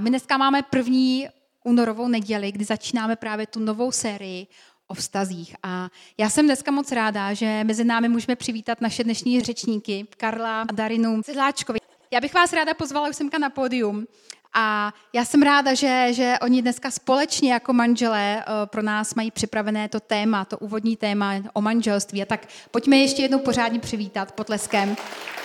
My 0.00 0.10
dneska 0.10 0.36
máme 0.36 0.62
první 0.62 1.28
únorovou 1.64 2.08
neděli, 2.08 2.52
kdy 2.52 2.64
začínáme 2.64 3.16
právě 3.16 3.46
tu 3.46 3.60
novou 3.60 3.92
sérii 3.92 4.46
o 4.86 4.94
vztazích. 4.94 5.56
A 5.62 5.88
já 6.18 6.30
jsem 6.30 6.44
dneska 6.44 6.70
moc 6.70 6.92
ráda, 6.92 7.34
že 7.34 7.64
mezi 7.64 7.84
námi 7.84 8.08
můžeme 8.08 8.36
přivítat 8.36 8.80
naše 8.80 9.04
dnešní 9.04 9.40
řečníky, 9.40 10.06
Karla 10.16 10.62
a 10.62 10.72
Darinu 10.72 11.22
Sedláčkovi. 11.22 11.78
Já 12.10 12.20
bych 12.20 12.34
vás 12.34 12.52
ráda 12.52 12.74
pozvala 12.74 13.08
už 13.08 13.16
semka 13.16 13.38
na 13.38 13.50
pódium. 13.50 14.06
A 14.54 14.94
já 15.12 15.24
jsem 15.24 15.42
ráda, 15.42 15.74
že, 15.74 16.08
že 16.10 16.34
oni 16.42 16.62
dneska 16.62 16.90
společně 16.90 17.52
jako 17.52 17.72
manželé 17.72 18.40
eh, 18.40 18.66
pro 18.66 18.82
nás 18.82 19.14
mají 19.14 19.30
připravené 19.30 19.88
to 19.88 20.00
téma, 20.00 20.44
to 20.44 20.58
úvodní 20.58 20.96
téma 20.96 21.34
o 21.52 21.60
manželství. 21.60 22.22
A 22.22 22.26
tak 22.26 22.46
pojďme 22.70 22.96
ještě 22.96 23.22
jednou 23.22 23.38
pořádně 23.38 23.80
přivítat 23.80 24.32
potleskem. 24.32 24.96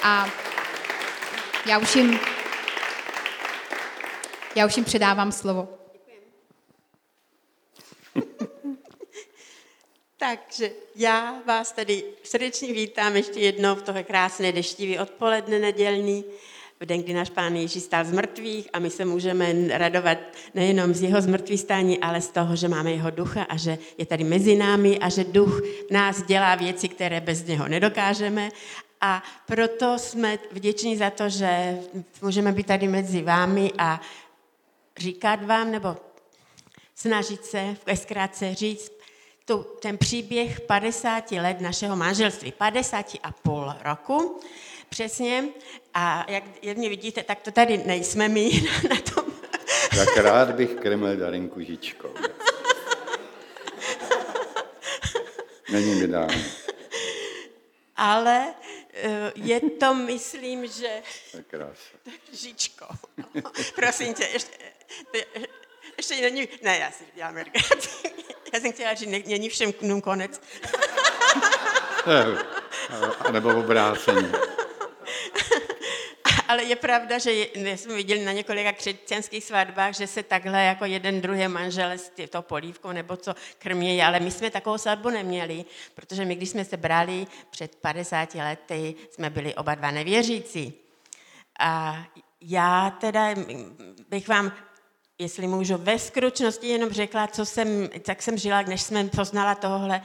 A 0.03 0.27
já 1.65 1.77
už 1.77 1.95
jim, 1.95 2.19
já 4.55 4.65
už 4.65 4.77
jim 4.77 4.85
předávám 4.85 5.31
slovo. 5.31 5.67
Takže 10.17 10.71
já 10.95 11.41
vás 11.45 11.71
tady 11.71 12.03
srdečně 12.23 12.73
vítám 12.73 13.15
ještě 13.15 13.39
jednou 13.39 13.75
v 13.75 13.81
tohle 13.81 14.03
krásné 14.03 14.51
deštivý 14.51 14.99
odpoledne 14.99 15.59
nedělní, 15.59 16.23
v 16.79 16.85
den, 16.85 17.03
kdy 17.03 17.13
náš 17.13 17.29
Pán 17.29 17.55
Ježíš 17.55 17.83
stál 17.83 18.05
z 18.05 18.11
mrtvých 18.11 18.67
a 18.73 18.79
my 18.79 18.89
se 18.89 19.05
můžeme 19.05 19.53
radovat 19.77 20.17
nejenom 20.53 20.93
z 20.93 21.01
jeho 21.01 21.21
zmrtvých 21.21 21.59
stání, 21.59 21.99
ale 21.99 22.21
z 22.21 22.27
toho, 22.29 22.55
že 22.55 22.67
máme 22.67 22.91
jeho 22.91 23.11
ducha 23.11 23.43
a 23.43 23.57
že 23.57 23.77
je 23.97 24.05
tady 24.05 24.23
mezi 24.23 24.55
námi 24.55 24.99
a 24.99 25.09
že 25.09 25.23
duch 25.23 25.61
nás 25.91 26.21
dělá 26.21 26.55
věci, 26.55 26.89
které 26.89 27.21
bez 27.21 27.45
něho 27.45 27.67
nedokážeme. 27.67 28.49
A 29.01 29.23
proto 29.45 29.99
jsme 29.99 30.39
vděční 30.51 30.97
za 30.97 31.09
to, 31.09 31.29
že 31.29 31.77
můžeme 32.21 32.51
být 32.51 32.67
tady 32.67 32.87
mezi 32.87 33.21
vámi 33.21 33.71
a 33.77 34.01
říkat 34.97 35.43
vám, 35.43 35.71
nebo 35.71 35.97
snažit 36.95 37.45
se 37.45 37.75
v 37.85 37.95
zkrátce 37.97 38.55
říct 38.55 38.91
tu, 39.45 39.65
ten 39.81 39.97
příběh 39.97 40.61
50 40.61 41.31
let 41.31 41.61
našeho 41.61 41.95
manželství, 41.95 42.51
50 42.51 43.05
a 43.23 43.31
půl 43.31 43.73
roku, 43.81 44.39
přesně. 44.89 45.43
A 45.93 46.25
jak 46.31 46.43
jedně 46.61 46.89
vidíte, 46.89 47.23
tak 47.23 47.41
to 47.41 47.51
tady 47.51 47.77
nejsme 47.77 48.29
my 48.29 48.51
na 48.89 48.95
tom. 49.13 49.25
Tak 49.95 50.17
rád 50.17 50.51
bych 50.51 50.75
krmil 50.75 51.17
Darinku 51.17 51.61
žičkou. 51.61 52.09
Není 55.71 55.95
mi 55.95 56.07
dáno. 56.07 56.33
Ale 57.95 58.53
je 59.35 59.59
to, 59.59 59.93
myslím, 59.93 60.67
že... 60.67 61.01
Krása. 61.47 61.97
Žičkou. 62.31 62.85
No. 63.35 63.51
Prosím 63.75 64.13
tě, 64.13 64.23
ještě, 64.33 64.57
ještě 65.97 66.21
není... 66.21 66.47
Ne, 66.61 66.77
já 66.77 66.91
si 66.91 67.03
dělám 67.15 67.37
Já 68.53 68.59
jsem 68.59 68.71
chtěla, 68.73 68.93
že 68.93 69.05
není 69.05 69.49
všem 69.49 69.73
knům 69.73 70.01
konec. 70.01 70.41
A 73.19 73.31
nebo 73.31 73.59
obrácení. 73.59 74.31
Ale 76.47 76.63
je 76.63 76.75
pravda, 76.75 77.17
že 77.17 77.31
jsme 77.55 77.95
viděli 77.95 78.25
na 78.25 78.31
několika 78.31 78.71
křesťanských 78.73 79.43
svatbách, 79.43 79.95
že 79.95 80.07
se 80.07 80.23
takhle 80.23 80.63
jako 80.63 80.85
jeden 80.85 81.21
druhý 81.21 81.47
manžel 81.47 81.91
s 81.91 82.11
to 82.29 82.41
polívkou 82.41 82.91
nebo 82.91 83.17
co 83.17 83.35
krmí, 83.57 84.03
ale 84.03 84.19
my 84.19 84.31
jsme 84.31 84.51
takovou 84.51 84.77
svatbu 84.77 85.09
neměli, 85.09 85.65
protože 85.95 86.25
my, 86.25 86.35
když 86.35 86.49
jsme 86.49 86.65
se 86.65 86.77
brali 86.77 87.27
před 87.49 87.75
50 87.75 88.35
lety, 88.35 88.95
jsme 89.11 89.29
byli 89.29 89.55
oba 89.55 89.75
dva 89.75 89.91
nevěřící. 89.91 90.73
A 91.59 92.03
já 92.41 92.89
teda 92.89 93.35
bych 94.09 94.27
vám 94.27 94.53
jestli 95.19 95.47
můžu 95.47 95.77
ve 95.77 95.99
skručnosti 95.99 96.67
jenom 96.67 96.89
řekla, 96.89 97.27
co 97.27 97.45
jsem, 97.45 97.89
tak 98.01 98.21
jsem 98.21 98.37
žila, 98.37 98.61
než 98.61 98.81
jsem 98.81 99.09
poznala 99.09 99.55
tohle 99.55 100.01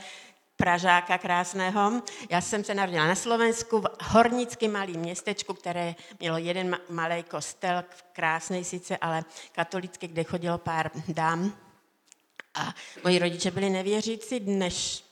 Pražáka 0.61 1.19
krásného. 1.19 2.03
Já 2.31 2.41
jsem 2.41 2.65
se 2.65 2.75
narodila 2.75 3.06
na 3.06 3.15
Slovensku 3.15 3.81
v 3.81 3.84
hornickém 4.03 4.72
malém 4.72 4.97
městečku, 4.97 5.54
které 5.54 5.94
mělo 6.21 6.38
jeden 6.38 6.78
malý 6.91 7.22
kostel, 7.22 7.84
krásný 8.12 8.65
sice, 8.65 8.97
ale 8.97 9.25
katolický, 9.53 10.09
kde 10.09 10.25
chodilo 10.25 10.59
pár 10.59 10.91
dám. 11.09 11.53
A 12.54 12.75
moji 13.04 13.19
rodiče 13.19 13.50
byli 13.50 13.70
nevěřící, 13.70 14.41
než 14.41 15.04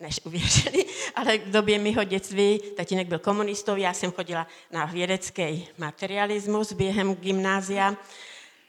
než 0.00 0.20
uvěřili, 0.24 0.84
ale 1.14 1.38
v 1.38 1.50
době 1.50 1.78
mého 1.78 2.04
dětství 2.04 2.60
tatínek 2.76 3.08
byl 3.08 3.18
komunistou, 3.18 3.76
já 3.76 3.92
jsem 3.92 4.12
chodila 4.12 4.46
na 4.72 4.84
vědecký 4.84 5.68
materialismus 5.78 6.72
během 6.72 7.14
gymnázia. 7.14 7.96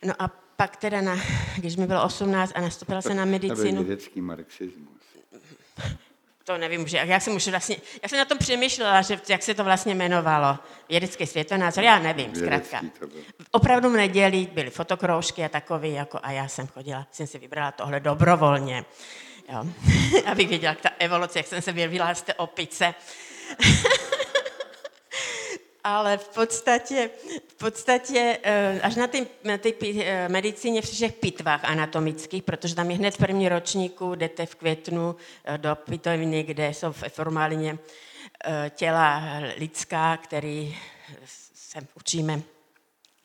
No 0.05 0.13
a 0.19 0.27
pak 0.55 0.77
teda, 0.77 1.01
na, 1.01 1.17
když 1.57 1.75
mi 1.75 1.87
bylo 1.87 2.03
18 2.03 2.51
a 2.55 2.61
nastoupila 2.61 3.01
se 3.01 3.13
na 3.13 3.25
medicínu. 3.25 3.77
To 3.77 3.83
vědecký 3.83 4.21
marxismus. 4.21 4.96
To 6.47 6.57
nevím, 6.57 6.87
že, 6.87 6.97
jak 6.97 7.21
jsem 7.21 7.35
už 7.35 7.47
vlastně, 7.47 7.75
já 8.03 8.09
jsem 8.09 8.17
na 8.17 8.25
tom 8.25 8.37
přemýšlela, 8.37 9.01
že, 9.01 9.19
jak 9.29 9.43
se 9.43 9.53
to 9.53 9.63
vlastně 9.63 9.91
jmenovalo. 9.91 10.57
Vědecký 10.89 11.25
světonázor, 11.25 11.83
já 11.83 11.99
nevím, 11.99 12.35
zkrátka. 12.35 12.81
Opravdu 13.51 13.89
v 13.89 13.93
neděli 13.93 14.47
byly 14.53 14.69
fotokroužky 14.69 15.45
a 15.45 15.49
takový, 15.49 15.93
jako, 15.93 16.19
a 16.23 16.31
já 16.31 16.47
jsem 16.47 16.67
chodila, 16.67 17.07
jsem 17.11 17.27
si 17.27 17.39
vybrala 17.39 17.71
tohle 17.71 17.99
dobrovolně. 17.99 18.85
Jo. 19.53 19.65
Abych 20.25 20.49
věděla, 20.49 20.71
jak 20.71 20.81
ta 20.81 20.89
evoluce, 20.99 21.39
jak 21.39 21.47
jsem 21.47 21.61
se 21.61 21.71
vyvíjela 21.71 22.15
z 22.15 22.21
té 22.21 22.33
opice 22.33 22.93
ale 25.87 26.17
v 26.17 26.27
podstatě, 26.27 27.09
v 27.47 27.53
podstatě 27.53 28.37
eh, 28.43 28.81
až 28.81 28.95
na 28.95 29.07
té 29.07 29.17
na 29.43 29.57
eh, 29.83 30.29
medicíně 30.29 30.81
v 30.81 30.89
všech 30.91 31.13
pitvách 31.13 31.65
anatomických, 31.65 32.43
protože 32.43 32.75
tam 32.75 32.91
je 32.91 32.97
hned 32.97 33.13
v 33.13 33.17
první 33.17 33.49
ročníku, 33.49 34.15
jdete 34.15 34.45
v 34.45 34.55
květnu 34.55 35.15
eh, 35.45 35.57
do 35.57 35.75
pitovny, 35.75 36.43
kde 36.43 36.73
jsou 36.73 36.91
v 36.91 37.03
těla 38.69 39.23
lidská, 39.57 40.17
který 40.17 40.77
se 41.53 41.79
učíme 41.95 42.41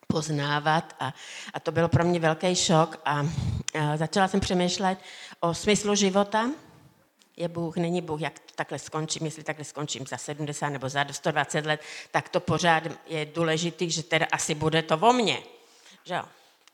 poznávat. 0.07 0.97
A, 1.01 1.15
a 1.55 1.61
to 1.61 1.73
bylo 1.73 1.89
pro 1.89 2.05
mě 2.05 2.21
velký 2.21 2.57
šok 2.57 3.01
a, 3.05 3.27
a 3.81 3.97
začala 3.97 4.29
jsem 4.29 4.41
přemýšlet 4.41 4.99
o 5.41 5.55
smyslu 5.55 5.95
života, 5.95 6.51
je 7.37 7.49
Bůh, 7.49 7.77
není 7.77 8.01
Bůh, 8.01 8.21
jak 8.21 8.41
takhle 8.55 8.79
skončím, 8.79 9.25
jestli 9.25 9.43
takhle 9.43 9.65
skončím 9.65 10.07
za 10.07 10.17
70 10.17 10.69
nebo 10.69 10.89
za 10.89 11.05
120 11.11 11.67
let, 11.67 11.81
tak 12.11 12.29
to 12.29 12.41
pořád 12.41 12.83
je 13.07 13.27
důležitý, 13.27 13.91
že 13.91 14.03
teda 14.03 14.27
asi 14.33 14.55
bude 14.55 14.83
to 14.83 14.95
o 14.97 15.13
mně. 15.13 15.39
Že 16.05 16.15
jo? 16.15 16.23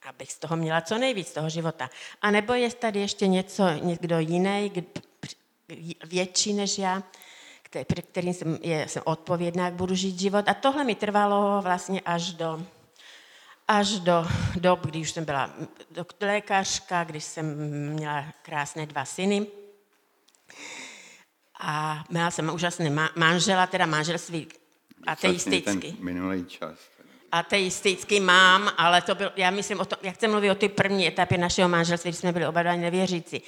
Abych 0.08 0.32
z 0.32 0.38
toho 0.38 0.56
měla 0.56 0.80
co 0.80 0.98
nejvíc, 0.98 1.28
z 1.28 1.32
toho 1.32 1.50
života. 1.50 1.90
A 2.22 2.30
nebo 2.30 2.54
je 2.54 2.70
tady 2.70 3.00
ještě 3.00 3.26
něco, 3.26 3.68
někdo 3.68 4.18
jiný, 4.18 4.72
větší 6.04 6.52
než 6.52 6.78
já, 6.78 7.02
který, 7.62 8.02
kterým 8.02 8.34
jsem, 8.34 8.58
je, 8.62 8.88
jsem 8.88 9.02
odpovědná, 9.06 9.64
jak 9.64 9.74
budu 9.74 9.94
žít 9.94 10.20
život. 10.20 10.48
A 10.48 10.54
tohle 10.54 10.84
mi 10.84 10.94
trvalo 10.94 11.62
vlastně 11.62 12.00
až 12.00 12.32
do, 12.32 12.62
až 13.68 13.88
do 13.88 14.26
dob, 14.56 14.86
když 14.86 15.02
už 15.02 15.10
jsem 15.10 15.24
byla 15.24 15.50
lékařka, 16.20 17.04
když 17.04 17.24
jsem 17.24 17.56
měla 17.92 18.24
krásné 18.42 18.86
dva 18.86 19.04
syny 19.04 19.46
a 21.58 22.04
měla 22.08 22.30
jsem 22.30 22.54
úžasný 22.54 22.96
manžela, 23.16 23.66
teda 23.66 23.86
manželství 23.86 24.48
ateistický. 25.06 25.96
minulý 26.00 26.44
čas. 26.44 26.78
Ateistický 27.32 28.20
mám, 28.20 28.72
ale 28.76 29.02
to 29.02 29.14
byl, 29.14 29.32
já 29.36 29.50
myslím, 29.50 29.80
o 29.80 29.84
to, 29.84 29.96
jak 30.02 30.20
jsem 30.20 30.30
mluvil 30.30 30.52
o 30.52 30.54
té 30.54 30.68
první 30.68 31.06
etapě 31.06 31.38
našeho 31.38 31.68
manželství, 31.68 32.10
když 32.10 32.18
jsme 32.18 32.32
byli 32.32 32.46
oba 32.46 32.62
dva 32.62 32.76
nevěřící. 32.76 33.42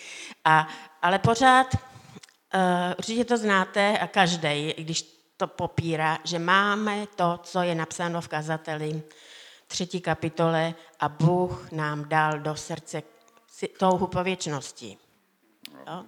A, 0.45 0.69
ale 1.03 1.19
pořád, 1.19 1.75
uh, 1.75 2.61
určitě 2.99 3.25
to 3.25 3.37
znáte 3.37 3.99
a 3.99 4.07
každý, 4.07 4.75
když 4.79 5.03
to 5.37 5.47
popírá, 5.47 6.19
že 6.25 6.39
máme 6.39 7.07
to, 7.17 7.41
co 7.43 7.63
je 7.63 7.75
napsáno 7.75 8.21
v 8.21 8.29
kazateli 8.29 9.03
třetí 9.67 10.01
kapitole 10.01 10.75
a 11.01 11.09
Bůh 11.09 11.73
nám 11.73 12.09
dal 12.09 12.39
do 12.39 12.57
srdce 12.57 13.03
touhu 13.79 14.07
po 14.07 14.25
věčnosti. 14.25 14.97
Jo? 15.87 16.05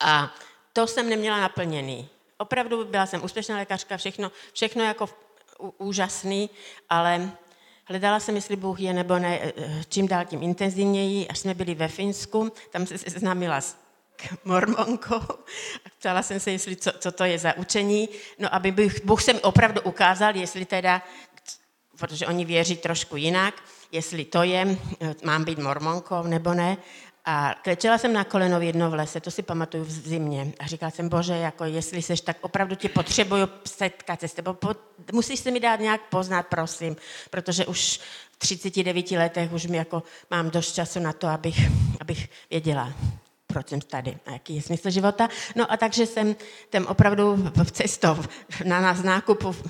A 0.00 0.34
to 0.78 0.86
jsem 0.86 1.08
neměla 1.08 1.40
naplněný. 1.40 2.08
Opravdu 2.36 2.84
byla 2.84 3.06
jsem 3.06 3.24
úspěšná 3.24 3.56
lékařka, 3.56 3.96
všechno, 3.96 4.32
všechno 4.52 4.84
jako 4.84 5.08
úžasný, 5.78 6.50
ale 6.90 7.30
hledala 7.84 8.20
jsem, 8.20 8.36
jestli 8.36 8.56
Bůh 8.56 8.80
je 8.80 8.92
nebo 8.92 9.18
ne, 9.18 9.38
eh, 9.42 9.84
čím 9.88 10.08
dál 10.08 10.24
tím 10.24 10.42
intenzivněji, 10.42 11.28
až 11.28 11.38
jsme 11.38 11.54
byli 11.54 11.74
ve 11.74 11.88
Finsku, 11.88 12.52
tam 12.70 12.86
se 12.86 12.98
seznámila 12.98 13.60
s 13.60 13.76
mormonkou 14.44 15.20
a 15.84 15.88
ptala 15.98 16.22
jsem 16.22 16.40
se, 16.40 16.50
jestli 16.50 16.76
co, 16.76 16.90
co 16.98 17.12
to 17.12 17.24
je 17.24 17.38
za 17.38 17.56
učení, 17.56 18.08
no 18.38 18.54
aby 18.54 18.72
Bůh, 18.72 18.92
Bůh 19.04 19.22
se 19.22 19.32
mi 19.32 19.40
opravdu 19.40 19.80
ukázal, 19.80 20.36
jestli 20.36 20.64
teda, 20.64 21.02
protože 21.98 22.26
oni 22.26 22.44
věří 22.44 22.76
trošku 22.76 23.16
jinak, 23.16 23.54
jestli 23.92 24.24
to 24.24 24.42
je, 24.42 24.78
eh, 25.00 25.14
mám 25.24 25.44
být 25.44 25.58
mormonkou 25.58 26.22
nebo 26.22 26.54
ne. 26.54 26.76
A 27.24 27.54
klečela 27.62 27.98
jsem 27.98 28.12
na 28.12 28.24
koleno 28.24 28.60
v 28.60 28.62
jedno 28.62 28.90
v 28.90 28.94
lese, 28.94 29.20
to 29.20 29.30
si 29.30 29.42
pamatuju 29.42 29.84
v 29.84 29.90
zimě. 29.90 30.52
A 30.58 30.66
říkala 30.66 30.90
jsem, 30.90 31.08
bože, 31.08 31.32
jako 31.32 31.64
jestli 31.64 32.02
seš, 32.02 32.20
tak 32.20 32.36
opravdu 32.40 32.74
tě 32.74 32.88
potřebuju 32.88 33.48
setkat 33.66 34.20
se 34.20 34.28
s 34.28 34.34
tebou. 34.34 34.52
Po, 34.52 34.74
musíš 35.12 35.40
se 35.40 35.50
mi 35.50 35.60
dát 35.60 35.80
nějak 35.80 36.00
poznat, 36.08 36.46
prosím, 36.46 36.96
protože 37.30 37.66
už 37.66 38.00
39 38.38 39.10
letech 39.10 39.52
už 39.52 39.66
mi 39.66 39.76
jako 39.76 40.02
mám 40.30 40.50
dost 40.50 40.74
času 40.74 41.00
na 41.00 41.12
to, 41.12 41.26
abych, 41.26 41.56
abych 42.00 42.30
věděla, 42.50 42.92
proč 43.46 43.68
jsem 43.68 43.80
tady 43.80 44.18
a 44.26 44.32
jaký 44.32 44.56
je 44.56 44.62
smysl 44.62 44.90
života. 44.90 45.28
No 45.56 45.72
a 45.72 45.76
takže 45.76 46.06
jsem 46.06 46.36
tam 46.70 46.86
opravdu 46.86 47.36
v 47.64 47.72
cestou 47.72 48.16
na 48.64 48.80
nás 48.80 49.02
nákupu 49.02 49.52
v, 49.52 49.62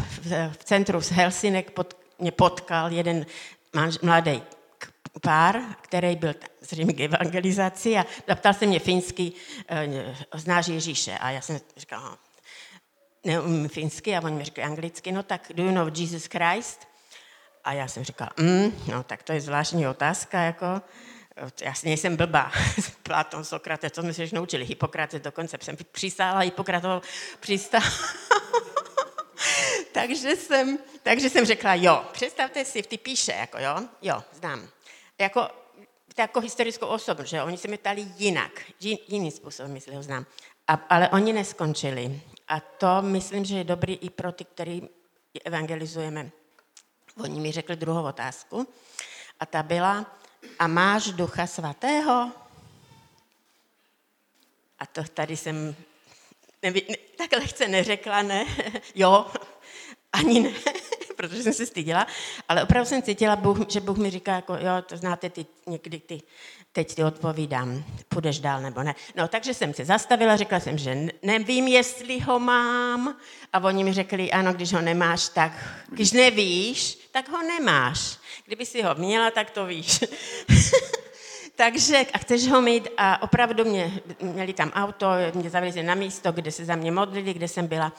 v 0.52 0.64
centru 0.64 1.00
z 1.00 1.10
Helsinek 1.10 1.70
pod, 1.70 1.96
mě 2.18 2.32
potkal 2.32 2.92
jeden 2.92 3.26
mladý 4.02 4.42
pár, 5.20 5.60
který 5.80 6.16
byl 6.16 6.34
zřejmě 6.60 6.92
k 6.92 7.00
evangelizaci 7.00 7.96
a 7.96 8.06
zaptal 8.28 8.54
se 8.54 8.66
mě 8.66 8.78
finsky, 8.78 9.32
eh, 9.68 10.14
znáš 10.34 10.68
Ježíše? 10.68 11.18
A 11.18 11.30
já 11.30 11.40
jsem 11.40 11.60
říkal, 11.76 12.18
neumím 13.24 13.68
finsky 13.68 14.16
a 14.16 14.24
oni 14.24 14.36
mi 14.36 14.44
říkají 14.44 14.66
anglicky, 14.66 15.12
no 15.12 15.22
tak 15.22 15.52
do 15.54 15.64
you 15.64 15.70
know 15.70 15.90
Jesus 15.94 16.26
Christ? 16.26 16.88
A 17.64 17.72
já 17.72 17.88
jsem 17.88 18.04
říkala, 18.04 18.30
mm, 18.36 18.84
no 18.86 19.02
tak 19.02 19.22
to 19.22 19.32
je 19.32 19.40
zvláštní 19.40 19.86
otázka, 19.86 20.40
jako, 20.40 20.82
já 21.62 21.74
si 21.74 21.86
nejsem 21.86 22.16
blbá. 22.16 22.52
Platon, 23.02 23.44
Sokrates, 23.44 23.92
to 23.92 24.02
jsme 24.02 24.14
se 24.14 24.26
naučili. 24.32 24.64
Hippokrates 24.64 25.22
dokonce 25.22 25.58
jsem 25.62 25.76
přistála 25.92 26.40
Hippokratovou 26.40 27.00
přistál. 27.40 27.80
takže, 29.92 30.36
jsem, 30.36 30.78
takže 31.02 31.30
jsem 31.30 31.44
řekla, 31.44 31.74
jo, 31.74 32.04
představte 32.12 32.64
si, 32.64 32.82
ty 32.82 32.98
píše, 32.98 33.32
jako 33.32 33.58
jo, 33.58 33.88
jo, 34.02 34.22
znám. 34.32 34.68
Jako, 35.18 35.48
jako 36.18 36.40
historickou 36.40 36.86
osobu, 36.86 37.24
že 37.24 37.42
oni 37.42 37.58
se 37.58 37.68
mě 37.68 37.78
ptali 37.78 38.06
jinak, 38.16 38.52
jiný 39.08 39.30
způsob, 39.30 39.68
myslím, 39.68 39.94
ho 39.94 40.02
znám. 40.02 40.26
A, 40.66 40.74
ale 40.74 41.08
oni 41.08 41.32
neskončili. 41.32 42.20
A 42.48 42.60
to 42.60 43.02
myslím, 43.02 43.44
že 43.44 43.56
je 43.56 43.64
dobrý 43.64 43.94
i 43.94 44.10
pro 44.10 44.32
ty, 44.32 44.44
který 44.44 44.88
evangelizujeme. 45.44 46.30
Oni 47.22 47.40
mi 47.40 47.52
řekli 47.52 47.76
druhou 47.76 48.04
otázku 48.04 48.68
a 49.40 49.46
ta 49.46 49.62
byla, 49.62 50.06
a 50.58 50.66
máš 50.66 51.04
ducha 51.06 51.46
svatého? 51.46 52.32
A 54.78 54.86
to 54.86 55.04
tady 55.14 55.36
jsem 55.36 55.76
neví, 56.62 56.82
ne, 56.88 56.96
tak 57.18 57.32
lehce 57.32 57.68
neřekla, 57.68 58.22
ne, 58.22 58.46
jo, 58.94 59.26
ani 60.12 60.40
ne, 60.40 60.50
protože 61.18 61.42
jsem 61.42 61.52
se 61.52 61.66
styděla, 61.66 62.06
ale 62.48 62.62
opravdu 62.62 62.88
jsem 62.88 63.02
cítila, 63.02 63.36
Bůh, 63.36 63.58
že 63.68 63.80
Bůh 63.80 63.98
mi 63.98 64.10
říká, 64.10 64.34
jako, 64.34 64.54
jo, 64.54 64.82
to 64.86 64.96
znáte 64.96 65.30
ty, 65.30 65.46
někdy 65.66 65.98
ty, 65.98 66.22
teď 66.72 66.94
ti 66.94 67.04
odpovídám, 67.04 67.84
půjdeš 68.08 68.40
dál 68.40 68.60
nebo 68.60 68.82
ne. 68.82 68.94
No, 69.16 69.28
takže 69.28 69.54
jsem 69.54 69.74
se 69.74 69.84
zastavila, 69.84 70.36
řekla 70.36 70.60
jsem, 70.60 70.78
že 70.78 71.08
nevím, 71.22 71.68
jestli 71.68 72.20
ho 72.20 72.38
mám. 72.38 73.16
A 73.52 73.58
oni 73.58 73.84
mi 73.84 73.92
řekli, 73.92 74.30
ano, 74.30 74.52
když 74.52 74.72
ho 74.72 74.80
nemáš, 74.80 75.28
tak, 75.28 75.52
když 75.88 76.12
nevíš, 76.12 76.98
tak 77.10 77.28
ho 77.28 77.42
nemáš. 77.42 78.16
Kdyby 78.46 78.66
si 78.66 78.82
ho 78.82 78.94
měla, 78.94 79.30
tak 79.30 79.50
to 79.50 79.66
víš. 79.66 80.00
Takže 81.58 82.06
a 82.14 82.18
chceš 82.18 82.48
ho 82.48 82.62
mít 82.62 82.88
a 82.96 83.22
opravdu 83.22 83.64
mě, 83.64 84.00
měli 84.20 84.52
tam 84.52 84.70
auto, 84.70 85.06
mě 85.34 85.50
zavезli 85.50 85.82
na 85.82 85.94
místo, 85.94 86.32
kde 86.32 86.52
se 86.52 86.64
za 86.64 86.76
mě 86.76 86.92
modlili, 86.92 87.34
kde 87.34 87.48
jsem 87.48 87.66
byla, 87.66 87.92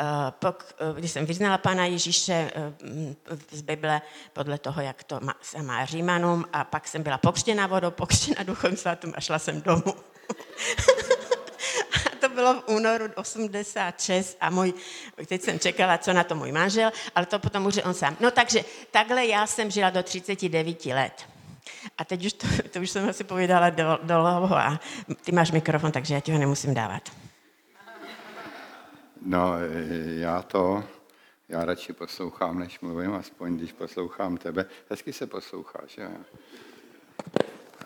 uh, 0.00 0.06
pok, 0.30 0.74
uh, 0.90 0.98
když 0.98 1.10
jsem 1.10 1.26
vyznala 1.26 1.58
Pána 1.58 1.84
Ježíše 1.84 2.50
uh, 2.56 3.38
z 3.50 3.62
Bible 3.62 4.02
podle 4.32 4.58
toho, 4.58 4.82
jak 4.82 5.04
to 5.04 5.20
má, 5.20 5.34
se 5.42 5.62
má 5.62 5.84
Římanům 5.84 6.44
a 6.52 6.64
pak 6.64 6.88
jsem 6.88 7.02
byla 7.02 7.18
pokřtěna 7.18 7.66
vodou, 7.66 7.90
pokřtěna 7.90 8.42
duchem 8.42 8.76
svatým 8.76 9.12
a 9.16 9.20
šla 9.20 9.38
jsem 9.38 9.62
domů. 9.62 9.94
to 12.20 12.28
bylo 12.28 12.54
v 12.54 12.68
únoru 12.68 13.04
86 13.14 14.36
a 14.40 14.50
můj, 14.50 14.74
teď 15.26 15.42
jsem 15.42 15.58
čekala, 15.58 15.98
co 15.98 16.12
na 16.12 16.24
to 16.24 16.34
můj 16.34 16.52
manžel, 16.52 16.90
ale 17.14 17.26
to 17.26 17.38
potom 17.38 17.66
už 17.66 17.80
on 17.84 17.94
sám. 17.94 18.16
No 18.20 18.30
takže 18.30 18.64
takhle 18.90 19.26
já 19.26 19.46
jsem 19.46 19.70
žila 19.70 19.90
do 19.90 20.02
39 20.02 20.86
let. 20.86 21.35
A 21.98 22.04
teď 22.04 22.26
už 22.26 22.32
to, 22.32 22.46
to 22.70 22.80
už 22.80 22.90
jsem 22.90 23.08
asi 23.08 23.24
povídala 23.24 23.70
dlouho 24.02 24.56
a 24.56 24.80
ty 25.24 25.32
máš 25.32 25.50
mikrofon, 25.50 25.92
takže 25.92 26.14
já 26.14 26.20
ti 26.20 26.32
ho 26.32 26.38
nemusím 26.38 26.74
dávat. 26.74 27.02
No, 29.22 29.52
já 30.16 30.42
to, 30.42 30.84
já 31.48 31.64
radši 31.64 31.92
poslouchám, 31.92 32.58
než 32.58 32.80
mluvím, 32.80 33.14
aspoň 33.14 33.56
když 33.56 33.72
poslouchám 33.72 34.36
tebe. 34.36 34.66
Hezky 34.90 35.12
se 35.12 35.26
posloucháš, 35.26 35.98
jo? 35.98 36.08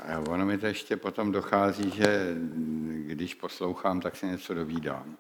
A 0.09 0.19
ono 0.19 0.47
mi 0.47 0.59
to 0.59 0.67
ještě 0.67 0.97
potom 0.97 1.33
dochází, 1.33 1.91
že 1.91 2.35
když 3.07 3.35
poslouchám, 3.35 4.01
tak 4.01 4.17
se 4.17 4.27
něco 4.27 4.55
dovídám. 4.55 5.17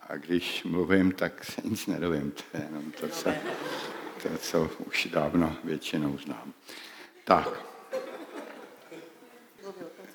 A 0.00 0.16
když 0.16 0.64
mluvím, 0.64 1.12
tak 1.12 1.44
se 1.44 1.60
nic 1.64 1.86
nedovím. 1.86 2.30
To 2.30 2.56
je 2.56 2.64
jenom 2.64 2.90
to, 2.90 3.08
co, 3.08 3.30
to, 4.22 4.38
co 4.38 4.70
už 4.86 5.08
dávno 5.12 5.56
většinou 5.64 6.18
znám. 6.18 6.52
Tak. 7.24 7.67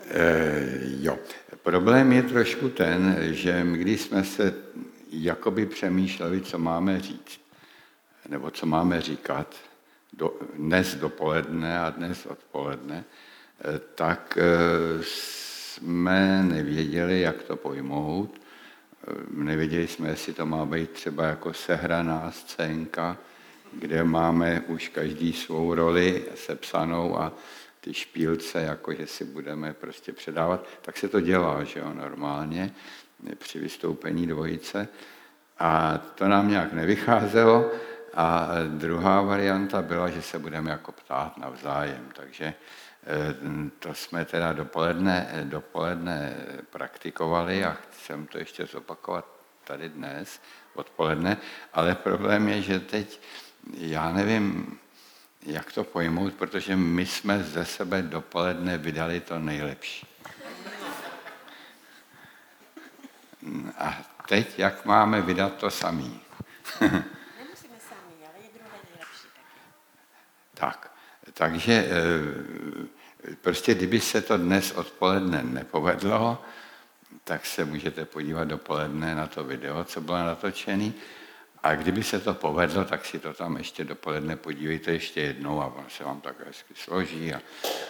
E, 0.10 0.80
jo. 1.02 1.20
Problém 1.64 2.12
je 2.12 2.24
trošku 2.24 2.70
ten, 2.70 3.18
že 3.20 3.66
když 3.72 4.02
jsme 4.02 4.24
se 4.24 4.54
jakoby 5.10 5.66
přemýšleli, 5.66 6.42
co 6.42 6.60
máme 6.60 7.02
říct, 7.02 7.42
nebo 8.30 8.52
co 8.52 8.66
máme 8.66 9.02
říkat, 9.02 9.56
do, 10.14 10.40
dnes 10.54 10.96
dopoledne 10.96 11.80
a 11.80 11.90
dnes 11.90 12.26
odpoledne, 12.26 13.04
e, 13.04 13.80
tak 13.80 14.38
e, 14.38 14.44
jsme 15.02 16.44
nevěděli, 16.44 17.22
jak 17.22 17.44
to 17.44 17.56
pojmout. 17.56 18.42
Nevěděli 19.32 19.88
jsme, 19.88 20.10
jestli 20.10 20.34
to 20.34 20.46
má 20.46 20.66
být 20.66 20.90
třeba 20.90 21.26
jako 21.26 21.54
sehraná 21.54 22.32
scénka, 22.32 23.18
kde 23.74 24.04
máme 24.04 24.62
už 24.68 24.90
každý 24.90 25.34
svou 25.34 25.74
roli 25.74 26.26
sepsanou 26.36 27.20
a 27.20 27.34
ty 27.84 27.94
špílce, 27.94 28.62
jako 28.62 28.94
že 28.94 29.08
si 29.08 29.26
budeme 29.26 29.74
prostě 29.74 30.14
předávat, 30.14 30.68
tak 30.82 30.98
se 30.98 31.08
to 31.08 31.22
dělá, 31.22 31.64
že 31.64 31.80
jo, 31.80 31.94
normálně 31.94 32.72
při 33.38 33.60
vystoupení 33.60 34.28
dvojice. 34.28 34.88
A 35.60 35.98
to 35.98 36.28
nám 36.28 36.50
nějak 36.50 36.74
nevycházelo. 36.74 37.72
A 38.14 38.50
druhá 38.68 39.22
varianta 39.22 39.82
byla, 39.82 40.10
že 40.10 40.22
se 40.22 40.40
budeme 40.40 40.72
jako 40.72 40.92
ptát 40.92 41.38
navzájem. 41.38 42.10
Takže 42.16 42.46
eh, 42.46 43.36
to 43.80 43.94
jsme 43.94 44.26
teda 44.26 44.54
dopoledne, 44.54 45.44
dopoledne 45.44 46.36
praktikovali 46.70 47.66
a 47.66 47.78
chcem 47.92 48.28
to 48.28 48.38
ještě 48.38 48.66
zopakovat 48.66 49.26
tady 49.64 49.90
dnes, 49.90 50.42
odpoledne. 50.74 51.38
Ale 51.74 51.96
problém 51.96 52.48
je, 52.48 52.62
že 52.62 52.80
teď, 52.80 53.22
já 53.78 54.12
nevím, 54.12 54.80
jak 55.45 55.72
to 55.72 55.84
pojmout, 55.84 56.34
protože 56.34 56.75
my 56.75 57.06
jsme 57.06 57.44
ze 57.44 57.66
sebe 57.66 58.01
dopoledne 58.01 58.77
vydali 58.77 59.20
to 59.20 59.39
nejlepší. 59.39 60.08
A 63.77 63.98
teď, 64.27 64.60
jak 64.60 64.86
máme 64.86 65.22
vydat 65.22 65.56
to 65.56 65.72
samý? 65.72 66.22
Nemusíme 66.82 67.77
sami, 67.89 68.15
ale 68.27 68.44
je 68.44 68.50
druhé 68.53 68.77
nejlepší. 68.89 69.27
Tak, 70.53 70.91
takže 71.34 71.74
eh, 71.74 73.34
prostě 73.41 73.74
kdyby 73.74 74.00
se 74.00 74.22
to 74.22 74.38
dnes 74.38 74.72
odpoledne 74.72 75.44
nepovedlo, 75.44 76.41
tak 77.24 77.46
se 77.46 77.65
můžete 77.65 78.06
podívat 78.06 78.44
dopoledne 78.44 79.15
na 79.15 79.27
to 79.27 79.44
video, 79.44 79.84
co 79.84 80.01
bylo 80.01 80.18
natočené 80.18 80.91
a 81.63 81.75
kdyby 81.75 82.03
se 82.03 82.20
to 82.20 82.34
povedlo, 82.34 82.86
tak 82.86 83.05
si 83.05 83.20
to 83.20 83.34
tam 83.34 83.58
ještě 83.58 83.84
dopoledne 83.84 84.36
podívejte 84.36 84.91
ještě 84.91 85.22
jednou 85.22 85.62
a 85.62 85.65
on 85.65 85.86
se 85.89 86.03
vám 86.03 86.22
tak 86.22 86.46
hezky 86.46 86.74
složí 86.75 87.34
a 87.34 87.41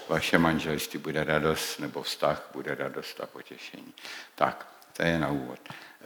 vaše 0.10 0.38
manželství 0.38 1.00
bude 1.00 1.24
radost, 1.24 1.80
nebo 1.80 2.04
vztah 2.04 2.50
bude 2.54 2.76
radost 2.76 3.22
a 3.22 3.26
potěšení. 3.26 3.94
Tak, 4.36 4.68
to 4.98 5.04
je 5.04 5.20
na 5.20 5.28
úvod. 5.28 5.60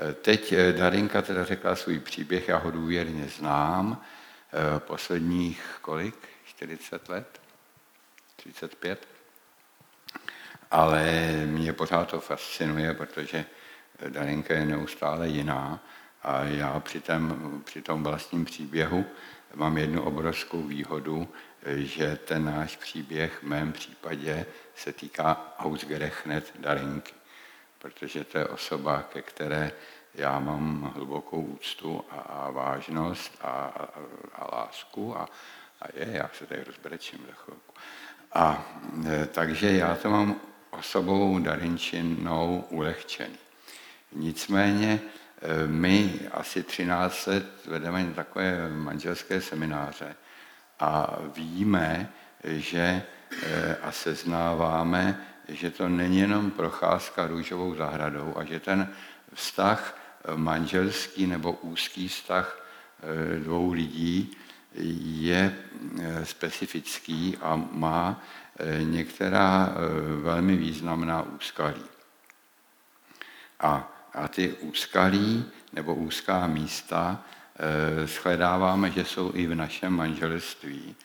E, 0.10 0.14
teď 0.14 0.52
e, 0.52 0.74
Darinka 0.74 1.22
teda 1.22 1.46
řekla 1.46 1.76
svůj 1.76 2.00
příběh, 2.00 2.48
já 2.48 2.58
ho 2.58 2.72
důvěrně 2.72 3.26
znám. 3.26 4.04
E, 4.76 4.80
posledních 4.80 5.78
kolik? 5.82 6.16
40 6.46 7.10
let? 7.10 7.42
35? 8.36 9.08
Ale 10.72 11.32
mě 11.46 11.74
pořád 11.74 12.10
to 12.10 12.20
fascinuje, 12.20 12.94
protože 12.94 13.46
Darinka 14.10 14.54
je 14.54 14.66
neustále 14.66 15.28
jiná 15.28 15.84
a 16.28 16.44
já 16.44 16.80
při, 16.80 17.02
tém, 17.02 17.62
při 17.66 17.82
tom 17.82 18.04
vlastním 18.04 18.46
příběhu 18.46 19.06
mám 19.56 19.78
jednu 19.78 20.04
obrovskou 20.04 20.62
výhodu, 20.62 21.28
že 21.76 22.16
ten 22.16 22.46
náš 22.46 22.76
příběh 22.76 23.40
v 23.40 23.44
mém 23.44 23.72
případě 23.72 24.46
se 24.76 24.94
týká 24.94 25.54
Ausgerechnet 25.60 26.54
Darinky, 26.60 27.14
protože 27.80 28.24
to 28.24 28.38
je 28.38 28.46
osoba, 28.46 29.02
ke 29.02 29.22
které 29.22 29.72
já 30.16 30.40
mám 30.40 30.92
hlubokou 30.96 31.42
úctu 31.42 32.06
a, 32.10 32.16
a 32.16 32.52
vážnost 32.52 33.38
a, 33.42 33.48
a, 33.48 33.90
a 34.36 34.56
lásku 34.56 35.18
a, 35.18 35.30
a 35.82 35.86
je, 35.94 36.08
já 36.12 36.30
se 36.34 36.46
tady 36.46 36.64
rozbrečím 36.64 37.20
za 37.28 37.34
chvilku. 37.34 37.74
A 38.34 38.66
e, 39.08 39.26
takže 39.26 39.72
já 39.72 39.96
to 39.96 40.10
mám 40.10 40.36
osobou 40.70 41.40
darinčinou 41.40 42.66
ulehčený. 42.70 43.38
Nicméně 44.12 45.00
my 45.68 46.20
asi 46.32 46.64
13 46.64 47.26
let 47.26 47.46
vedeme 47.66 48.12
takové 48.16 48.70
manželské 48.70 49.42
semináře 49.42 50.16
a 50.80 51.18
víme, 51.36 52.10
že 52.44 53.04
a 53.82 53.92
seznáváme, 53.92 55.22
že 55.48 55.72
to 55.72 55.90
není 55.90 56.20
jenom 56.20 56.52
procházka 56.52 57.28
růžovou 57.28 57.76
zahradou 57.76 58.34
a 58.38 58.44
že 58.44 58.60
ten 58.60 58.94
vztah 59.34 59.98
manželský 60.36 61.28
nebo 61.28 61.52
úzký 61.52 62.08
vztah 62.08 62.64
dvou 63.44 63.72
lidí 63.72 64.38
je 65.22 65.56
specifický 66.24 67.38
a 67.42 67.56
má 67.72 68.24
některá 68.84 69.70
velmi 70.22 70.56
významná 70.56 71.22
úskalí. 71.22 71.84
A, 73.60 73.97
a 74.14 74.28
ty 74.28 74.54
úskalí 74.54 75.46
nebo 75.74 75.96
úzká 75.96 76.48
místa 76.48 77.24
shledáváme, 78.06 78.92
že 78.92 79.06
jsou 79.06 79.32
i 79.34 79.48
v 79.48 79.56
našem 79.56 79.94
manželství, 79.94 80.96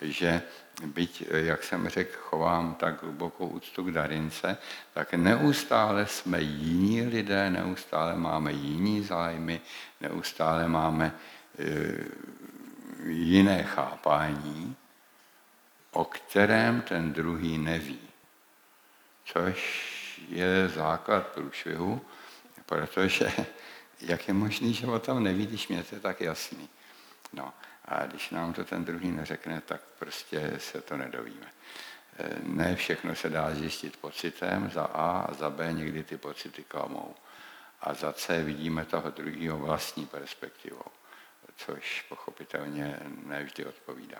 že 0.00 0.42
byť, 0.86 1.24
jak 1.30 1.64
jsem 1.64 1.88
řekl, 1.88 2.18
chovám 2.20 2.74
tak 2.74 3.02
hlubokou 3.02 3.46
úctu 3.46 3.84
k 3.84 3.90
Darince, 3.90 4.56
tak 4.94 5.14
neustále 5.14 6.06
jsme 6.06 6.40
jiní 6.40 7.02
lidé, 7.02 7.50
neustále 7.50 8.16
máme 8.16 8.52
jiní 8.52 9.02
zájmy, 9.02 9.60
neustále 10.00 10.68
máme 10.68 11.12
e, 11.58 11.94
jiné 13.08 13.62
chápání, 13.62 14.76
o 15.92 16.04
kterém 16.04 16.80
ten 16.80 17.12
druhý 17.12 17.58
neví. 17.58 18.00
Což 19.24 19.82
je 20.28 20.68
základ 20.68 21.26
průšvihu, 21.26 22.00
protože 22.72 23.32
jak 24.00 24.28
je 24.28 24.34
možný, 24.34 24.74
že 24.74 24.86
o 24.86 24.98
tom 24.98 25.22
neví, 25.22 25.46
když 25.46 25.68
mě 25.68 25.82
to 25.82 25.94
je 25.94 26.00
tak 26.00 26.20
jasný. 26.20 26.68
No. 27.32 27.52
A 27.84 28.06
když 28.06 28.30
nám 28.30 28.52
to 28.52 28.64
ten 28.64 28.84
druhý 28.84 29.10
neřekne, 29.10 29.60
tak 29.60 29.80
prostě 29.98 30.52
se 30.58 30.80
to 30.80 30.96
nedovíme. 30.96 31.46
E, 32.18 32.36
ne 32.42 32.76
všechno 32.76 33.14
se 33.14 33.30
dá 33.30 33.54
zjistit 33.54 33.96
pocitem, 33.96 34.70
za 34.74 34.84
A 34.84 35.20
a 35.20 35.34
za 35.34 35.50
B 35.50 35.72
někdy 35.72 36.02
ty 36.02 36.16
pocity 36.16 36.62
klamou. 36.62 37.14
A 37.80 37.94
za 37.94 38.12
C 38.12 38.44
vidíme 38.44 38.84
toho 38.84 39.10
druhého 39.10 39.58
vlastní 39.58 40.06
perspektivou, 40.06 40.84
což 41.56 42.04
pochopitelně 42.08 42.96
nevždy 43.26 43.64
odpovídá. 43.64 44.18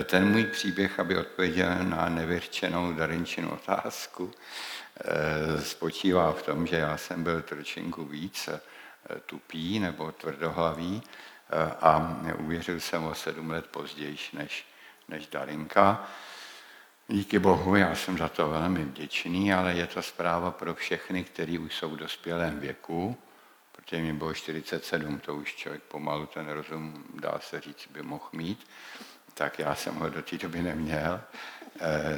E, 0.00 0.04
ten 0.04 0.28
můj 0.28 0.44
příběh, 0.44 1.00
aby 1.00 1.18
odpověděl 1.18 1.84
na 1.84 2.08
nevyřčenou 2.08 2.92
Darinčinu 2.92 3.50
otázku, 3.50 4.32
spočívá 5.60 6.32
v 6.32 6.42
tom, 6.42 6.66
že 6.66 6.76
já 6.76 6.96
jsem 6.96 7.24
byl 7.24 7.42
trošinku 7.42 8.04
víc 8.04 8.48
tupý 9.26 9.78
nebo 9.78 10.12
tvrdohlavý, 10.12 11.02
a 11.80 12.20
uvěřil 12.38 12.80
jsem 12.80 13.04
o 13.04 13.14
sedm 13.14 13.50
let 13.50 13.66
později 13.66 14.16
než, 14.32 14.66
než 15.08 15.26
Darinka. 15.26 16.06
Díky 17.08 17.38
Bohu, 17.38 17.76
já 17.76 17.94
jsem 17.94 18.18
za 18.18 18.28
to 18.28 18.48
velmi 18.48 18.84
vděčný, 18.84 19.52
ale 19.52 19.74
je 19.74 19.86
to 19.86 20.02
zpráva 20.02 20.50
pro 20.50 20.74
všechny, 20.74 21.24
kteří 21.24 21.58
už 21.58 21.74
jsou 21.74 21.90
v 21.90 21.96
dospělém 21.96 22.60
věku, 22.60 23.16
protože 23.72 24.02
mi 24.02 24.12
bylo 24.12 24.34
47, 24.34 25.18
to 25.18 25.34
už 25.34 25.54
člověk 25.54 25.82
pomalu 25.82 26.26
ten 26.26 26.48
rozum, 26.48 27.04
dá 27.14 27.38
se 27.40 27.60
říct, 27.60 27.88
by 27.90 28.02
mohl 28.02 28.28
mít, 28.32 28.66
tak 29.34 29.58
já 29.58 29.74
jsem 29.74 29.94
ho 29.94 30.08
do 30.08 30.22
té 30.22 30.38
doby 30.38 30.62
neměl, 30.62 31.20
eh, 31.20 31.63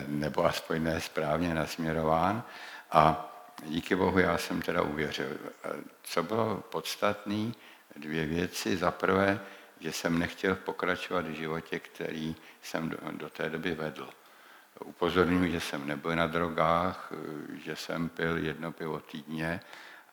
nebo 0.06 0.44
aspoň 0.44 0.82
ne 0.82 1.00
správně 1.00 1.54
nasměrován. 1.54 2.42
A 2.90 3.32
díky 3.64 3.96
Bohu 3.96 4.18
já 4.18 4.38
jsem 4.38 4.62
teda 4.62 4.82
uvěřil. 4.82 5.26
Eh, 5.64 5.70
co 6.02 6.22
bylo 6.22 6.56
podstatné, 6.56 7.52
dvě 7.96 8.26
věci. 8.26 8.76
Za 8.76 8.90
prvé, 8.90 9.40
že 9.80 9.92
jsem 9.92 10.18
nechtěl 10.18 10.54
pokračovat 10.54 11.26
v 11.26 11.34
životě, 11.34 11.78
který 11.78 12.36
jsem 12.62 12.94
do, 13.10 13.30
té 13.30 13.50
doby 13.50 13.74
vedl. 13.74 14.08
Upozorňuji, 14.84 15.52
že 15.52 15.60
jsem 15.60 15.86
nebyl 15.86 16.16
na 16.16 16.26
drogách, 16.26 17.12
že 17.64 17.76
jsem 17.76 18.08
pil 18.08 18.36
jedno 18.36 18.72
pivo 18.72 19.00
týdně 19.00 19.60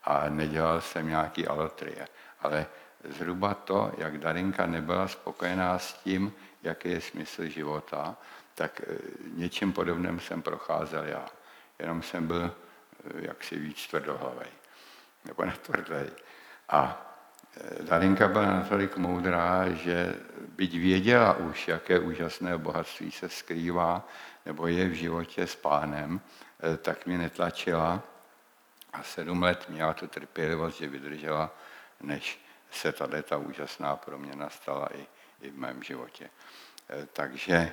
a 0.03 0.29
nedělal 0.29 0.81
jsem 0.81 1.07
nějaký 1.07 1.47
alotrie. 1.47 2.07
Ale 2.39 2.65
zhruba 3.03 3.53
to, 3.53 3.91
jak 3.97 4.17
Darinka 4.17 4.65
nebyla 4.65 5.07
spokojená 5.07 5.79
s 5.79 5.93
tím, 5.93 6.33
jaký 6.63 6.89
je 6.89 7.01
smysl 7.01 7.45
života, 7.45 8.17
tak 8.55 8.81
eh, 8.87 8.97
něčím 9.35 9.73
podobným 9.73 10.19
jsem 10.19 10.41
procházel 10.41 11.03
já. 11.03 11.25
Jenom 11.79 12.01
jsem 12.01 12.27
byl 12.27 12.51
eh, 12.51 13.09
jaksi 13.15 13.59
víc 13.59 13.87
tvrdohlavej, 13.87 14.51
nebo 15.25 15.45
netvrdý. 15.45 16.11
A 16.69 17.09
Darinka 17.81 18.27
byla 18.27 18.45
natolik 18.45 18.97
moudrá, 18.97 19.69
že 19.69 20.15
byť 20.47 20.71
věděla 20.71 21.33
už, 21.33 21.67
jaké 21.67 21.99
úžasné 21.99 22.57
bohatství 22.57 23.11
se 23.11 23.29
skrývá 23.29 24.07
nebo 24.45 24.67
je 24.67 24.87
v 24.89 24.93
životě 24.93 25.47
s 25.47 25.55
pánem, 25.55 26.21
eh, 26.59 26.77
tak 26.77 27.05
mě 27.05 27.17
netlačila 27.17 28.03
a 28.93 29.03
sedm 29.03 29.43
let 29.43 29.65
měla 29.69 29.93
tu 29.93 30.07
trpělivost, 30.07 30.77
že 30.77 30.87
vydržela, 30.87 31.55
než 32.01 32.39
se 32.71 32.91
tady 32.91 33.23
ta 33.23 33.37
úžasná 33.37 33.95
proměna 33.95 34.49
stala 34.49 34.87
i, 34.95 35.07
i 35.41 35.49
v 35.49 35.57
mém 35.57 35.83
životě. 35.83 36.29
Eh, 36.89 37.07
takže 37.13 37.71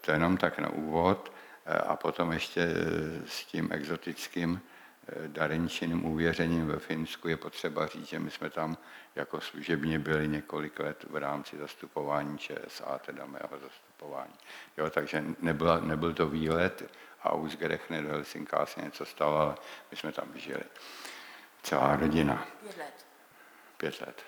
to 0.00 0.10
jenom 0.10 0.36
tak 0.36 0.58
na 0.58 0.70
úvod 0.70 1.32
eh, 1.66 1.78
a 1.78 1.96
potom 1.96 2.32
ještě 2.32 2.68
s 3.26 3.44
tím 3.44 3.68
exotickým 3.72 4.60
darenčiným 5.26 6.04
uvěřením 6.04 6.66
ve 6.66 6.78
Finsku 6.78 7.28
je 7.28 7.36
potřeba 7.36 7.86
říct, 7.86 8.08
že 8.08 8.18
my 8.18 8.30
jsme 8.30 8.50
tam 8.50 8.76
jako 9.14 9.40
služebně 9.40 9.98
byli 9.98 10.28
několik 10.28 10.80
let 10.80 11.04
v 11.10 11.16
rámci 11.16 11.56
zastupování 11.56 12.38
ČSA, 12.38 12.98
teda 12.98 13.26
mého 13.26 13.58
zastupování. 13.62 14.34
Jo, 14.76 14.90
takže 14.90 15.24
nebyl, 15.40 15.80
nebyl 15.80 16.14
to 16.14 16.26
výlet 16.26 16.90
a 17.22 17.32
Ausgerechne 17.32 18.02
do 18.02 18.08
Helsinka 18.08 18.66
se 18.66 18.82
něco 18.82 19.04
stalo, 19.04 19.38
ale 19.38 19.54
my 19.90 19.96
jsme 19.96 20.12
tam 20.12 20.28
žili. 20.34 20.64
Celá 21.62 21.96
rodina. 21.96 22.46
Pět 22.62 22.78
let. 22.78 23.06
Pět 23.76 24.00
let. 24.00 24.22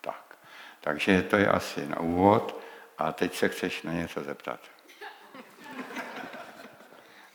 Tak. 0.00 0.38
Takže 0.80 1.22
to 1.22 1.36
je 1.36 1.48
asi 1.48 1.86
na 1.86 2.00
úvod. 2.00 2.60
A 2.98 3.12
teď 3.12 3.36
se 3.36 3.48
chceš 3.48 3.82
na 3.82 3.92
něco 3.92 4.22
zeptat. 4.22 4.60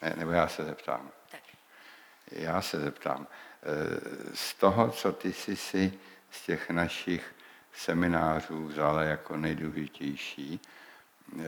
Ne, 0.01 0.13
nebo 0.17 0.31
já 0.31 0.47
se 0.47 0.63
zeptám. 0.63 1.11
Já 2.31 2.61
se 2.61 2.79
zeptám, 2.79 3.27
eh, 3.27 4.35
z 4.35 4.53
toho, 4.53 4.91
co 4.91 5.11
ty 5.11 5.33
jsi 5.33 5.55
si 5.55 5.93
z 6.31 6.45
těch 6.45 6.69
našich 6.69 7.35
seminářů 7.73 8.67
vzala 8.67 9.03
jako 9.03 9.37
nejdůležitější, 9.37 10.59
eh, 11.39 11.43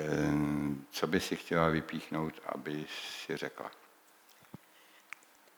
co 0.92 1.08
by 1.08 1.20
si 1.20 1.36
chtěla 1.36 1.68
vypíchnout, 1.68 2.34
aby 2.46 2.86
si 3.26 3.38
řekla? 3.38 3.72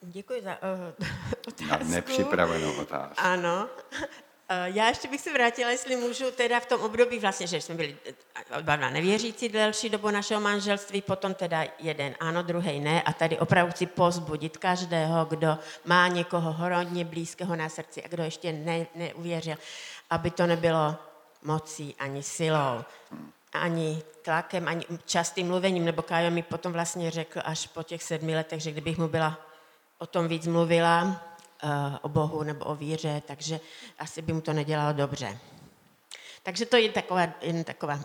Děkuji 0.02 0.42
za 0.42 0.52
uh, 0.52 1.08
otázku. 1.48 1.66
Na 1.72 1.78
nepřipravenou 1.78 2.76
otázku. 2.76 3.16
Ano. 3.18 3.70
Eh, 4.50 4.70
já 4.70 4.88
ještě 4.88 5.08
bych 5.08 5.22
se 5.22 5.34
vrátila, 5.34 5.70
jestli 5.70 5.96
můžu, 5.96 6.32
teda 6.32 6.60
v 6.60 6.66
tom 6.66 6.82
období 6.82 7.20
vlastně, 7.20 7.48
že 7.48 7.62
jsme 7.62 7.76
byli 7.76 7.98
eh, 8.06 8.60
oba 8.60 8.76
nevěřící 8.76 9.50
delší 9.50 9.90
dobu 9.90 10.10
našeho 10.10 10.42
manželství, 10.42 11.02
potom 11.02 11.34
teda 11.34 11.64
jeden 11.80 12.16
ano, 12.20 12.44
druhý 12.44 12.80
ne. 12.80 13.02
A 13.02 13.14
tady 13.14 13.40
opravdu 13.40 13.72
chci 13.72 13.86
pozbudit 13.86 14.58
každého, 14.58 15.26
kdo 15.26 15.58
má 15.86 16.08
někoho 16.08 16.54
hodně 16.54 17.06
blízkého 17.06 17.56
na 17.56 17.70
srdci 17.70 18.04
a 18.04 18.08
kdo 18.08 18.24
ještě 18.24 18.52
ne, 18.52 18.88
neuvěřil, 18.96 19.56
aby 20.10 20.32
to 20.32 20.48
nebylo 20.48 20.96
mocí 21.44 21.96
ani 22.00 22.24
silou, 22.24 22.84
ani 23.54 24.02
tlakem, 24.22 24.68
ani 24.68 24.86
častým 25.06 25.48
mluvením, 25.48 25.86
nebo 25.86 26.02
Kájo 26.02 26.32
mi 26.32 26.44
potom 26.44 26.74
vlastně 26.74 27.12
řekl 27.12 27.40
až 27.46 27.68
po 27.68 27.84
těch 27.84 28.04
sedmi 28.04 28.36
letech, 28.36 28.62
že 28.62 28.72
kdybych 28.72 28.98
mu 28.98 29.08
byla 29.08 29.38
o 29.98 30.06
tom 30.06 30.28
víc 30.28 30.48
mluvila, 30.48 31.22
Eh, 31.26 31.35
o 32.02 32.10
Bohu 32.10 32.44
nebo 32.44 32.66
o 32.66 32.76
víře, 32.76 33.22
takže 33.26 33.60
asi 34.00 34.22
by 34.22 34.34
mu 34.34 34.42
to 34.42 34.54
nedělalo 34.54 34.94
dobře. 34.94 35.40
Takže 36.46 36.66
to 36.66 36.78
je 36.78 36.90
taková, 36.90 37.28
jen 37.42 37.64
taková 37.64 38.00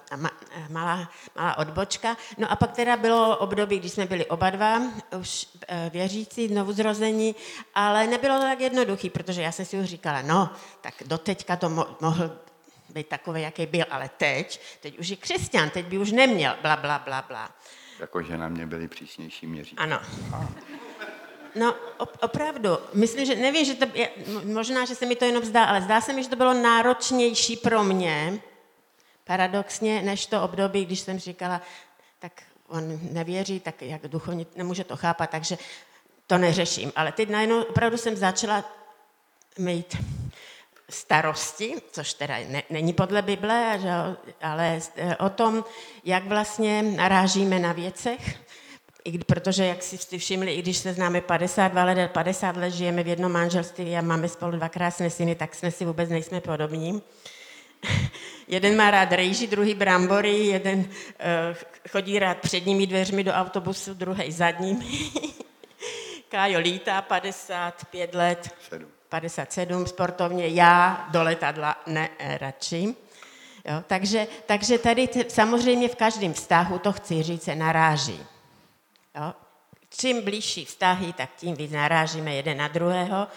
malá, 0.69 1.11
malá 1.37 1.59
odbočka. 1.59 2.17
No 2.39 2.51
a 2.51 2.57
pak 2.57 2.73
teda 2.73 2.97
bylo 2.97 3.37
období, 3.37 3.79
kdy 3.79 3.89
jsme 3.89 4.07
byli 4.07 4.27
oba 4.27 4.51
dva, 4.51 4.83
už 5.19 5.47
eh, 5.69 5.91
věřící, 5.93 6.49
znovu 6.49 6.73
zrození, 6.73 7.35
ale 7.75 8.07
nebylo 8.07 8.39
to 8.39 8.43
tak 8.43 8.61
jednoduchý, 8.61 9.11
protože 9.11 9.43
já 9.43 9.53
jsem 9.53 9.65
si 9.65 9.79
už 9.79 9.87
říkala, 9.87 10.23
no, 10.23 10.51
tak 10.81 10.95
doteďka 11.07 11.57
to 11.57 11.69
mo- 11.69 11.97
mohl 12.01 12.31
být 12.89 13.09
takový, 13.09 13.43
jaký 13.43 13.67
byl, 13.67 13.85
ale 13.91 14.11
teď, 14.17 14.61
teď 14.81 14.99
už 14.99 15.09
je 15.09 15.17
křesťan, 15.17 15.71
teď 15.71 15.87
by 15.87 15.99
už 15.99 16.13
neměl, 16.13 16.57
bla, 16.63 16.77
bla, 16.77 16.99
bla, 16.99 17.23
bla. 17.29 17.51
Jakože 17.99 18.39
na 18.39 18.49
mě 18.49 18.67
byli 18.67 18.89
přísnější 18.89 19.47
měří. 19.47 19.77
Ano. 19.77 20.01
No, 21.55 21.75
opravdu. 22.21 22.71
Myslím, 22.95 23.27
že 23.27 23.35
nevím, 23.35 23.65
že 23.65 23.75
to 23.75 23.87
je, 23.95 24.11
možná, 24.45 24.85
že 24.85 24.95
se 24.95 25.07
mi 25.07 25.17
to 25.17 25.25
jenom 25.25 25.45
zdá, 25.45 25.65
ale 25.65 25.83
zdá 25.83 26.01
se 26.01 26.13
mi, 26.13 26.23
že 26.23 26.29
to 26.29 26.37
bylo 26.37 26.55
náročnější 26.55 27.57
pro 27.57 27.85
mě, 27.85 28.41
paradoxně, 29.25 30.03
než 30.03 30.27
to 30.27 30.43
období, 30.43 30.85
když 30.85 31.01
jsem 31.01 31.19
říkala, 31.19 31.61
tak 32.19 32.43
on 32.69 32.99
nevěří, 33.03 33.61
tak 33.61 33.83
jak 33.83 34.09
duchovně 34.09 34.47
nemůže 34.57 34.85
to 34.85 34.97
chápat, 34.97 35.31
takže 35.31 35.59
to 36.27 36.39
neřeším. 36.39 36.93
Ale 36.97 37.13
teď 37.13 37.29
najednou 37.29 37.63
opravdu 37.63 37.97
jsem 37.97 38.17
začala 38.17 38.65
mít 39.59 39.97
starosti, 40.91 41.75
což 41.93 42.15
teda 42.15 42.35
ne, 42.49 42.63
není 42.71 42.93
podle 42.93 43.23
Bible, 43.23 43.79
že, 43.83 43.91
ale 44.43 44.81
o 45.19 45.31
tom, 45.31 45.65
jak 46.05 46.25
vlastně 46.25 46.83
narážíme 46.83 47.59
na 47.59 47.73
věcech, 47.73 48.41
i, 49.05 49.19
protože, 49.19 49.67
jak 49.67 49.83
si 49.83 49.99
jste 49.99 50.19
všimli, 50.19 50.55
i 50.55 50.63
když 50.63 50.77
se 50.77 50.93
známe 50.93 51.21
52 51.21 51.85
let, 51.85 52.11
50 52.11 52.57
let 52.57 52.71
žijeme 52.71 53.03
v 53.03 53.09
jednom 53.09 53.33
manželství 53.33 53.97
a 53.97 54.01
máme 54.01 54.29
spolu 54.29 54.53
dva 54.53 54.69
krásné 54.69 55.11
syny, 55.11 55.35
tak 55.35 55.55
jsme 55.55 55.71
si 55.71 55.85
vůbec 55.85 56.11
nejsme 56.11 56.41
podobní. 56.41 57.03
jeden 58.49 58.77
má 58.77 58.91
rád 58.91 59.13
rejži, 59.13 59.47
druhý 59.47 59.75
brambory, 59.75 60.39
jeden 60.39 60.79
uh, 60.79 60.87
chodí 61.91 62.19
rád 62.19 62.39
předními 62.39 62.87
dveřmi 62.87 63.25
do 63.25 63.33
autobusu, 63.33 63.95
druhý 63.95 64.33
zadními. 64.33 64.87
Kájo 66.29 66.61
lítá 66.61 67.03
55 67.03 68.15
let, 68.15 68.55
57 69.09 69.87
sportovně, 69.87 70.49
já 70.49 71.09
do 71.11 71.23
letadla 71.23 71.77
ne 71.87 72.09
radši. 72.19 72.95
Jo, 73.65 73.85
takže, 73.87 74.27
takže 74.47 74.79
tady 74.79 75.09
samozřejmě 75.29 75.89
v 75.89 75.95
každém 75.95 76.33
vztahu, 76.33 76.79
to 76.79 76.93
chci 76.93 77.23
říct, 77.23 77.43
se 77.43 77.55
naráží. 77.55 78.21
Jo? 79.15 79.35
Čím 79.97 80.23
blížší 80.23 80.65
vztahy, 80.65 81.13
tak 81.13 81.31
tím 81.37 81.55
víc 81.55 81.73
narážíme 81.73 82.35
jeden 82.35 82.59
na 82.59 82.69
druhého. 82.69 83.29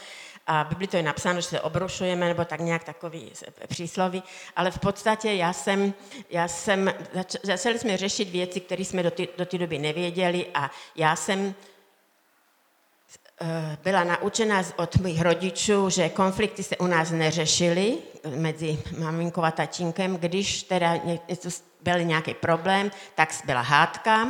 A 0.48 0.64
v 0.64 0.68
Biblii 0.68 0.88
to 0.88 0.98
je 0.98 1.04
napsáno, 1.04 1.42
že 1.42 1.48
se 1.48 1.62
obrušujeme, 1.62 2.28
nebo 2.28 2.46
tak 2.46 2.60
nějak 2.60 2.84
takový 2.84 3.32
přísloví, 3.68 4.24
ale 4.56 4.72
v 4.72 4.80
podstatě 4.80 5.34
já 5.34 5.54
jsem, 5.54 5.94
já 6.30 6.48
jsem 6.48 6.94
zač- 7.14 7.36
začali 7.44 7.80
jsme 7.80 7.98
řešit 7.98 8.30
věci, 8.30 8.60
které 8.60 8.86
jsme 8.86 9.04
do 9.04 9.12
té 9.12 9.28
do 9.38 9.58
doby 9.58 9.80
nevěděli 9.80 10.48
a 10.54 10.72
já 10.96 11.16
jsem 11.16 11.56
eh, 13.42 13.78
byla 13.84 14.04
naučena 14.04 14.64
od 14.76 14.96
mých 14.96 15.22
rodičů, 15.22 15.90
že 15.90 16.10
konflikty 16.10 16.64
se 16.64 16.78
u 16.78 16.88
nás 16.88 17.12
neřešily 17.12 17.98
mezi 18.36 18.80
maminkou 18.98 19.42
a 19.44 19.52
tatínkem. 19.52 20.18
Když 20.18 20.64
teda 20.64 20.96
byl 21.82 22.04
nějaký 22.04 22.34
problém, 22.34 22.92
tak 23.16 23.30
byla 23.46 23.62
hádka, 23.62 24.28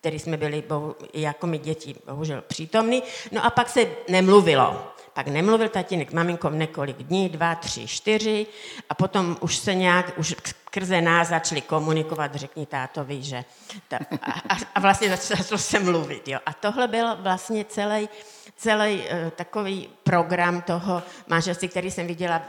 který 0.00 0.18
jsme 0.18 0.36
byli 0.36 0.62
bohu, 0.68 0.96
jako 1.14 1.46
my 1.46 1.58
děti 1.58 1.94
bohužel 2.06 2.42
přítomní. 2.46 3.02
No 3.32 3.44
a 3.44 3.50
pak 3.50 3.68
se 3.68 3.86
nemluvilo. 4.08 4.92
Pak 5.12 5.26
nemluvil 5.26 5.68
tatínek 5.68 6.12
maminkou 6.12 6.50
několik 6.50 6.96
dní, 6.96 7.28
dva, 7.28 7.54
tři, 7.54 7.86
čtyři 7.86 8.46
a 8.90 8.94
potom 8.94 9.36
už 9.40 9.56
se 9.56 9.74
nějak, 9.74 10.18
už 10.18 10.34
skrze 10.44 11.00
nás 11.00 11.28
začali 11.28 11.60
komunikovat, 11.60 12.34
řekni 12.34 12.66
tátovi, 12.66 13.22
že... 13.22 13.44
Ta, 13.88 13.98
a, 14.22 14.56
a 14.74 14.80
vlastně 14.80 15.16
začalo 15.16 15.58
se 15.58 15.78
mluvit, 15.78 16.28
jo. 16.28 16.38
A 16.46 16.52
tohle 16.52 16.88
byl 16.88 17.16
vlastně 17.16 17.64
celý, 17.64 18.08
celý 18.56 18.98
uh, 18.98 19.30
takový 19.30 19.88
program 20.02 20.62
toho 20.62 21.02
manželství, 21.26 21.68
který 21.68 21.90
jsem 21.90 22.06
viděla 22.06 22.42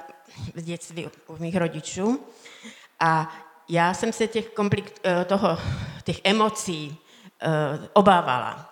v 0.55 0.61
dětství 0.61 1.09
u 1.27 1.37
mých 1.37 1.57
rodičů. 1.57 2.19
A 2.99 3.35
já 3.69 3.93
jsem 3.93 4.13
se 4.13 4.27
těch, 4.27 4.49
komplik, 4.49 5.01
uh, 5.05 5.23
toho, 5.23 5.57
těch 6.03 6.19
emocí 6.23 6.97
obávala. 7.93 8.69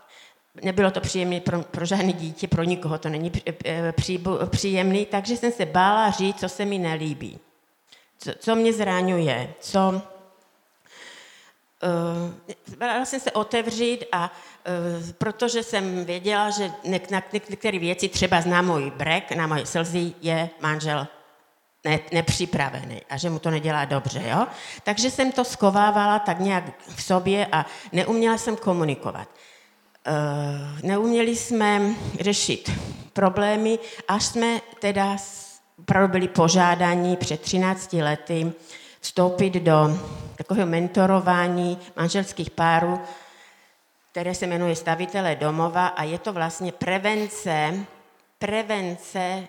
Nebylo 0.61 0.91
to 0.91 1.01
příjemné 1.01 1.39
pro, 1.39 1.61
pro 1.61 1.85
žádné 1.85 2.13
dítě, 2.13 2.47
pro 2.47 2.63
nikoho 2.63 2.97
to 2.97 3.09
není 3.09 3.31
eh, 3.65 3.91
pří, 3.91 4.23
příjemný, 4.49 5.05
takže 5.05 5.37
jsem 5.37 5.51
se 5.51 5.65
bála 5.65 6.11
říct, 6.11 6.39
co 6.39 6.49
se 6.49 6.65
mi 6.65 6.77
nelíbí, 6.77 7.39
co, 8.17 8.31
co 8.39 8.55
mě 8.55 8.73
zraňuje, 8.73 9.53
co... 9.59 10.01
Uh, 11.83 12.77
bála 12.77 13.05
jsem 13.05 13.19
se 13.19 13.31
otevřít 13.31 14.05
a 14.11 14.31
uh, 14.31 15.11
protože 15.17 15.63
jsem 15.63 16.05
věděla, 16.05 16.49
že 16.49 16.71
na 17.11 17.21
některé 17.33 17.79
věci, 17.79 18.09
třeba 18.09 18.41
na 18.45 18.61
můj 18.61 18.91
brek, 18.91 19.31
na 19.31 19.47
moje 19.47 19.65
slzy, 19.65 20.13
je 20.21 20.49
manžel 20.61 21.07
ne, 21.87 21.99
nepřipravený 22.11 23.01
a 23.09 23.17
že 23.17 23.29
mu 23.29 23.39
to 23.39 23.51
nedělá 23.51 23.85
dobře. 23.85 24.23
Jo? 24.25 24.47
Takže 24.83 25.11
jsem 25.11 25.31
to 25.31 25.43
skovávala 25.43 26.19
tak 26.19 26.39
nějak 26.39 26.63
v 26.95 27.03
sobě 27.03 27.47
a 27.51 27.65
neuměla 27.91 28.37
jsem 28.37 28.55
komunikovat. 28.55 29.29
Eh, 30.05 30.87
neuměli 30.87 31.35
jsme 31.35 31.81
řešit 32.19 32.71
problémy, 33.13 33.79
až 34.07 34.25
jsme 34.25 34.61
teda 34.79 35.17
opravdu 35.79 36.11
byli 36.11 36.27
požádaní 36.27 37.15
před 37.15 37.41
13 37.41 37.93
lety 37.93 38.51
vstoupit 39.01 39.53
do 39.53 39.99
takového 40.35 40.67
mentorování 40.67 41.77
manželských 41.95 42.49
párů, 42.49 43.01
které 44.11 44.35
se 44.35 44.47
jmenuje 44.47 44.75
Stavitelé 44.75 45.35
domova 45.35 45.87
a 45.87 46.03
je 46.03 46.19
to 46.19 46.33
vlastně 46.33 46.71
prevence, 46.71 47.73
prevence 48.39 49.47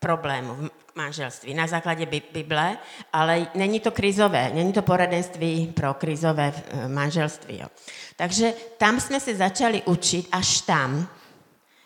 problémů 0.00 0.70
manželství 0.98 1.54
na 1.54 1.66
základě 1.66 2.06
Bible, 2.06 2.78
ale 3.12 3.46
není 3.54 3.80
to 3.80 3.90
krizové, 3.90 4.50
není 4.54 4.72
to 4.72 4.82
poradenství 4.82 5.72
pro 5.76 5.94
krizové 5.94 6.50
eh, 6.50 6.88
manželství. 6.88 7.58
Jo. 7.58 7.68
Takže 8.16 8.52
tam 8.78 9.00
jsme 9.00 9.20
se 9.20 9.34
začali 9.34 9.82
učit 9.82 10.28
až 10.32 10.60
tam, 10.60 11.08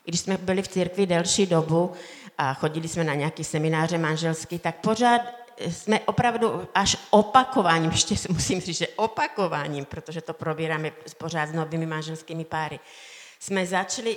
když 0.05 0.21
jsme 0.21 0.37
byli 0.37 0.63
v 0.63 0.69
církvi 0.69 1.07
delší 1.07 1.47
dobu 1.47 1.93
a 2.39 2.55
chodili 2.55 2.89
jsme 2.89 3.05
na 3.05 3.15
nějaký 3.15 3.45
semináře 3.45 3.99
manželský, 3.99 4.59
tak 4.59 4.81
pořád 4.81 5.21
jsme 5.69 6.01
opravdu 6.01 6.69
až 6.75 6.97
opakováním, 7.11 7.91
ještě 7.97 8.15
musím 8.33 8.61
říct, 8.61 8.77
že 8.77 8.89
opakováním, 8.97 9.85
protože 9.85 10.21
to 10.21 10.33
probíráme 10.33 10.91
pořád 11.19 11.47
s 11.49 11.53
novými 11.53 11.87
manželskými 11.87 12.45
páry, 12.45 12.81
jsme 13.39 13.67
začali 13.67 14.17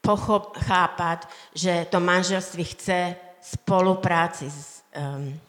pochop, 0.00 0.56
chápat, 0.56 1.28
že 1.54 1.86
to 1.90 2.00
manželství 2.00 2.64
chce 2.64 3.16
spolupráci 3.42 4.50
s, 4.50 4.82
um, 5.16 5.40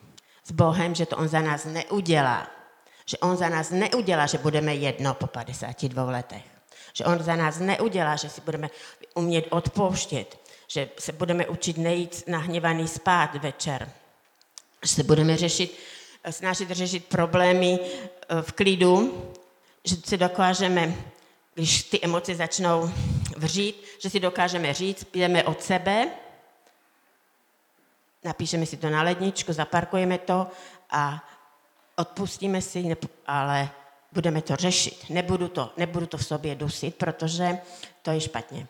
s 0.43 0.51
Bohem, 0.51 0.95
že 0.95 1.05
to 1.05 1.17
on 1.17 1.27
za 1.27 1.41
nás 1.41 1.65
neudělá. 1.65 2.47
Že 3.05 3.17
on 3.17 3.37
za 3.37 3.49
nás 3.49 3.69
neudělá, 3.69 4.25
že 4.25 4.37
budeme 4.37 4.75
jedno 4.75 5.13
po 5.13 5.27
52 5.27 6.03
letech. 6.03 6.43
Že 6.93 7.05
on 7.05 7.23
za 7.23 7.35
nás 7.35 7.59
neudělá, 7.59 8.15
že 8.15 8.29
si 8.29 8.41
budeme 8.41 8.69
umět 9.15 9.45
odpouštět. 9.49 10.39
Že 10.67 10.89
se 10.99 11.11
budeme 11.11 11.47
učit 11.47 11.77
nejít 11.77 12.23
nahněvaný 12.27 12.87
spát 12.87 13.35
večer. 13.35 13.91
Že 14.83 14.93
se 14.93 15.03
budeme 15.03 15.37
řešit, 15.37 15.79
snažit 16.29 16.71
řešit 16.71 17.05
problémy 17.05 17.79
eh, 17.79 18.41
v 18.41 18.51
klidu, 18.51 19.23
že 19.85 19.95
si 20.05 20.17
dokážeme, 20.17 20.95
když 21.53 21.83
ty 21.83 21.99
emoce 22.01 22.35
začnou 22.35 22.91
vřít, 23.37 23.83
že 24.01 24.09
si 24.09 24.19
dokážeme 24.19 24.73
říct, 24.73 25.03
půjdeme 25.03 25.43
od 25.43 25.63
sebe, 25.63 26.09
napíšeme 28.23 28.65
si 28.65 28.77
to 28.77 28.89
na 28.89 29.03
ledničku, 29.03 29.53
zaparkujeme 29.53 30.17
to 30.17 30.47
a 30.89 31.27
odpustíme 31.95 32.61
si, 32.61 32.95
ale 33.27 33.69
budeme 34.11 34.41
to 34.41 34.55
řešit. 34.55 35.09
Nebudu 35.09 35.47
to, 35.47 35.73
nebudu 35.77 36.05
to 36.05 36.17
v 36.17 36.25
sobě 36.25 36.55
dusit, 36.55 36.95
protože 36.95 37.57
to 38.01 38.11
je 38.11 38.21
špatně. 38.21 38.67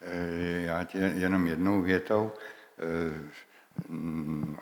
Eh, 0.00 0.60
já 0.60 0.84
tě 0.84 0.98
jenom 0.98 1.46
jednou 1.46 1.82
větou, 1.82 2.32
eh, 2.78 3.30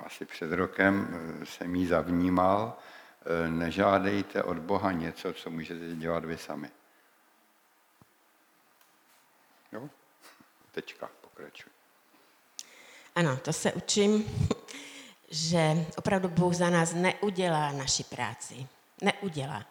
asi 0.05 0.25
před 0.25 0.53
rokem 0.53 1.09
eh, 1.43 1.47
jsem 1.47 1.75
jí 1.75 1.87
zavnímal, 1.87 2.79
nežádejte 3.49 4.43
od 4.43 4.59
Boha 4.59 4.93
něco, 4.93 5.33
co 5.33 5.51
můžete 5.51 5.95
dělat 5.95 6.25
vy 6.25 6.39
sami. 6.39 6.71
Jo? 9.73 9.89
Tečka, 10.73 11.11
pokračuj. 11.21 11.72
Ano, 13.15 13.37
to 13.37 13.53
se 13.53 13.73
učím, 13.73 14.25
že 15.31 15.87
opravdu 15.97 16.29
Bůh 16.29 16.55
za 16.55 16.71
nás 16.71 16.93
neudělá 16.95 17.73
naši 17.73 18.05
práci. 18.05 18.67
Neudělá. 19.03 19.65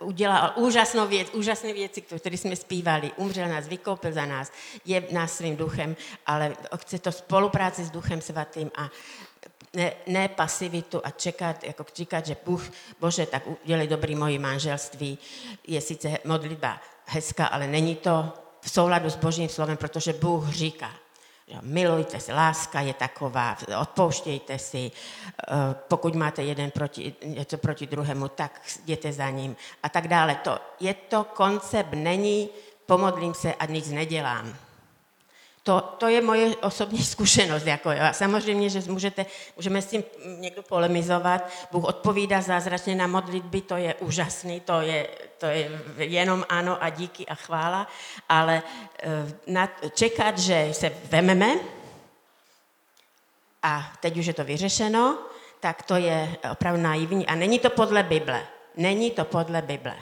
Udělal 0.00 0.52
úžasnou 0.56 1.06
věc, 1.06 1.28
úžasné 1.30 1.72
věci, 1.72 2.00
které 2.00 2.36
jsme 2.36 2.56
zpívali. 2.56 3.12
Umřel 3.16 3.48
nás, 3.48 3.68
vykoupil 3.68 4.12
za 4.12 4.26
nás, 4.26 4.52
je 4.84 5.08
nás 5.10 5.36
svým 5.36 5.56
duchem, 5.56 5.96
ale 6.26 6.56
chce 6.76 6.98
to 6.98 7.12
spolupráci 7.12 7.84
s 7.84 7.90
duchem 7.90 8.20
svatým 8.20 8.70
a 8.76 8.90
ne, 9.74 9.92
ne 10.06 10.28
pasivitu 10.28 11.00
a 11.04 11.10
čekat, 11.10 11.64
jako 11.64 11.86
říkat, 11.94 12.26
že 12.26 12.36
Bůh, 12.44 12.70
Bože, 13.00 13.26
tak 13.26 13.42
udělej 13.64 13.88
dobrý 13.88 14.14
moje 14.14 14.38
manželství. 14.38 15.18
Je 15.66 15.80
sice 15.80 16.18
modlitba 16.24 16.80
hezká, 17.04 17.46
ale 17.46 17.66
není 17.66 17.96
to 17.96 18.32
v 18.60 18.70
souladu 18.70 19.10
s 19.10 19.16
Božím 19.16 19.48
slovem, 19.48 19.76
protože 19.76 20.12
Bůh 20.12 20.48
říká, 20.48 20.90
milujte 21.60 22.20
se, 22.20 22.34
láska 22.34 22.80
je 22.80 22.94
taková, 22.94 23.56
odpouštějte 23.80 24.58
si, 24.58 24.90
eh, 25.48 25.54
pokud 25.88 26.14
máte 26.14 26.42
jeden 26.42 26.70
proti, 26.70 27.14
něco 27.24 27.58
proti 27.58 27.86
druhému, 27.86 28.28
tak 28.28 28.60
jděte 28.82 29.12
za 29.12 29.30
ním 29.30 29.56
a 29.82 29.88
tak 29.88 30.08
dále. 30.08 30.34
To, 30.34 30.58
je 30.80 30.94
to 30.94 31.24
koncept, 31.24 31.92
není 31.92 32.48
pomodlím 32.86 33.34
se 33.34 33.54
a 33.54 33.66
nic 33.66 33.90
nedělám. 33.90 34.56
To, 35.62 35.80
to 35.80 36.08
je 36.08 36.22
moje 36.22 36.56
osobní 36.56 37.04
zkušenost. 37.14 37.66
Jako, 37.66 37.90
jo. 37.90 37.98
A 38.02 38.12
samozřejmě, 38.12 38.70
že 38.70 38.82
můžete, 38.86 39.26
můžeme 39.56 39.82
s 39.82 39.86
tím 39.86 40.04
někdo 40.38 40.62
polemizovat. 40.62 41.50
Bůh 41.72 41.84
odpovídá 41.84 42.40
zázračně 42.40 42.94
na 42.94 43.06
modlitby, 43.06 43.60
to 43.60 43.76
je 43.76 43.94
úžasný, 43.94 44.60
to 44.60 44.80
je, 44.80 45.08
to 45.38 45.46
je 45.46 45.80
jenom 45.96 46.44
ano 46.48 46.82
a 46.82 46.88
díky 46.88 47.26
a 47.26 47.34
chvála, 47.34 47.86
ale 48.28 48.62
eh, 48.98 49.08
na, 49.46 49.68
čekat, 49.94 50.38
že 50.38 50.68
se 50.72 50.92
vememe 51.04 51.54
a 53.62 53.92
teď 54.00 54.16
už 54.16 54.26
je 54.26 54.34
to 54.34 54.44
vyřešeno, 54.44 55.18
tak 55.60 55.82
to 55.82 55.96
je 55.96 56.36
opravdu 56.50 56.82
naivní 56.82 57.26
a 57.26 57.34
není 57.34 57.58
to 57.58 57.70
podle 57.70 58.02
Bible. 58.02 58.46
Není 58.76 59.10
to 59.10 59.24
podle 59.24 59.62
Bible. 59.62 59.96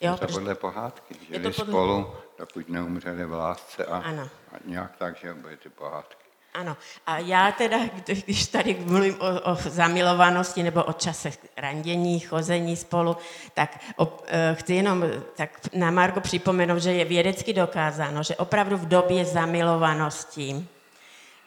Jo, 0.00 0.12
je 0.12 0.18
to 0.18 0.26
podle 0.26 0.54
pohádky, 0.54 1.14
že 1.28 1.40
to 1.40 1.50
podle... 1.50 1.72
spolu, 1.72 2.14
dokud 2.38 2.68
neumřeli 2.68 3.24
v 3.24 3.32
lásce 3.32 3.86
a, 3.86 3.98
ano. 3.98 4.28
a 4.52 4.56
nějak 4.64 4.96
tak, 4.96 5.16
že 5.16 5.34
ty 5.62 5.68
pohádky. 5.68 6.23
Ano. 6.54 6.76
A 7.06 7.18
já 7.18 7.52
teda, 7.52 7.78
když 8.24 8.46
tady 8.46 8.76
mluvím 8.84 9.16
o, 9.20 9.52
o 9.52 9.54
zamilovanosti 9.54 10.62
nebo 10.62 10.84
o 10.84 10.92
časech 10.92 11.38
randění, 11.56 12.20
chození 12.20 12.76
spolu, 12.76 13.16
tak 13.54 13.80
o, 13.96 14.12
e, 14.26 14.54
chci 14.54 14.74
jenom 14.74 15.04
tak 15.36 15.50
na 15.74 15.90
Margo 15.90 16.20
připomenout, 16.20 16.78
že 16.78 16.92
je 16.92 17.04
vědecky 17.04 17.52
dokázáno, 17.52 18.22
že 18.22 18.36
opravdu 18.36 18.76
v 18.76 18.88
době 18.88 19.24
zamilovanosti 19.24 20.66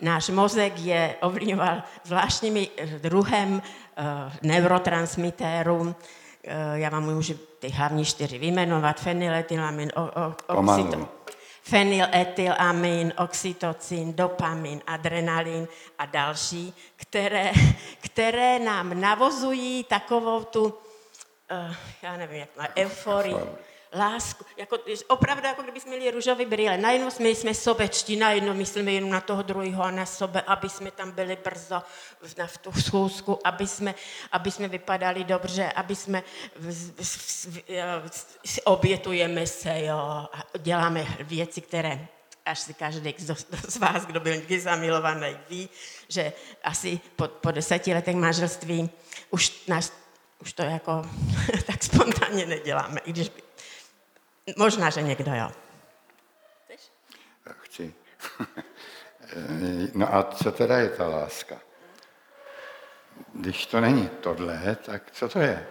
náš 0.02 0.30
mozek 0.30 0.80
je 0.80 1.16
ovlivňoval 1.22 1.84
zvláštními 2.04 2.70
druhem 3.02 3.62
e, 3.62 4.04
neurotransmitérů, 4.42 5.96
e, 6.44 6.80
já 6.80 6.90
vám 6.90 7.04
můžu 7.04 7.34
ty 7.60 7.70
hlavní 7.70 8.06
čtyři 8.06 8.38
vyjmenovat, 8.38 9.00
fenyletylamin, 9.00 9.92
oxytocin, 10.48 11.08
fenyletylamin, 11.70 13.14
oxytocin, 13.18 14.14
dopamin, 14.14 14.82
adrenalin 14.88 15.68
a 16.00 16.06
další, 16.06 16.74
které, 16.96 17.52
které 18.02 18.60
nám 18.60 19.02
navozují 19.02 19.84
takovou 19.84 20.44
tu, 20.44 20.64
uh, 20.64 20.72
já 22.02 22.18
nevím, 22.18 22.40
jak 22.40 22.72
euforii, 22.78 23.36
lásku, 23.96 24.46
jako, 24.58 24.78
opravdu 25.08 25.48
jako 25.48 25.62
kdyby 25.62 25.80
jsme 25.80 25.92
měli 25.92 26.12
růžové 26.12 26.46
brýle. 26.46 26.78
Najednou 26.78 27.12
jsme, 27.12 27.30
jsme 27.30 27.54
sobečtí, 27.54 28.16
najednou 28.16 28.54
myslíme 28.54 28.92
jenom 28.92 29.10
na 29.10 29.22
toho 29.22 29.42
druhého 29.42 29.84
a 29.84 29.92
na 29.92 30.06
sebe, 30.06 30.42
aby 30.42 30.70
jsme 30.70 30.92
tam 30.92 31.12
byli 31.12 31.38
brzo 31.44 31.84
na 32.38 32.48
v 32.48 32.58
tu 32.58 32.72
schůzku, 32.72 33.40
aby 33.44 33.68
jsme, 33.68 33.96
aby 34.32 34.52
jsme 34.52 34.68
vypadali 34.68 35.24
dobře, 35.24 35.72
aby 35.72 35.96
jsme 35.96 36.24
obětujeme 38.64 39.48
se, 39.48 39.86
jo, 39.86 39.98
a 39.98 40.44
děláme 40.58 41.08
věci, 41.20 41.62
které 41.62 42.08
až 42.46 42.60
si 42.60 42.74
každý 42.74 43.16
z 43.68 43.78
vás, 43.78 44.06
kdo 44.06 44.20
byl 44.20 44.36
někdy 44.36 44.60
zamilovaný, 44.60 45.38
ví, 45.50 45.70
že 46.10 46.34
asi 46.64 47.00
po, 47.16 47.28
po 47.28 47.52
deseti 47.52 47.94
letech 47.94 48.16
manželství 48.16 48.90
už, 49.30 49.68
nás, 49.68 49.94
už 50.42 50.54
to 50.54 50.62
jako 50.62 51.10
tak 51.68 51.84
spontánně 51.84 52.46
neděláme, 52.46 53.00
i 53.06 53.12
když 53.12 53.30
by 53.30 53.47
Možná, 54.56 54.90
že 54.90 55.02
někdo 55.02 55.32
jo. 55.36 55.52
Chceš? 56.64 56.92
Chci. 57.62 57.94
no 59.94 60.16
a 60.16 60.24
co 60.24 60.52
teda 60.52 60.78
je 60.78 60.90
ta 60.90 61.08
láska? 61.08 61.56
Když 63.34 63.66
to 63.66 63.82
není 63.82 64.10
tohle, 64.22 64.78
tak 64.86 65.12
co 65.12 65.30
to 65.30 65.40
je? 65.40 65.68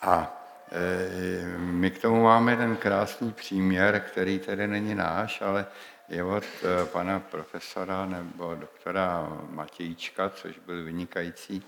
A 0.00 0.42
e, 0.72 1.56
my 1.56 1.90
k 1.90 2.02
tomu 2.02 2.22
máme 2.22 2.56
ten 2.56 2.76
krásný 2.76 3.32
příměr, 3.32 4.00
který 4.00 4.38
tedy 4.38 4.66
není 4.66 4.94
náš, 4.94 5.42
ale 5.42 5.66
je 6.08 6.24
od 6.24 6.44
e, 6.44 6.86
pana 6.86 7.20
profesora 7.20 8.06
nebo 8.06 8.54
doktora 8.54 9.28
Matějčka, 9.48 10.30
což 10.30 10.58
byl 10.58 10.84
vynikající 10.84 11.62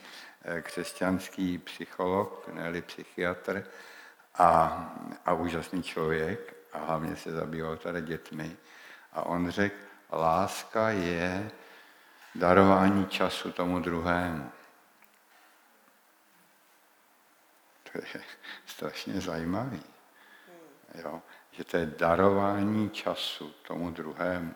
křesťanský 0.63 1.59
psycholog, 1.59 2.49
ne 2.53 2.83
psychiatr, 2.83 3.65
a, 4.35 4.93
a 5.25 5.33
úžasný 5.33 5.83
člověk 5.83 6.55
a 6.73 6.79
hlavně 6.79 7.17
se 7.17 7.33
zabýval 7.33 7.77
tady 7.77 8.03
dětmi. 8.03 8.57
A 9.13 9.23
on 9.23 9.51
řekl, 9.51 9.77
láska 10.13 10.91
je 10.91 11.51
darování 12.35 13.07
času 13.07 13.53
tomu 13.53 13.79
druhému. 13.79 14.51
To 17.93 17.99
je 17.99 18.23
strašně 18.67 19.21
zajímavý. 19.21 19.83
Jo? 20.95 21.23
Že 21.51 21.65
to 21.65 21.77
je 21.77 21.87
darování 21.87 22.91
času 22.91 23.55
tomu 23.67 23.91
druhému. 23.91 24.55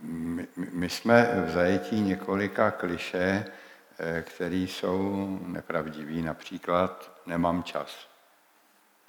My, 0.00 0.48
my 0.56 0.90
jsme 0.90 1.44
v 1.46 1.50
zajetí 1.50 2.00
několika 2.00 2.70
kliše, 2.70 3.44
Eh, 3.44 3.52
které 4.22 4.56
jsou 4.56 5.38
nepravdivý. 5.46 6.22
Například 6.22 7.20
nemám 7.26 7.62
čas. 7.62 8.08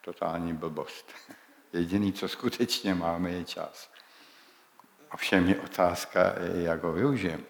Totální 0.01 0.53
blbost. 0.53 1.13
Jediný, 1.73 2.13
co 2.13 2.27
skutečně 2.27 2.95
máme, 2.95 3.31
je 3.31 3.43
čas. 3.45 3.91
Ovšem 5.13 5.49
je 5.49 5.59
otázka, 5.59 6.33
jak 6.53 6.83
ho 6.83 6.93
využijeme. 6.93 7.43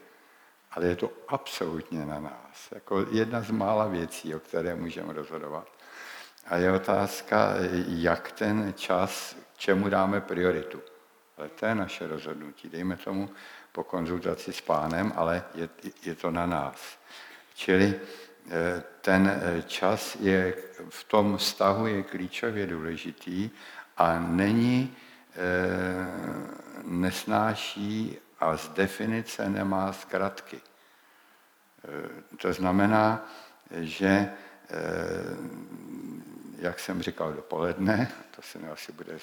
Ale 0.72 0.86
je 0.86 0.96
to 0.96 1.12
absolutně 1.28 2.06
na 2.06 2.20
nás. 2.20 2.72
Jako 2.72 3.06
jedna 3.12 3.42
z 3.42 3.52
mála 3.52 3.88
věcí, 3.88 4.36
o 4.36 4.40
které 4.40 4.76
můžeme 4.76 5.14
rozhodovat. 5.14 5.68
A 6.46 6.58
je 6.58 6.72
otázka, 6.72 7.54
jak 7.88 8.32
ten 8.32 8.74
čas, 8.78 9.36
čemu 9.58 9.90
dáme 9.90 10.22
prioritu. 10.22 10.82
Ale 11.38 11.50
to 11.50 11.66
je 11.66 11.76
naše 11.76 12.08
rozhodnutí. 12.08 12.70
Dejme 12.70 12.98
tomu 12.98 13.30
po 13.72 13.84
konzultaci 13.84 14.54
s 14.54 14.62
pánem, 14.62 15.14
ale 15.16 15.44
je, 15.56 15.70
je 16.04 16.16
to 16.16 16.32
na 16.32 16.46
nás. 16.46 16.98
Čili 17.54 17.94
eh, 17.94 18.84
ten 19.02 19.28
eh, 19.28 19.62
čas 19.62 20.18
je 20.20 20.54
v 20.90 21.04
tom 21.04 21.38
vztahu 21.38 21.88
je 21.88 22.04
klíčově 22.04 22.68
důležitý 22.68 23.50
a 23.98 24.20
není, 24.20 24.96
eh, 25.36 25.38
nesnáší 26.84 28.18
a 28.40 28.58
z 28.58 28.70
definice 28.70 29.50
nemá 29.50 29.94
zkratky. 29.94 30.62
To 32.38 32.54
znamená, 32.54 33.28
že 33.72 34.32
jak 36.64 36.80
jsem 36.80 37.02
říkal, 37.02 37.34
dopoledne, 37.34 38.12
to 38.36 38.42
se 38.42 38.60
mi 38.60 38.68
asi 38.70 38.92
bude 38.92 39.14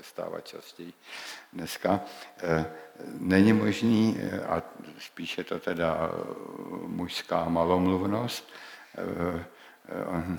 stávat 0.00 0.46
častěji 0.48 0.92
dneska, 1.52 2.00
eh, 2.42 2.64
není 3.18 3.52
možný, 3.52 4.20
eh, 4.20 4.40
a 4.40 4.62
spíše 4.98 5.44
to 5.44 5.58
teda 5.58 6.10
eh, 6.12 6.16
mužská 6.86 7.44
malomluvnost, 7.48 8.52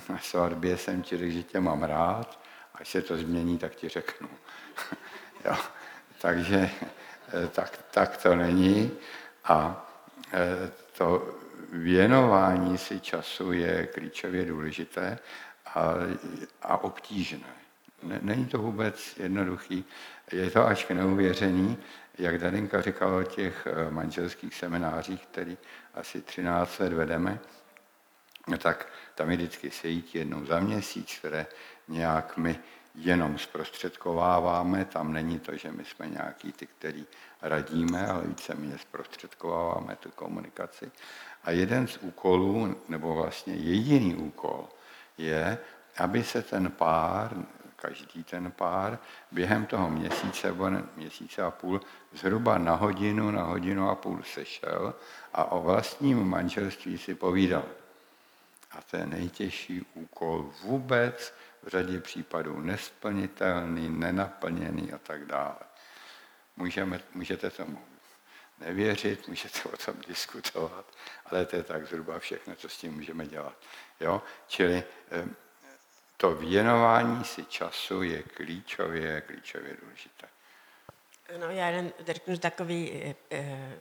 na 0.10 0.19
svatbě 0.19 0.78
jsem 0.78 1.02
ti 1.02 1.17
řekl, 1.17 1.32
že 1.32 1.43
tě 1.43 1.60
mám 1.60 1.84
rád, 1.84 2.39
až 2.74 2.89
se 2.89 3.02
to 3.02 3.17
změní, 3.17 3.58
tak 3.58 3.76
ti 3.76 3.89
řeknu. 3.89 4.30
jo. 5.45 5.56
Takže 6.22 6.69
tak, 7.52 7.80
tak 7.91 8.17
to 8.17 8.36
není. 8.36 8.91
A 9.43 9.88
to 10.98 11.39
věnování 11.72 12.78
si 12.78 13.00
času 13.00 13.52
je 13.52 13.88
klíčově 13.88 14.45
důležité 14.45 15.19
a, 15.75 15.93
a 16.62 16.77
obtížné. 16.77 17.47
Není 18.21 18.45
to 18.45 18.58
vůbec 18.58 19.17
jednoduchý. 19.17 19.86
Je 20.32 20.51
to 20.51 20.67
až 20.67 20.86
k 20.86 20.91
neuvěření, 20.91 21.77
jak 22.17 22.38
Darinka 22.38 22.82
říkala 22.82 23.17
o 23.17 23.23
těch 23.23 23.67
eh, 23.67 23.91
manželských 23.91 24.55
seminářích, 24.55 25.25
který 25.25 25.58
asi 25.93 26.21
13 26.21 26.79
let 26.79 26.93
vedeme, 26.93 27.39
tak 28.58 28.88
tam 29.15 29.32
je 29.32 29.38
vždycky 29.38 29.71
sejít 29.71 30.15
jednou 30.15 30.45
za 30.45 30.60
měsíc, 30.60 31.15
které 31.19 31.47
nějak 31.88 32.38
my 32.38 32.60
jenom 32.95 33.38
zprostředkováváme. 33.38 34.86
Tam 34.86 35.13
není 35.13 35.39
to, 35.39 35.58
že 35.58 35.71
my 35.71 35.86
jsme 35.86 36.08
nějaký 36.08 36.51
ty, 36.51 36.67
který 36.67 37.05
radíme, 37.41 38.08
ale 38.08 38.27
víceméně 38.27 38.77
zprostředkováváme 38.77 39.95
tu 39.95 40.12
komunikaci. 40.12 40.91
A 41.43 41.51
jeden 41.51 41.88
z 41.88 41.97
úkolů, 41.97 42.75
nebo 42.88 43.15
vlastně 43.15 43.53
jediný 43.53 44.15
úkol, 44.15 44.67
je, 45.19 45.58
aby 45.97 46.23
se 46.23 46.41
ten 46.41 46.71
pár, 46.71 47.36
každý 47.75 48.23
ten 48.23 48.51
pár, 48.51 48.99
během 49.32 49.65
toho 49.65 49.89
měsíce 49.89 50.47
nebo 50.47 50.69
měsíce 50.95 51.41
a 51.41 51.51
půl 51.51 51.82
zhruba 52.13 52.58
na 52.58 52.75
hodinu, 52.75 53.32
na 53.32 53.43
hodinu 53.43 53.89
a 53.89 53.95
půl 53.95 54.23
sešel 54.23 54.95
a 55.34 55.43
o 55.51 55.62
vlastním 55.62 56.23
manželství 56.23 56.97
si 56.97 57.15
povídal. 57.15 57.65
A 58.71 58.82
to 58.82 58.97
je 58.97 59.05
nejtěžší 59.05 59.86
úkol 59.93 60.51
vůbec, 60.63 61.34
v 61.63 61.67
řadě 61.67 61.99
případů 61.99 62.60
nesplnitelný, 62.62 63.89
nenaplněný 63.89 64.93
a 64.93 64.97
tak 64.97 65.25
dále. 65.25 65.60
Můžeme, 66.58 66.99
můžete 67.13 67.49
tomu 67.49 67.88
nevěřit, 68.60 69.28
můžete 69.28 69.69
o 69.69 69.78
tom 69.78 69.95
diskutovat, 70.08 70.86
ale 71.26 71.45
to 71.45 71.56
je 71.56 71.63
tak 71.63 71.88
zhruba 71.88 72.19
všechno, 72.19 72.56
co 72.56 72.69
s 72.69 72.78
tím 72.78 72.93
můžeme 72.93 73.28
dělat. 73.28 73.56
Jo? 74.00 74.22
Čili 74.48 74.84
eh, 75.12 75.28
to 76.17 76.36
věnování 76.36 77.24
si 77.24 77.45
času 77.45 78.04
je 78.04 78.24
klíčově, 78.24 79.22
klíčově 79.22 79.78
důležité. 79.82 80.28
No, 81.38 81.50
já 81.50 81.69
jen 81.69 81.91
řeknu 82.08 82.38
takový 82.38 82.91
eh, 82.91 83.15
eh 83.32 83.80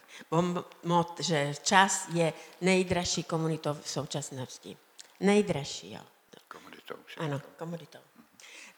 mot, 0.83 1.21
že 1.21 1.53
čas 1.63 2.09
je 2.13 2.33
nejdražší 2.61 3.23
komunitou 3.23 3.75
v 3.75 3.89
současnosti. 3.89 4.77
Nejdražší, 5.21 5.93
jo. 5.93 6.01
Komunitou. 6.49 6.95
Ano, 7.17 7.41
komunitou. 7.59 7.99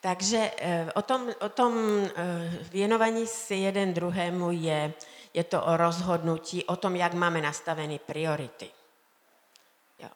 Takže 0.01 0.51
eh, 0.59 0.93
o 0.95 1.03
tom, 1.03 1.29
o 1.41 1.49
tom 1.49 1.75
eh, 2.05 2.59
věnování 2.71 3.27
si 3.27 3.55
jeden 3.55 3.95
druhému 3.95 4.51
je, 4.51 4.93
je 5.35 5.45
to 5.45 5.63
o 5.63 5.77
rozhodnutí, 5.77 6.65
o 6.65 6.77
tom, 6.77 6.97
jak 6.97 7.15
máme 7.15 7.41
nastavené 7.43 7.99
priority. 7.99 8.69
Jo. 9.99 10.09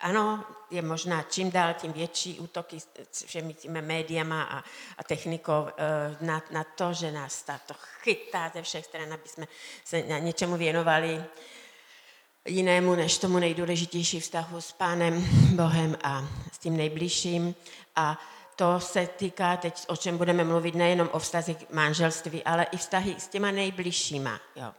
Ano, 0.00 0.44
je 0.70 0.82
možná 0.82 1.22
čím 1.22 1.50
dál 1.50 1.74
tím 1.74 1.92
větší 1.92 2.40
útoky 2.40 2.78
všemi 3.26 3.54
těmi 3.54 3.82
médiama 3.82 4.42
a, 4.42 4.64
a 4.98 5.04
technikou 5.04 5.66
eh, 5.76 6.16
na, 6.20 6.42
na 6.50 6.64
to, 6.64 6.92
že 6.92 7.12
nás 7.12 7.42
to 7.42 7.74
chytá 8.02 8.50
ze 8.54 8.62
všech 8.62 8.84
stran, 8.84 9.12
aby 9.12 9.28
jsme 9.28 9.46
se 9.84 10.02
na 10.02 10.18
něčemu 10.18 10.56
věnovali 10.56 11.24
jinému 12.46 12.94
než 12.94 13.18
tomu 13.18 13.38
nejdůležitější 13.38 14.20
vztahu 14.20 14.60
s 14.60 14.72
Pánem 14.72 15.26
Bohem 15.56 15.96
a 16.02 16.28
s 16.52 16.58
tím 16.58 16.76
nejbližším. 16.76 17.54
A 17.96 18.18
to 18.62 18.80
se 18.80 19.06
týká 19.06 19.56
teď, 19.56 19.84
o 19.88 19.96
čem 19.96 20.18
budeme 20.18 20.44
mluvit, 20.44 20.74
nejenom 20.74 21.08
o 21.12 21.18
vztazích 21.18 21.70
manželství, 21.70 22.44
ale 22.44 22.64
i 22.64 22.76
vztahy 22.76 23.14
s 23.18 23.28
těma 23.28 23.50
nejbližšíma 23.50 24.40
jo, 24.56 24.72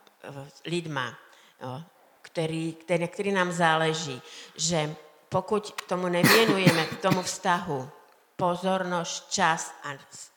lidma, 0.65 1.17
jo, 1.61 1.81
který, 2.21 2.73
který, 2.73 3.07
který 3.07 3.31
nám 3.31 3.51
záleží, 3.51 4.21
že 4.55 4.95
pokud 5.29 5.81
tomu 5.81 6.07
nevěnujeme, 6.07 6.85
k 6.85 7.01
tomu 7.01 7.21
vztahu, 7.21 7.89
pozornost, 8.35 9.31
čas 9.31 9.75
a, 9.83 9.89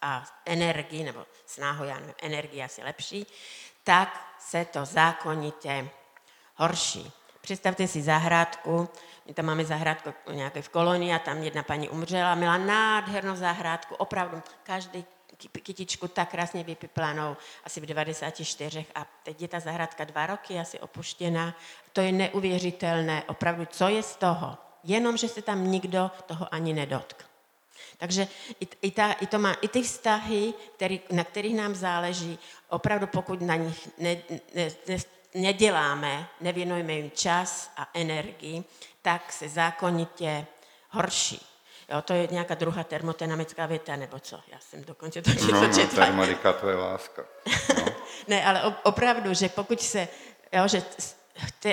a 0.02 0.24
energii, 0.44 1.04
nebo 1.04 1.26
snahu, 1.46 1.84
já 1.84 1.98
nevím, 1.98 2.14
energie 2.22 2.64
asi 2.64 2.82
lepší, 2.82 3.26
tak 3.84 4.36
se 4.38 4.64
to 4.64 4.84
zákonitě 4.84 5.88
horší. 6.56 7.12
Představte 7.40 7.88
si 7.88 8.02
zahrádku, 8.02 8.88
my 9.26 9.34
tam 9.34 9.44
máme 9.44 9.64
zahrádku 9.64 10.10
nějaké 10.32 10.62
v 10.62 10.68
kolonii 10.68 11.12
a 11.12 11.18
tam 11.18 11.42
jedna 11.42 11.62
paní 11.62 11.88
umřela, 11.88 12.34
měla 12.34 12.58
nádhernou 12.58 13.36
zahrádku, 13.36 13.94
opravdu 13.94 14.42
každý 14.62 15.04
kytičku 15.62 16.08
tak 16.08 16.30
krásně 16.30 16.64
vypiplanou, 16.64 17.36
asi 17.64 17.80
v 17.80 17.86
94 17.86 18.86
a 18.94 19.06
teď 19.22 19.42
je 19.42 19.48
ta 19.48 19.60
zahrádka 19.60 20.04
dva 20.04 20.26
roky 20.26 20.58
asi 20.58 20.80
opuštěná. 20.80 21.54
To 21.92 22.00
je 22.00 22.12
neuvěřitelné, 22.12 23.22
opravdu, 23.28 23.64
co 23.66 23.88
je 23.88 24.02
z 24.02 24.16
toho? 24.16 24.58
Jenom, 24.84 25.16
že 25.16 25.28
se 25.28 25.42
tam 25.42 25.66
nikdo 25.70 26.10
toho 26.26 26.54
ani 26.54 26.72
nedotkl. 26.72 27.24
Takže 27.98 28.28
i, 28.60 28.68
i, 28.82 28.90
ta, 28.90 29.12
i, 29.12 29.26
to 29.26 29.38
má, 29.38 29.52
i 29.52 29.68
ty 29.68 29.82
vztahy, 29.82 30.54
který, 30.76 31.00
na 31.10 31.24
kterých 31.24 31.56
nám 31.56 31.74
záleží, 31.74 32.38
opravdu 32.68 33.06
pokud 33.06 33.40
na 33.40 33.56
nich 33.56 33.88
ne, 33.98 34.16
ne, 34.54 34.70
ne, 34.88 34.96
neděláme, 35.36 36.28
nevěnujeme 36.40 36.92
jim 36.92 37.10
čas 37.10 37.70
a 37.76 37.88
energii, 37.94 38.64
tak 39.02 39.32
se 39.32 39.48
zákonitě 39.48 40.46
horší. 40.90 41.46
Jo, 41.88 42.02
to 42.02 42.12
je 42.12 42.28
nějaká 42.30 42.54
druhá 42.54 42.84
termodynamická 42.84 43.66
věta, 43.66 43.96
nebo 43.96 44.18
co? 44.18 44.40
Já 44.52 44.58
jsem 44.58 44.84
dokonce 44.84 45.22
to 45.22 45.30
něco 45.30 45.52
no, 45.52 45.60
no, 45.60 45.86
termodika 45.94 46.52
to 46.52 46.68
je 46.68 46.76
láska. 46.76 47.22
No. 47.78 47.84
ne, 48.28 48.44
ale 48.44 48.76
opravdu, 48.82 49.34
že 49.34 49.48
pokud 49.48 49.80
se, 49.80 50.08
jo, 50.52 50.68
že 50.68 50.82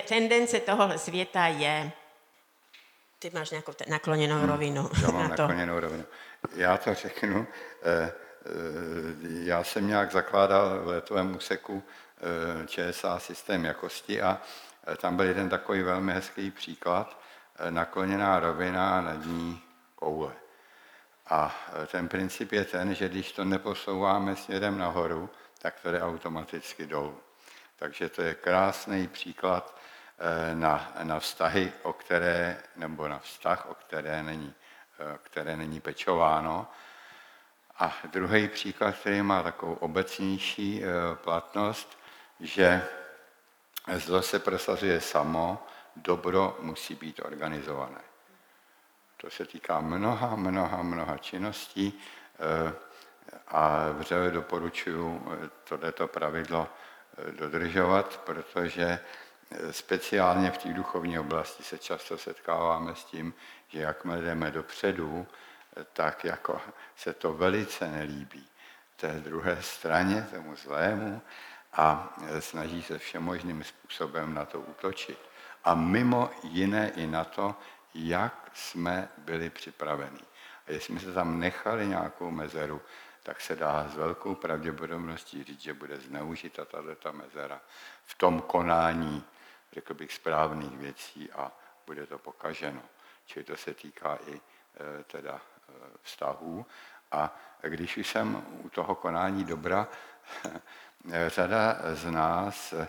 tendence 0.08 0.60
toho 0.60 0.98
světa 0.98 1.48
je, 1.48 1.92
ty 3.20 3.32
máš 3.34 3.50
nějakou 3.50 3.72
nakloněnou 3.88 4.36
hmm, 4.36 4.50
rovinu. 4.50 4.90
Já 5.02 5.12
mám 5.12 5.24
na 5.30 5.36
to. 5.36 5.42
nakloněnou 5.42 5.80
rovinu. 5.80 6.04
Já 6.56 6.78
to 6.78 6.94
řeknu. 6.94 7.48
Eh, 7.84 8.12
eh, 8.46 8.50
já 9.44 9.64
jsem 9.64 9.88
nějak 9.88 10.12
zakládal 10.12 10.80
v 10.84 10.88
letovém 10.88 11.36
úseku 11.36 11.84
ČSA 12.68 13.20
systém 13.20 13.66
jakosti 13.66 14.22
a 14.22 14.42
eh, 14.88 14.98
tam 14.98 15.16
byl 15.16 15.26
jeden 15.26 15.50
takový 15.50 15.82
velmi 15.82 16.14
hezký 16.14 16.52
příklad, 16.52 17.20
eh, 17.56 17.72
nakloněná 17.72 18.40
rovina 18.40 19.02
nad 19.02 19.26
ní 19.26 19.62
koule. 19.96 20.34
A 21.30 21.56
ten 21.88 22.08
princip 22.08 22.52
je 22.52 22.66
ten, 22.66 22.96
že 22.96 23.10
když 23.10 23.32
to 23.32 23.46
neposouváme 23.46 24.36
směrem 24.36 24.78
nahoru, 24.78 25.30
tak 25.62 25.80
to 25.80 25.92
jde 25.92 26.02
automaticky 26.02 26.88
dolů. 26.88 27.18
Takže 27.76 28.10
to 28.10 28.22
je 28.22 28.34
krásný 28.36 29.08
příklad 29.08 29.78
na, 30.54 30.94
na 31.04 31.20
vztahy, 31.20 31.72
o 31.84 31.94
které, 31.94 32.58
nebo 32.76 33.08
na 33.08 33.20
vztah, 33.20 33.66
o 33.70 33.76
které 33.76 34.24
není, 34.24 34.54
které 35.24 35.58
není 35.58 35.80
pečováno. 35.80 36.68
A 37.80 37.94
druhý 38.12 38.48
příklad, 38.48 38.96
který 38.96 39.22
má 39.22 39.44
takovou 39.44 39.74
obecnější 39.74 40.82
platnost, 41.16 41.98
že 42.40 42.88
zlo 43.98 44.22
se 44.22 44.40
prosazuje 44.40 45.02
samo, 45.02 45.68
dobro 45.96 46.58
musí 46.60 46.96
být 46.96 47.22
organizované. 47.26 48.02
To 49.18 49.30
se 49.30 49.46
týká 49.46 49.82
mnoha, 49.82 50.36
mnoha, 50.36 50.84
mnoha 50.84 51.18
činností 51.18 51.94
eh, 51.94 52.74
a 53.48 53.92
vřele 53.92 54.32
doporučuji 54.32 55.22
eh, 55.32 55.50
tohleto 55.64 56.08
pravidlo 56.08 56.68
eh, 56.68 57.32
dodržovat, 57.32 58.22
protože 58.26 59.00
speciálně 59.72 60.52
v 60.52 60.58
té 60.58 60.74
duchovní 60.74 61.20
oblasti 61.20 61.64
se 61.64 61.78
často 61.78 62.18
setkáváme 62.18 62.96
s 62.96 63.04
tím, 63.04 63.34
že 63.68 63.80
jakmile 63.80 64.22
jdeme 64.22 64.52
dopředu, 64.52 65.28
tak 65.94 66.26
jako 66.26 66.62
se 66.96 67.14
to 67.14 67.34
velice 67.34 67.88
nelíbí 67.88 68.48
té 68.96 69.12
druhé 69.20 69.58
straně, 69.62 70.28
tomu 70.34 70.56
zlému, 70.56 71.22
a 71.74 72.16
snaží 72.40 72.84
se 72.84 72.98
všemožným 72.98 73.64
způsobem 73.64 74.34
na 74.34 74.46
to 74.46 74.60
útočit. 74.60 75.20
A 75.64 75.76
mimo 75.76 76.30
jiné 76.44 76.92
i 76.96 77.08
na 77.08 77.24
to, 77.24 77.56
jak 77.94 78.52
jsme 78.54 79.10
byli 79.18 79.50
připraveni. 79.50 80.22
A 80.68 80.72
jestli 80.72 80.86
jsme 80.86 81.00
se 81.00 81.14
tam 81.14 81.40
nechali 81.40 81.88
nějakou 81.88 82.32
mezeru, 82.32 82.82
tak 83.24 83.42
se 83.42 83.56
dá 83.56 83.88
s 83.90 83.96
velkou 83.96 84.36
pravděpodobností 84.36 85.44
říct, 85.44 85.62
že 85.62 85.74
bude 85.74 85.98
zneužita 85.98 86.66
tato 86.66 87.14
mezera 87.14 87.62
v 88.06 88.18
tom 88.18 88.42
konání, 88.42 89.24
řekl 89.72 89.94
bych, 89.94 90.14
správných 90.14 90.78
věcí 90.78 91.32
a 91.32 91.52
bude 91.86 92.08
to 92.08 92.18
pokaženo. 92.18 92.82
Čili 93.26 93.46
to 93.46 93.58
se 93.58 93.74
týká 93.74 94.18
i 94.28 94.36
e, 94.36 95.04
teda 95.04 95.36
e, 95.36 95.74
vztahů. 96.02 96.66
A 97.12 97.36
když 97.62 97.98
jsem 97.98 98.46
u 98.64 98.70
toho 98.70 98.96
konání 98.96 99.44
dobra, 99.44 99.88
řada 101.28 101.78
z 101.94 102.12
nás 102.12 102.74
eh, 102.74 102.88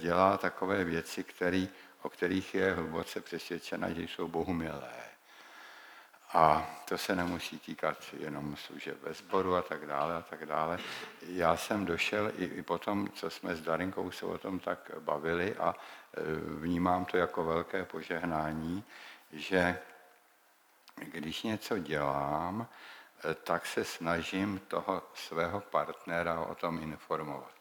dělá 0.00 0.38
takové 0.38 0.84
věci, 0.84 1.24
který, 1.24 1.68
o 2.02 2.08
kterých 2.08 2.54
je 2.54 2.72
hluboce 2.72 3.20
přesvědčena, 3.20 3.92
že 3.92 4.02
jsou 4.02 4.28
Bohu 4.28 4.52
milé. 4.52 5.04
A 6.32 6.70
to 6.88 6.98
se 6.98 7.16
nemusí 7.16 7.58
týkat 7.58 7.96
jenom 8.18 8.56
služeb 8.56 9.02
ve 9.02 9.14
sboru 9.14 9.56
a 9.56 9.62
tak 9.62 9.86
dále 9.86 10.14
a 10.14 10.22
tak 10.22 10.46
dále. 10.46 10.78
Já 11.28 11.56
jsem 11.56 11.84
došel 11.84 12.32
i, 12.38 12.44
i 12.44 12.62
potom, 12.62 13.08
co 13.08 13.30
jsme 13.30 13.56
s 13.56 13.60
Darinkou 13.60 14.10
se 14.10 14.26
o 14.26 14.38
tom 14.38 14.58
tak 14.58 14.90
bavili 14.98 15.56
a 15.56 15.74
eh, 15.74 16.20
vnímám 16.58 17.04
to 17.04 17.16
jako 17.16 17.44
velké 17.44 17.84
požehnání, 17.84 18.84
že 19.32 19.78
když 20.96 21.42
něco 21.42 21.78
dělám, 21.78 22.68
tak 23.42 23.66
se 23.66 23.84
snažím 23.84 24.58
toho 24.58 25.02
svého 25.14 25.60
partnera 25.60 26.40
o 26.40 26.54
tom 26.54 26.82
informovat. 26.82 27.54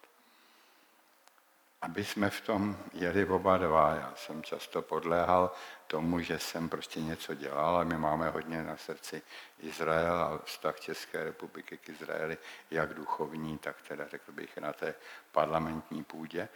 Aby 1.81 2.05
jsme 2.05 2.29
v 2.29 2.41
tom 2.41 2.77
jeli 2.93 3.25
oba 3.25 3.57
dva. 3.57 3.95
Já 3.95 4.13
jsem 4.15 4.43
často 4.43 4.81
podléhal 4.81 5.51
tomu, 5.87 6.19
že 6.19 6.39
jsem 6.39 6.69
prostě 6.69 7.01
něco 7.01 7.33
dělal 7.33 7.77
a 7.77 7.83
my 7.83 7.97
máme 7.97 8.29
hodně 8.29 8.63
na 8.63 8.77
srdci 8.77 9.21
Izrael 9.59 10.19
a 10.19 10.39
vztah 10.45 10.79
České 10.79 11.23
republiky 11.23 11.77
k 11.77 11.89
Izraeli, 11.89 12.37
jak 12.71 12.93
duchovní, 12.93 13.57
tak 13.57 13.81
teda 13.87 14.07
řekl 14.07 14.31
bych 14.31 14.57
na 14.57 14.73
té 14.73 14.95
parlamentní 15.31 16.03
půdě. 16.03 16.49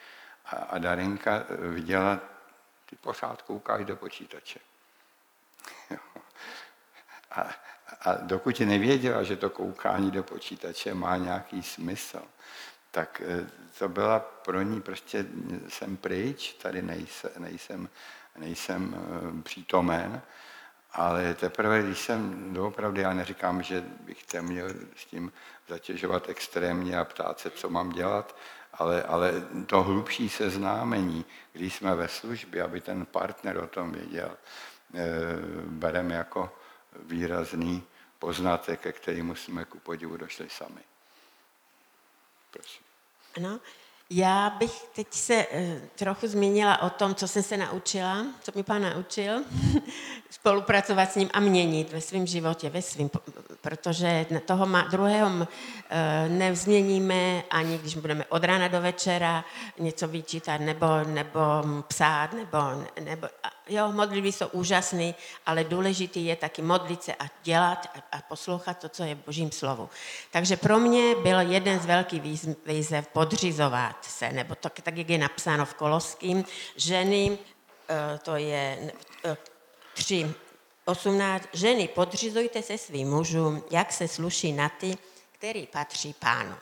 A, 0.46 0.56
a 0.56 0.78
Darinka 0.78 1.46
viděla, 1.50 2.20
ty 2.86 2.96
pořád 2.96 3.42
koukáš 3.42 3.86
do 3.86 3.96
počítače. 3.96 4.60
a, 7.32 7.50
a 8.02 8.14
dokud 8.14 8.60
nevěděla, 8.60 9.24
že 9.24 9.36
to 9.36 9.50
koukání 9.50 10.12
do 10.12 10.24
počítače 10.24 10.94
má 10.94 11.18
nějaký 11.18 11.64
smysl, 11.64 12.22
tak 12.92 13.22
eh, 13.26 13.48
to 13.80 13.90
byla 13.90 14.20
pro 14.20 14.62
ní 14.62 14.82
prostě, 14.82 15.26
jsem 15.68 15.98
pryč, 15.98 16.54
tady 16.54 16.82
nejsem, 16.82 17.32
nejsem, 17.38 17.90
nejsem 18.38 18.96
eh, 18.96 19.42
přítomen, 19.42 20.22
ale 20.92 21.34
teprve, 21.34 21.84
když 21.84 22.00
jsem 22.00 22.54
doopravdy, 22.54 23.02
já 23.02 23.14
neříkám, 23.14 23.64
že 23.64 23.84
bych 24.00 24.24
tě 24.24 24.42
měl 24.42 24.70
s 24.96 25.06
tím 25.06 25.32
zatěžovat 25.68 26.30
extrémně 26.30 27.00
a 27.00 27.06
ptát 27.06 27.40
se, 27.40 27.50
co 27.50 27.70
mám 27.70 27.90
dělat, 27.90 28.36
ale, 28.74 29.04
ale 29.04 29.34
to 29.66 29.84
hlubší 29.84 30.30
seznámení, 30.30 31.26
když 31.54 31.76
jsme 31.76 31.96
ve 31.96 32.08
službě, 32.08 32.64
aby 32.64 32.82
ten 32.82 33.06
partner 33.06 33.58
o 33.58 33.68
tom 33.68 33.92
věděl, 33.92 34.38
eh, 34.94 35.00
bereme 35.66 36.16
jako 36.16 36.52
výrazný 37.04 37.84
poznatek, 38.20 38.80
ke 38.80 38.92
kterému 38.92 39.36
jsme 39.36 39.66
ku 39.66 39.80
podivu 39.80 40.18
došli 40.18 40.50
sami. 40.50 40.82
Prosím. 42.52 42.84
Ano, 43.38 43.60
já 44.10 44.50
bych 44.50 44.84
teď 44.96 45.08
se 45.14 45.48
uh, 45.48 45.88
trochu 45.96 46.28
zmínila 46.28 46.82
o 46.82 46.90
tom, 46.90 47.16
co 47.16 47.28
jsem 47.28 47.44
se 47.44 47.58
naučila, 47.58 48.26
co 48.42 48.52
mi 48.56 48.64
pán 48.64 48.82
naučil. 48.82 49.44
spolupracovat 50.30 51.12
s 51.12 51.16
ním 51.16 51.30
a 51.34 51.40
měnit 51.40 51.92
ve 51.92 52.02
svém 52.02 52.28
životě, 52.28 52.70
ve 52.70 52.82
svým, 52.82 53.10
protože 53.62 54.26
toho 54.46 54.66
má, 54.66 54.82
druhého 54.82 55.48
eh, 55.90 56.30
nevzměníme 56.30 57.44
ani 57.50 57.78
když 57.78 57.96
budeme 57.96 58.26
od 58.26 58.44
rána 58.44 58.68
do 58.68 58.82
večera 58.82 59.46
něco 59.80 60.08
vyčítat 60.08 60.62
nebo, 60.62 60.88
nebo 61.04 61.40
psát, 61.88 62.34
nebo, 62.34 62.58
nebo 63.02 63.28
jo, 63.70 63.92
modlitby 63.92 64.32
jsou 64.32 64.48
úžasné, 64.48 65.14
ale 65.46 65.64
důležitý 65.64 66.26
je 66.26 66.36
taky 66.36 66.62
modlit 66.62 67.04
se 67.04 67.16
a 67.16 67.26
dělat 67.44 67.86
a, 67.96 68.18
a 68.18 68.22
poslouchat 68.22 68.78
to, 68.78 68.90
co 68.90 69.04
je 69.04 69.16
v 69.16 69.26
božím 69.26 69.52
slovu. 69.52 69.90
Takže 70.32 70.58
pro 70.58 70.80
mě 70.80 71.16
byl 71.16 71.40
jeden 71.40 71.80
z 71.80 71.86
velkých 71.86 72.22
výzev 72.66 73.08
podřizovat 73.08 74.06
se, 74.06 74.32
nebo 74.32 74.56
to, 74.56 74.70
tak, 74.70 74.98
jak 74.98 75.10
je 75.10 75.18
napsáno 75.18 75.66
v 75.66 75.74
Koloským, 75.74 76.46
ženy, 76.76 77.38
eh, 77.90 78.18
to 78.18 78.36
je 78.36 78.92
eh, 79.26 79.38
3, 79.94 80.34
18. 80.86 81.48
Ženy, 81.54 81.88
podřizujte 81.88 82.62
se 82.62 82.78
svým 82.78 83.10
mužům, 83.10 83.64
jak 83.72 83.94
se 83.94 84.08
sluší 84.08 84.52
na 84.54 84.70
ty, 84.70 84.98
který 85.32 85.68
patří 85.68 86.16
pánu. 86.20 86.56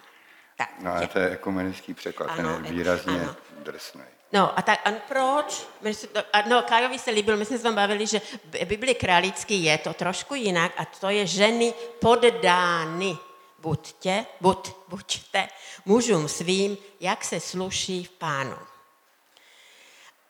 Tak, 0.57 0.69
no 0.81 0.93
a 0.93 1.07
to 1.07 1.19
je 1.19 1.29
ekumenický 1.29 1.93
překlad, 1.93 2.29
ano, 2.29 2.55
ten 2.55 2.65
je 2.65 2.71
výrazně 2.71 3.21
ano. 3.21 3.35
drsný. 3.63 4.14
No 4.35 4.59
a 4.59 4.61
tak 4.61 4.87
a 4.87 4.91
proč? 4.91 5.67
No, 6.45 6.61
Kajovi 6.61 6.99
se 6.99 7.11
líbil, 7.11 7.37
my 7.37 7.45
jsme 7.45 7.57
se 7.57 7.71
bavili, 7.71 8.07
že 8.07 8.21
Bibli 8.65 8.95
králický 8.95 9.63
je 9.63 9.77
to 9.77 9.93
trošku 9.93 10.35
jinak 10.35 10.71
a 10.77 10.85
to 10.85 11.09
je 11.09 11.27
ženy 11.27 11.73
poddány. 11.99 13.17
Buďte, 13.59 14.25
buď, 14.41 14.71
buďte 14.87 15.47
mužům 15.85 16.27
svým, 16.27 16.77
jak 16.99 17.23
se 17.23 17.39
sluší 17.39 18.03
v 18.03 18.09
pánu. 18.09 18.57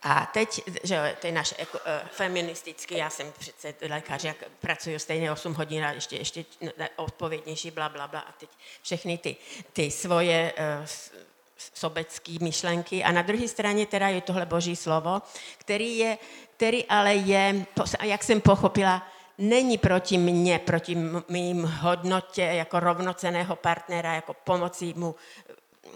A 0.02 0.26
teď, 0.26 0.62
že 0.84 1.18
to 1.22 1.28
je 1.28 1.34
náš 1.34 1.54
uh, 1.60 1.68
feministický, 2.12 2.98
já 2.98 3.10
jsem 3.10 3.34
přece 3.40 3.74
lékař, 3.90 4.24
jak 4.24 4.38
pracuji 4.60 5.00
stejně 5.00 5.32
8 5.32 5.54
hodin 5.54 5.86
a 5.86 5.92
ještě, 5.92 6.16
ještě 6.16 6.46
odpovědnější, 6.96 7.72
bla, 7.72 7.90
bla, 7.90 8.08
bla. 8.08 8.20
A 8.20 8.32
teď 8.32 8.50
všechny 8.82 9.18
ty, 9.18 9.36
ty 9.74 9.92
svoje 9.92 10.54
sobecké 11.74 12.32
myšlenky. 12.42 13.04
A 13.04 13.12
na 13.12 13.22
druhé 13.22 13.48
straně 13.48 13.86
teda 13.86 14.08
je 14.08 14.22
tohle 14.22 14.46
boží 14.46 14.76
slovo, 14.76 15.22
který, 15.58 15.98
je, 15.98 16.18
který 16.58 16.86
ale 16.86 17.16
je, 17.16 17.66
jak 18.02 18.24
jsem 18.24 18.42
pochopila, 18.42 19.08
není 19.38 19.78
proti 19.78 20.18
mně, 20.18 20.60
proti 20.60 20.96
mým 21.30 21.64
hodnotě 21.64 22.42
jako 22.42 22.80
rovnoceného 22.80 23.56
partnera, 23.56 24.14
jako 24.14 24.34
pomocí 24.34 24.94
mu 24.98 25.16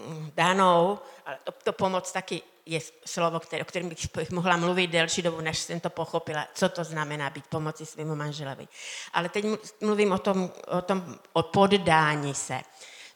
mm, 0.08 0.32
danou, 0.36 1.00
ale 1.26 1.38
to, 1.44 1.52
to 1.52 1.74
pomoc 1.74 2.12
taky 2.12 2.42
je 2.66 2.80
slovo, 3.06 3.40
které, 3.40 3.62
o 3.62 3.66
kterém 3.66 3.90
bych 3.90 4.32
mohla 4.32 4.58
mluvit 4.58 4.88
delší 4.88 5.22
dobu, 5.22 5.42
než 5.42 5.60
jsem 5.60 5.80
to 5.80 5.90
pochopila, 5.90 6.48
co 6.54 6.70
to 6.70 6.84
znamená 6.84 7.30
být 7.30 7.48
pomoci 7.48 7.86
svému 7.86 8.16
manželovi. 8.16 8.68
Ale 9.14 9.30
teď 9.30 9.46
mluvím 9.82 10.12
o 10.12 10.18
tom, 10.18 10.52
o 10.68 10.82
tom 10.82 11.16
o 11.34 11.44
poddání 11.44 12.34
se. 12.34 12.62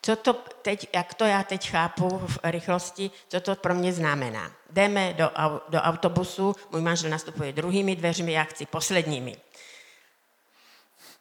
Co 0.06 0.16
to 0.16 0.34
teď, 0.34 0.88
jak 0.94 1.14
to 1.14 1.26
já 1.26 1.44
teď 1.44 1.70
chápu 1.70 2.20
v 2.28 2.40
rychlosti, 2.44 3.12
co 3.28 3.42
to 3.42 3.56
pro 3.56 3.74
mě 3.74 3.94
znamená. 3.94 4.52
Jdeme 4.70 5.14
do, 5.14 5.32
do 5.70 5.82
autobusu, 5.82 6.56
můj 6.72 6.82
manžel 6.82 7.10
nastupuje 7.10 7.54
druhými 7.54 7.96
dveřmi, 7.96 8.32
já 8.32 8.44
chci 8.44 8.66
posledními. 8.66 9.36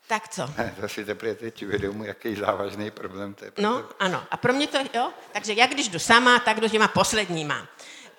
Tak 0.07 0.29
co? 0.29 0.51
To 0.81 0.89
si 0.89 1.05
teprve 1.05 1.35
teď 1.35 1.65
uvědomuji, 1.65 2.09
jaký 2.09 2.35
závažný 2.35 2.91
problém 2.91 3.35
to 3.35 3.45
je. 3.45 3.53
No, 3.59 3.85
ano. 3.99 4.25
A 4.31 4.37
pro 4.37 4.53
mě 4.53 4.67
to, 4.67 4.79
jo, 4.95 5.13
takže 5.33 5.53
jak 5.53 5.71
když 5.71 5.89
jdu 5.89 5.99
sama, 5.99 6.39
tak 6.39 6.61
jdu 6.61 6.69
těma 6.69 6.89
posledníma 6.89 7.69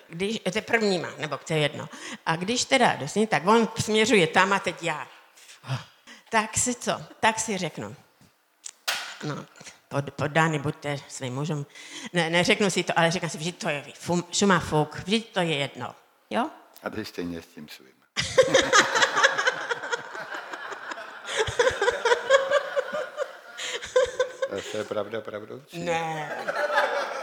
když, 0.08 0.38
to 0.52 0.58
je 0.58 0.62
prvníma, 0.62 1.08
nebo 1.18 1.36
to 1.36 1.52
je 1.52 1.58
jedno. 1.58 1.88
A 2.26 2.36
když 2.36 2.64
teda 2.64 2.96
dosně, 2.96 3.26
tak 3.26 3.46
on 3.46 3.68
směřuje 3.78 4.26
tam 4.26 4.52
a 4.52 4.58
teď 4.58 4.82
já. 4.82 5.08
Tak 6.30 6.58
si 6.58 6.74
co? 6.74 7.02
Tak 7.20 7.40
si 7.40 7.58
řeknu. 7.58 7.96
No, 9.22 9.46
poddány 10.02 10.58
buďte 10.58 10.98
svým 11.08 11.34
mužem. 11.34 11.66
Ne, 12.12 12.30
neřeknu 12.30 12.70
si 12.70 12.82
to, 12.82 12.98
ale 12.98 13.10
řeknu 13.10 13.28
si, 13.28 13.44
že 13.44 13.52
to 13.52 13.68
je 13.68 13.84
fum, 13.94 14.24
šuma 14.32 14.58
fuk, 14.58 14.96
vždyť 15.04 15.32
to 15.32 15.40
je 15.40 15.56
jedno. 15.56 15.94
Jo? 16.30 16.50
A 16.82 16.90
ty 16.90 17.04
stejně 17.04 17.42
s 17.42 17.46
tím 17.46 17.68
svým. 17.68 17.94
to 24.72 24.78
je 24.78 24.84
pravda 24.84 25.20
pravdoucí. 25.20 25.78
Ne 25.78 26.30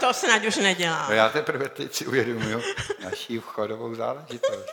to 0.02 0.14
snad 0.14 0.44
už 0.44 0.56
nedělám. 0.56 1.06
No 1.08 1.14
já 1.14 1.28
teprve 1.28 1.68
teď 1.68 1.94
si 1.94 2.06
uvědomuju 2.06 2.62
naší 3.04 3.38
vchodovou 3.38 3.94
záležitost. 3.94 4.66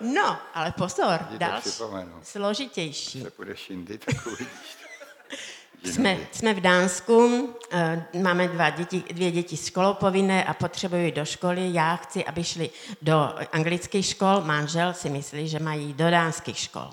No, 0.00 0.38
ale 0.54 0.72
pozor, 0.72 1.20
další, 1.30 1.70
složitější. 2.22 3.22
Se 3.22 3.30
půjdeš 3.30 3.70
jindy, 3.70 3.98
tak 3.98 4.26
uvidíš. 4.26 4.76
Jsme, 5.84 6.18
jsme 6.32 6.54
v 6.54 6.60
Dánsku, 6.60 7.48
eh, 7.70 8.04
máme 8.22 8.48
dva 8.48 8.70
děti, 8.70 9.04
dvě 9.12 9.30
děti 9.30 9.56
školou 9.56 9.94
povinné 9.94 10.44
a 10.44 10.54
potřebují 10.54 11.12
do 11.12 11.24
školy. 11.24 11.72
Já 11.72 11.96
chci, 11.96 12.24
aby 12.24 12.44
šli 12.44 12.70
do 13.02 13.34
anglických 13.52 14.06
škol, 14.06 14.40
manžel 14.40 14.94
si 14.94 15.10
myslí, 15.10 15.48
že 15.48 15.58
mají 15.58 15.92
do 15.92 16.10
dánských 16.10 16.58
škol. 16.58 16.90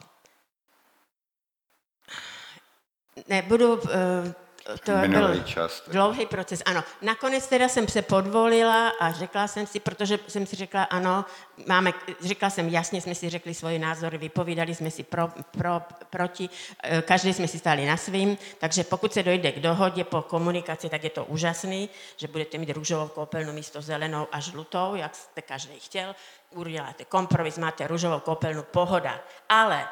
Nebudu 3.28 3.80
eh, 3.89 4.34
to 4.77 4.91
byl 5.08 5.43
čas. 5.43 5.84
dlouhý 5.88 6.25
proces, 6.25 6.63
ano. 6.65 6.84
Nakonec 7.01 7.47
teda 7.47 7.67
jsem 7.67 7.88
se 7.88 8.01
podvolila 8.01 8.89
a 8.89 9.12
řekla 9.12 9.47
jsem 9.47 9.67
si, 9.67 9.79
protože 9.79 10.19
jsem 10.27 10.45
si 10.45 10.55
řekla, 10.55 10.84
ano, 10.84 11.25
máme, 11.67 11.93
řekla 12.21 12.49
jsem, 12.49 12.69
jasně 12.69 13.01
jsme 13.01 13.15
si 13.15 13.29
řekli 13.29 13.53
svoje 13.53 13.79
názory, 13.79 14.17
vypovídali 14.17 14.75
jsme 14.75 14.91
si 14.91 15.03
pro, 15.03 15.27
pro, 15.58 15.82
proti, 16.10 16.49
eh, 16.84 17.01
každý 17.01 17.34
jsme 17.34 17.47
si 17.47 17.60
stáli 17.60 17.86
na 17.86 17.97
svým, 17.97 18.38
takže 18.58 18.84
pokud 18.84 19.13
se 19.13 19.23
dojde 19.23 19.51
k 19.51 19.60
dohodě 19.60 20.03
po 20.03 20.21
komunikaci, 20.21 20.89
tak 20.89 21.03
je 21.03 21.10
to 21.10 21.25
úžasný, 21.25 21.89
že 22.17 22.27
budete 22.27 22.58
mít 22.58 22.69
růžovou 22.69 23.08
koupelnu 23.08 23.53
místo 23.53 23.82
zelenou 23.82 24.27
a 24.32 24.39
žlutou, 24.39 24.95
jak 24.95 25.15
jste 25.15 25.41
každý 25.41 25.79
chtěl, 25.79 26.15
uděláte 26.51 27.05
kompromis, 27.05 27.58
máte 27.58 27.88
růžovou 27.88 28.19
koupelnu, 28.19 28.63
pohoda. 28.63 29.19
Ale 29.49 29.88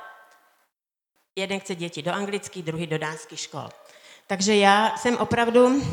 jeden 1.35 1.59
chce 1.59 1.75
děti 1.75 2.01
do 2.01 2.11
anglických, 2.11 2.63
druhý 2.63 2.87
do 2.87 2.97
dánských 2.97 3.39
škol. 3.39 3.69
Takže 4.27 4.55
já 4.55 4.97
jsem 4.97 5.17
opravdu, 5.17 5.83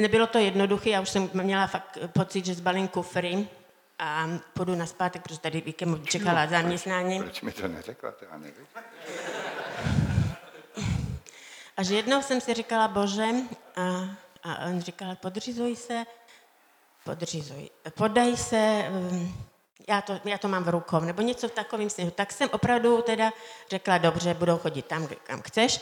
nebylo 0.00 0.26
to 0.26 0.38
jednoduché, 0.38 0.90
já 0.90 1.00
už 1.00 1.08
jsem 1.08 1.30
měla 1.32 1.66
fakt 1.66 1.98
pocit, 2.12 2.46
že 2.46 2.54
zbalím 2.54 2.88
kufry 2.88 3.48
a 3.98 4.28
půjdu 4.54 4.74
na 4.74 4.86
zpátek, 4.86 5.22
protože 5.22 5.40
tady 5.40 5.60
víkem 5.60 6.06
čekala 6.06 6.44
no, 6.44 6.50
zaměstnání. 6.50 7.18
Proč, 7.18 7.40
proč 7.40 7.42
mi 7.42 7.52
to 7.52 7.68
neřekla, 7.68 8.10
to 8.10 8.24
já 8.24 8.38
nevím. 8.38 8.66
A 11.76 11.82
že 11.82 11.94
jednou 11.94 12.22
jsem 12.22 12.40
si 12.40 12.54
říkala, 12.54 12.88
bože, 12.88 13.26
a, 13.76 13.82
a 14.42 14.66
on 14.66 14.80
říkal, 14.80 15.16
podřizuj 15.16 15.76
se, 15.76 16.04
podřizuj, 17.04 17.70
podaj 17.94 18.36
se, 18.36 18.84
um, 18.90 19.34
já 19.88 20.00
to, 20.00 20.20
já 20.24 20.38
to 20.38 20.48
mám 20.48 20.64
v 20.64 20.68
rukou, 20.68 21.00
nebo 21.00 21.22
něco 21.22 21.48
v 21.48 21.52
takovým 21.52 21.90
směru. 21.90 22.10
Tak 22.10 22.32
jsem 22.32 22.48
opravdu 22.52 23.02
teda 23.02 23.32
řekla, 23.70 23.98
dobře, 23.98 24.34
budou 24.34 24.58
chodit 24.58 24.86
tam, 24.86 25.08
kam 25.24 25.42
chceš. 25.42 25.80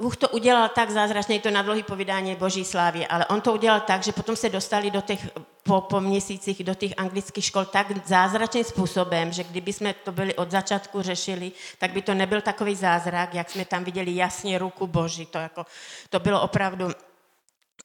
Bůh 0.00 0.16
to 0.16 0.28
udělal 0.28 0.68
tak 0.68 0.90
zázračně, 0.90 1.34
je 1.34 1.40
to 1.40 1.50
na 1.50 1.62
dlouhý 1.62 1.82
povídání 1.82 2.36
Boží 2.36 2.64
slávě, 2.64 3.06
ale 3.06 3.26
on 3.26 3.40
to 3.40 3.52
udělal 3.52 3.80
tak, 3.80 4.02
že 4.02 4.12
potom 4.12 4.36
se 4.36 4.48
dostali 4.48 4.90
do 4.90 5.00
těch, 5.00 5.30
po, 5.62 5.80
po 5.80 6.00
měsících 6.00 6.64
do 6.64 6.74
těch 6.74 6.92
anglických 6.96 7.44
škol 7.44 7.64
tak 7.64 8.06
zázračným 8.06 8.64
způsobem, 8.64 9.32
že 9.32 9.44
kdyby 9.44 9.72
jsme 9.72 9.94
to 9.94 10.12
byli 10.12 10.34
od 10.34 10.50
začátku 10.50 11.02
řešili, 11.02 11.52
tak 11.78 11.90
by 11.90 12.02
to 12.02 12.14
nebyl 12.14 12.40
takový 12.40 12.74
zázrak, 12.74 13.34
jak 13.34 13.50
jsme 13.50 13.64
tam 13.64 13.84
viděli 13.84 14.16
jasně 14.16 14.58
ruku 14.58 14.86
Boží. 14.86 15.26
To, 15.26 15.38
jako, 15.38 15.66
to 16.10 16.20
bylo 16.20 16.40
opravdu 16.40 16.88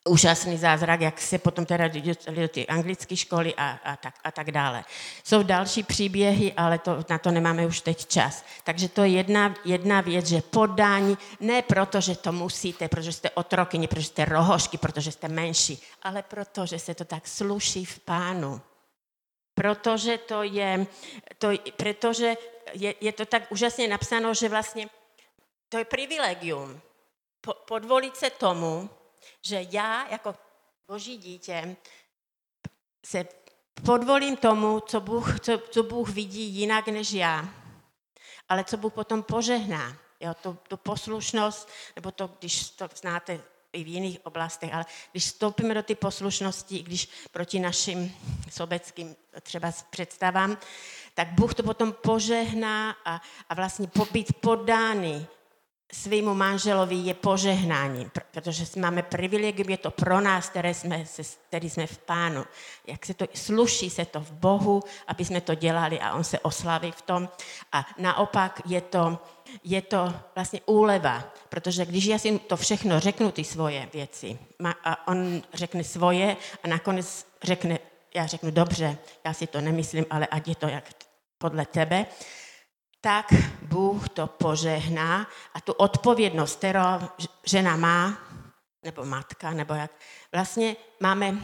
úžasný 0.04 0.58
zázrak, 0.58 1.02
jak 1.02 1.22
se 1.22 1.38
potom 1.38 1.66
teda 1.66 1.88
dostali 1.88 2.42
do 2.42 2.48
ty 2.48 2.68
anglické 2.68 3.16
školy 3.16 3.54
a, 3.56 3.80
a, 3.84 3.96
tak, 3.96 4.16
a 4.24 4.32
tak 4.32 4.52
dále. 4.52 4.84
Jsou 5.24 5.44
další 5.44 5.84
příběhy, 5.84 6.54
ale 6.54 6.80
to, 6.80 7.06
na 7.10 7.18
to 7.18 7.32
nemáme 7.32 7.66
už 7.66 7.82
teď 7.82 8.06
čas. 8.06 8.46
Takže 8.64 8.90
to 8.90 9.04
je 9.04 9.10
jedna, 9.10 9.56
jedna 9.66 10.02
věc, 10.02 10.26
že 10.26 10.42
podání, 10.42 11.18
ne 11.40 11.62
proto, 11.62 12.02
že 12.02 12.16
to 12.16 12.32
musíte, 12.32 12.88
protože 12.88 13.12
jste 13.12 13.30
otrokyni, 13.30 13.88
protože 13.88 14.08
jste 14.08 14.26
rohošky, 14.26 14.78
protože 14.78 15.12
jste 15.12 15.28
menší, 15.28 15.82
ale 16.02 16.24
proto, 16.24 16.66
že 16.66 16.80
se 16.80 16.96
to 16.96 17.06
tak 17.06 17.28
sluší 17.28 17.86
v 17.86 18.00
pánu. 18.00 18.62
Protože 19.56 20.18
to 20.18 20.44
je, 20.44 20.88
to, 21.38 21.50
protože 21.78 22.36
je, 22.74 22.96
je 23.02 23.12
to 23.12 23.26
tak 23.26 23.52
úžasně 23.52 23.88
napsáno, 23.88 24.34
že 24.34 24.50
vlastně 24.50 24.90
to 25.70 25.78
je 25.78 25.86
privilegium. 25.86 26.82
Po, 27.42 27.54
podvolit 27.68 28.18
se 28.18 28.30
tomu, 28.30 28.90
že 29.42 29.66
já 29.72 30.10
jako 30.10 30.36
boží 30.88 31.18
dítě 31.18 31.76
se 33.06 33.26
podvolím 33.86 34.38
tomu, 34.38 34.80
co 34.80 35.02
Bůh, 35.02 35.40
co, 35.40 35.58
co 35.58 35.84
Bůh 35.84 36.10
vidí 36.10 36.44
jinak 36.44 36.88
než 36.88 37.12
já, 37.12 37.50
ale 38.50 38.64
co 38.64 38.78
Bůh 38.78 38.94
potom 38.94 39.24
požehná. 39.24 39.98
Jo, 40.20 40.34
tu, 40.34 40.58
tu 40.68 40.78
poslušnost, 40.78 41.70
nebo 41.96 42.12
to, 42.12 42.28
když 42.40 42.70
to 42.70 42.90
znáte 42.96 43.42
i 43.74 43.84
v 43.84 43.88
jiných 43.88 44.26
oblastech, 44.26 44.74
ale 44.74 44.86
když 45.12 45.26
vstoupíme 45.26 45.74
do 45.74 45.84
ty 45.84 45.96
poslušnosti, 45.96 46.84
když 46.84 47.10
proti 47.32 47.60
našim 47.60 48.16
sobeckým 48.52 49.16
třeba 49.42 49.72
představám, 49.90 50.58
tak 51.14 51.28
Bůh 51.28 51.54
to 51.54 51.64
potom 51.64 51.94
požehná 51.94 52.96
a, 53.06 53.22
a 53.50 53.54
vlastně 53.54 53.92
být 54.12 54.34
podány 54.42 55.28
svýmu 55.94 56.34
manželovi 56.34 56.96
je 56.96 57.14
požehnáním, 57.14 58.12
protože 58.32 58.66
máme 58.80 59.04
privilegium, 59.04 59.70
je 59.70 59.78
to 59.78 59.92
pro 59.92 60.22
nás, 60.22 60.50
které 60.50 60.74
jsme, 60.74 61.06
který 61.48 61.70
jsme 61.70 61.88
v 61.88 61.98
pánu. 61.98 62.46
Jak 62.88 63.06
se 63.06 63.14
to, 63.14 63.26
sluší 63.34 63.90
se 63.90 64.06
to 64.06 64.20
v 64.20 64.32
Bohu, 64.32 64.84
aby 65.08 65.26
jsme 65.26 65.42
to 65.42 65.56
dělali 65.56 66.00
a 66.00 66.14
on 66.14 66.24
se 66.24 66.40
oslaví 66.40 66.92
v 66.92 67.02
tom. 67.02 67.30
A 67.72 67.86
naopak 67.98 68.62
je 68.66 68.82
to, 68.82 69.20
je 69.64 69.82
to 69.82 70.14
vlastně 70.36 70.62
úleva, 70.66 71.24
protože 71.50 71.86
když 71.86 72.06
já 72.06 72.18
si 72.18 72.40
to 72.40 72.58
všechno 72.58 73.00
řeknu, 73.00 73.32
ty 73.32 73.44
svoje 73.44 73.90
věci, 73.94 74.40
a 74.84 75.08
on 75.08 75.42
řekne 75.54 75.84
svoje 75.84 76.38
a 76.64 76.68
nakonec 76.68 77.28
řekne, 77.44 77.80
já 78.16 78.26
řeknu, 78.26 78.52
dobře, 78.52 78.98
já 79.26 79.34
si 79.34 79.48
to 79.48 79.62
nemyslím, 79.62 80.06
ale 80.10 80.28
ať 80.28 80.48
je 80.48 80.56
to 80.56 80.68
jak 80.68 80.90
podle 81.38 81.66
tebe, 81.66 82.06
tak 83.04 83.34
Bůh 83.62 84.10
to 84.10 84.28
požehná 84.28 85.28
a 85.54 85.62
tu 85.62 85.74
odpovědnost, 85.74 86.56
kterou 86.56 87.00
žena 87.46 87.76
má, 87.76 88.18
nebo 88.84 89.06
matka, 89.06 89.52
nebo 89.52 89.74
jak, 89.74 89.92
vlastně 90.32 90.76
máme, 91.00 91.36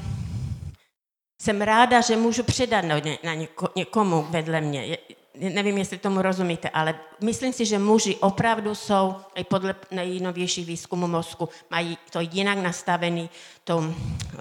jsem 1.42 1.62
ráda, 1.62 2.02
že 2.02 2.16
můžu 2.16 2.44
předat 2.44 2.86
na 3.24 3.34
někomu 3.76 4.28
vedle 4.30 4.62
mě 4.62 4.98
nevím, 5.40 5.78
jestli 5.78 5.98
tomu 5.98 6.22
rozumíte, 6.22 6.70
ale 6.70 7.00
myslím 7.22 7.54
si, 7.54 7.66
že 7.66 7.80
muži 7.80 8.16
opravdu 8.16 8.76
jsou, 8.76 9.16
i 9.36 9.44
podle 9.44 9.76
nejnovějších 9.92 10.66
výzkumů 10.68 11.08
mozku, 11.08 11.50
mají 11.70 11.98
to 12.10 12.20
jinak 12.20 12.58
nastavený, 12.58 13.30
tu 13.64 13.96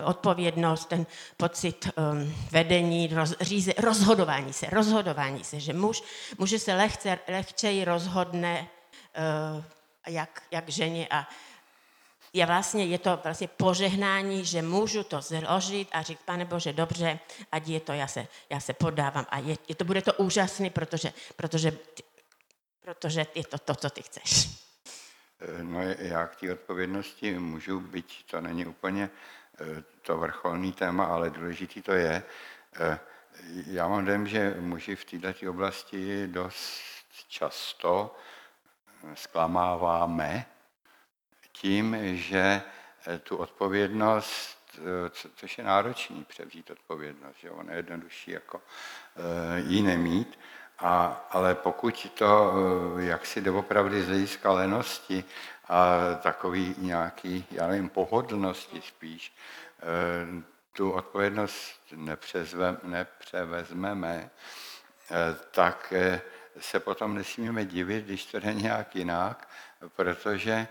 odpovědnost, 0.04 0.88
ten 0.88 1.06
pocit 1.36 1.90
um, 1.96 2.34
vedení, 2.50 3.08
roz, 3.12 3.34
říze, 3.40 3.72
rozhodování 3.78 4.52
se, 4.52 4.66
rozhodování 4.70 5.44
se, 5.44 5.60
že 5.60 5.72
muž, 5.72 6.02
muže 6.38 6.58
se 6.58 6.74
lehce, 6.74 7.18
lehčeji 7.28 7.84
rozhodne 7.84 8.68
uh, 9.56 9.62
jak, 10.06 10.42
jak 10.50 10.68
ženě 10.68 11.08
a 11.10 11.28
je 12.32 12.46
vlastně, 12.46 12.84
je 12.84 12.98
to 12.98 13.20
vlastně 13.24 13.48
požehnání, 13.48 14.44
že 14.44 14.62
můžu 14.62 15.02
to 15.02 15.20
zložit 15.20 15.88
a 15.92 16.02
říct, 16.02 16.20
pane 16.24 16.44
Bože, 16.44 16.72
dobře, 16.72 17.18
ať 17.52 17.68
je 17.68 17.80
to, 17.80 17.92
já 17.92 18.06
se, 18.06 18.26
já 18.50 18.60
se 18.60 18.72
podávám 18.72 19.26
a 19.30 19.38
je, 19.38 19.56
je 19.68 19.74
to, 19.74 19.84
bude 19.84 20.02
to 20.02 20.12
úžasný, 20.12 20.70
protože, 20.70 21.12
protože, 21.36 21.78
protože 22.80 23.26
je 23.34 23.44
to 23.44 23.58
to, 23.58 23.74
co 23.74 23.90
ty 23.90 24.02
chceš. 24.02 24.48
Eh, 25.40 25.62
no 25.62 25.82
já 25.82 26.26
k 26.26 26.36
té 26.36 26.52
odpovědnosti 26.52 27.38
můžu, 27.38 27.80
byť 27.80 28.30
to 28.30 28.40
není 28.40 28.66
úplně 28.66 29.10
eh, 29.60 29.82
to 30.02 30.18
vrcholný 30.18 30.72
téma, 30.72 31.04
ale 31.04 31.30
důležitý 31.30 31.82
to 31.82 31.92
je. 31.92 32.22
Eh, 32.80 32.98
já 33.66 33.88
mám 33.88 34.04
dojem, 34.04 34.26
že 34.26 34.56
muži 34.60 34.96
v 34.96 35.04
této 35.04 35.50
oblasti 35.50 36.26
dost 36.26 36.80
často 37.28 38.16
zklamáváme, 39.14 40.46
tím, 41.60 41.96
že 42.16 42.62
eh, 43.06 43.18
tu 43.18 43.36
odpovědnost, 43.36 44.58
eh, 44.78 45.10
což 45.36 45.58
je 45.58 45.64
náročný 45.64 46.24
převzít 46.24 46.70
odpovědnost, 46.70 47.36
že 47.36 47.50
ono 47.50 47.70
je 47.70 47.76
jednodušší 47.76 48.30
jako 48.30 48.60
eh, 49.16 49.60
ji 49.60 49.82
nemít, 49.82 50.38
a, 50.78 51.26
ale 51.30 51.54
pokud 51.54 52.08
to 52.14 52.52
jak 52.98 53.26
si 53.26 53.40
doopravdy 53.40 54.02
z 54.02 54.08
hlediska 54.08 54.52
lenosti 54.52 55.24
a 55.68 55.98
takový 56.22 56.74
nějaký, 56.78 57.46
já 57.50 57.66
nevím, 57.66 57.88
pohodlnosti 57.88 58.82
spíš, 58.82 59.32
tu 60.72 60.90
odpovědnost 60.90 61.80
nepřevezmeme, 62.82 64.30
tak 65.50 65.92
se 66.60 66.80
potom 66.80 67.14
nesmíme 67.14 67.64
divit, 67.64 68.04
když 68.04 68.26
to 68.26 68.40
jde 68.40 68.54
nějak 68.54 68.96
jinak, 68.96 69.48
protože 69.96 70.68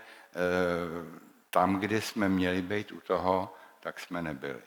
tam, 1.50 1.80
kde 1.80 2.00
jsme 2.00 2.28
měli 2.28 2.62
být 2.62 2.92
u 2.92 3.00
toho, 3.00 3.54
tak 3.80 4.00
jsme 4.00 4.22
nebyli. 4.22 4.60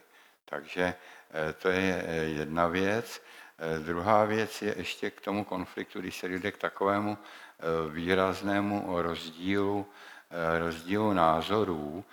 Takže 0.45 0.83
eh, 1.31 1.53
to 1.53 1.69
je 1.69 2.03
eh, 2.07 2.15
jedna 2.15 2.67
věc. 2.67 3.21
Druhá 3.85 4.25
věc 4.25 4.61
je 4.61 4.73
ještě 4.77 5.11
k 5.11 5.21
tomu 5.21 5.43
konfliktu, 5.43 5.99
když 5.99 6.17
se 6.17 6.27
jde 6.27 6.51
k 6.51 6.57
takovému 6.57 7.17
výraznému 7.89 9.01
rozdílu, 9.01 9.85
rozdílu 10.59 11.13
názorů, 11.13 12.05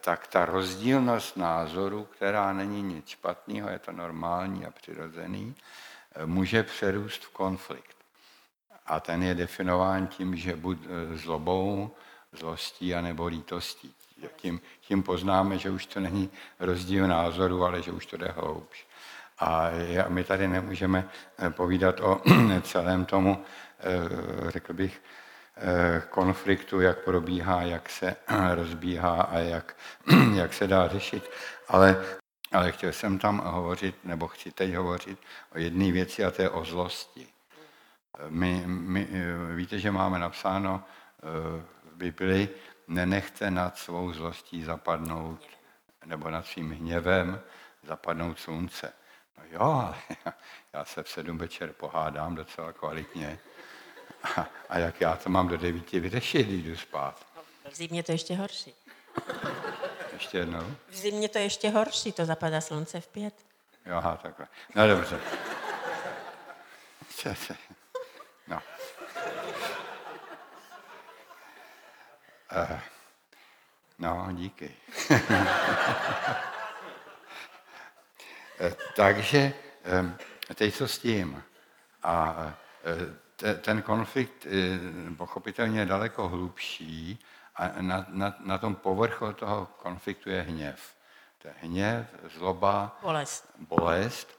tak 0.00 0.26
ta 0.26 0.44
rozdílnost 0.44 1.36
názorů, 1.36 2.04
která 2.04 2.52
není 2.52 2.82
nic 2.82 3.08
špatného, 3.08 3.68
je 3.68 3.78
to 3.78 3.92
normální 3.92 4.66
a 4.66 4.70
přirozený, 4.70 5.54
může 6.24 6.62
přerůst 6.62 7.24
v 7.24 7.30
konflikt. 7.30 7.96
A 8.86 9.00
ten 9.00 9.22
je 9.22 9.34
definován 9.34 10.06
tím, 10.06 10.36
že 10.36 10.56
buď 10.56 10.78
zlobou, 11.14 11.94
zlostí 12.32 12.94
a 12.94 13.00
nebo 13.00 13.26
lítostí. 13.26 13.94
Tím, 14.36 14.60
tím 14.80 15.02
poznáme, 15.02 15.58
že 15.58 15.70
už 15.70 15.86
to 15.86 16.00
není 16.00 16.30
rozdíl 16.60 17.06
názoru, 17.06 17.64
ale 17.64 17.82
že 17.82 17.92
už 17.92 18.06
to 18.06 18.16
jde 18.16 18.34
hloubš. 18.36 18.86
A 19.38 19.70
my 20.08 20.24
tady 20.24 20.48
nemůžeme 20.48 21.08
eh, 21.38 21.50
povídat 21.50 22.00
o 22.00 22.20
celém 22.62 23.04
tomu, 23.04 23.44
eh, 23.78 24.50
řekl 24.50 24.72
bych, 24.72 25.02
eh, 25.56 26.02
konfliktu, 26.10 26.80
jak 26.80 27.04
probíhá, 27.04 27.62
jak 27.62 27.88
se 27.88 28.16
rozbíhá 28.54 29.22
a 29.22 29.38
jak, 29.38 29.76
jak 30.34 30.54
se 30.54 30.66
dá 30.66 30.88
řešit. 30.88 31.30
Ale, 31.68 32.04
ale 32.52 32.72
chtěl 32.72 32.92
jsem 32.92 33.18
tam 33.18 33.42
hovořit, 33.44 34.04
nebo 34.04 34.28
chci 34.28 34.50
teď 34.50 34.74
hovořit 34.74 35.18
o 35.54 35.58
jedné 35.58 35.92
věci 35.92 36.24
a 36.24 36.30
to 36.30 36.42
je 36.42 36.50
o 36.50 36.64
zlosti. 36.64 37.26
My, 38.28 38.62
my, 38.66 39.08
víte, 39.54 39.78
že 39.78 39.90
máme 39.90 40.18
napsáno 40.18 40.84
Bibli, 42.02 42.48
nenechte 42.88 43.50
nad 43.50 43.78
svou 43.78 44.12
zlostí 44.12 44.62
zapadnout, 44.62 45.40
nebo 46.04 46.30
nad 46.30 46.46
svým 46.46 46.70
hněvem 46.70 47.40
zapadnout 47.82 48.38
slunce. 48.38 48.92
No 49.38 49.44
jo, 49.50 49.60
ale 49.60 49.94
já 50.72 50.84
se 50.84 51.02
v 51.02 51.08
sedm 51.08 51.38
večer 51.38 51.72
pohádám 51.72 52.34
docela 52.34 52.72
kvalitně. 52.72 53.38
A, 54.22 54.46
a 54.68 54.78
jak 54.78 55.00
já 55.00 55.16
to 55.16 55.30
mám 55.30 55.48
do 55.48 55.56
devíti 55.56 56.00
vyřešit, 56.00 56.46
když 56.46 56.64
jdu 56.64 56.76
spát? 56.76 57.26
V 57.70 57.74
zimě 57.74 58.02
to 58.02 58.12
ještě 58.12 58.34
horší. 58.34 58.74
Ještě 60.12 60.38
jednou? 60.38 60.74
V 60.88 60.96
zimě 60.96 61.28
to 61.28 61.38
ještě 61.38 61.70
horší, 61.70 62.12
to 62.12 62.24
zapadá 62.24 62.60
slunce 62.60 63.00
v 63.00 63.08
pět. 63.08 63.34
Jo, 63.86 63.96
aha, 63.96 64.16
takhle. 64.22 64.46
No 64.74 64.88
dobře. 64.88 65.20
Uh, 72.56 72.78
no, 73.98 74.28
díky. 74.32 74.74
Takže 78.96 79.52
teď 80.54 80.74
co 80.74 80.88
s 80.88 80.98
tím? 80.98 81.42
A 82.02 82.36
ten 83.60 83.82
konflikt 83.82 84.46
pochopitelně 85.16 85.80
je 85.80 85.86
daleko 85.86 86.28
hlubší 86.28 87.18
a 87.56 87.68
na, 87.80 88.06
na, 88.08 88.34
na 88.40 88.58
tom 88.58 88.74
povrchu 88.74 89.32
toho 89.32 89.66
konfliktu 89.66 90.30
je 90.30 90.42
hněv. 90.42 90.94
To 91.38 91.48
je 91.48 91.54
hněv, 91.60 92.06
zloba, 92.38 92.98
bolest. 93.02 93.50
bolest. 93.58 94.38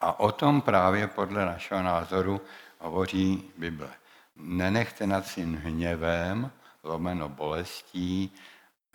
A 0.00 0.20
o 0.20 0.32
tom 0.32 0.60
právě 0.60 1.06
podle 1.06 1.44
našeho 1.44 1.82
názoru 1.82 2.40
hovoří 2.78 3.52
Bible. 3.58 3.90
Nenechte 4.36 5.06
nad 5.06 5.26
svým 5.26 5.56
hněvem, 5.56 6.50
lomeno 6.86 7.28
bolestí, 7.28 8.34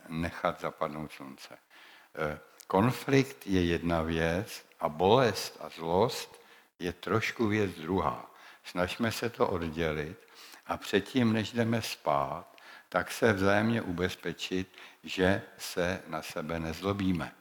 nechat 0.07 0.61
zapadnout 0.61 1.11
slunce. 1.11 1.53
E, 1.53 2.39
konflikt 2.67 3.47
je 3.47 3.65
jedna 3.65 4.01
věc 4.01 4.65
a 4.79 4.89
bolest 4.89 5.57
a 5.61 5.69
zlost 5.69 6.41
je 6.79 6.93
trošku 6.93 7.47
věc 7.47 7.71
druhá. 7.71 8.31
Snažíme 8.63 9.11
se 9.11 9.29
to 9.29 9.47
oddělit 9.47 10.27
a 10.65 10.77
předtím, 10.77 11.33
než 11.33 11.51
jdeme 11.51 11.81
spát, 11.81 12.57
tak 12.89 13.11
se 13.11 13.33
vzájemně 13.33 13.81
ubezpečit, 13.81 14.77
že 15.03 15.41
se 15.57 16.03
na 16.07 16.21
sebe 16.21 16.59
nezlobíme. 16.59 17.35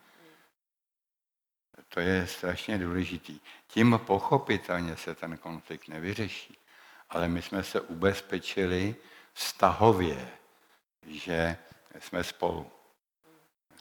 To 1.88 2.00
je 2.00 2.26
strašně 2.26 2.78
důležitý. 2.78 3.40
Tím 3.66 4.00
pochopitelně 4.06 4.96
se 4.96 5.14
ten 5.14 5.36
konflikt 5.36 5.88
nevyřeší, 5.88 6.58
ale 7.10 7.28
my 7.28 7.42
jsme 7.42 7.62
se 7.62 7.80
ubezpečili 7.80 8.96
vztahově, 9.32 10.28
že 11.06 11.56
jsme 11.98 12.24
spolu. 12.24 12.70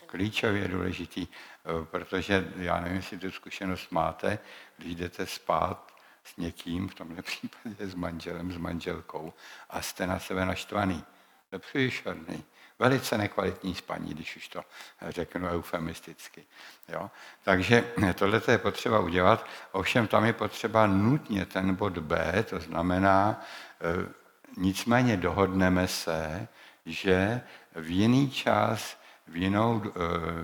Klíčově 0.06 0.68
důležitý, 0.68 1.28
eh, 1.28 1.86
protože 1.86 2.52
já 2.56 2.80
nevím, 2.80 2.98
jestli 2.98 3.18
tu 3.18 3.32
zkušenost 3.32 3.92
máte, 3.92 4.40
když 4.78 4.96
jdete 4.96 5.26
spát 5.26 5.94
s 6.24 6.38
někým, 6.38 6.90
v 6.90 6.96
tomhle 6.96 7.22
případě 7.22 7.88
s 7.88 7.96
manželem, 7.96 8.52
s 8.52 8.58
manželkou, 8.58 9.34
a 9.70 9.82
jste 9.82 10.08
na 10.08 10.20
sebe 10.20 10.46
naštvaný. 10.46 11.04
To 11.50 11.56
je 11.56 11.60
příšerný. 11.60 12.44
Velice 12.80 13.18
nekvalitní 13.18 13.76
spaní, 13.76 14.14
když 14.14 14.36
už 14.36 14.48
to 14.48 14.64
řeknu 15.10 15.48
eufemisticky. 15.48 16.46
Jo? 16.90 17.12
Takže 17.44 17.94
tohle 18.16 18.42
je 18.48 18.58
potřeba 18.58 19.00
udělat, 19.00 19.46
ovšem 19.72 20.08
tam 20.08 20.26
je 20.26 20.34
potřeba 20.34 20.88
nutně 20.88 21.46
ten 21.46 21.76
bod 21.76 21.98
B, 21.98 22.44
to 22.50 22.60
znamená, 22.60 23.42
e, 23.82 24.14
nicméně 24.58 25.18
dohodneme 25.18 25.88
se, 25.88 26.48
že 26.86 27.42
v 27.76 27.90
jiný 27.90 28.32
čas, 28.32 28.98
v, 29.28 29.36
jinou, 29.36 29.82
e, 29.86 29.90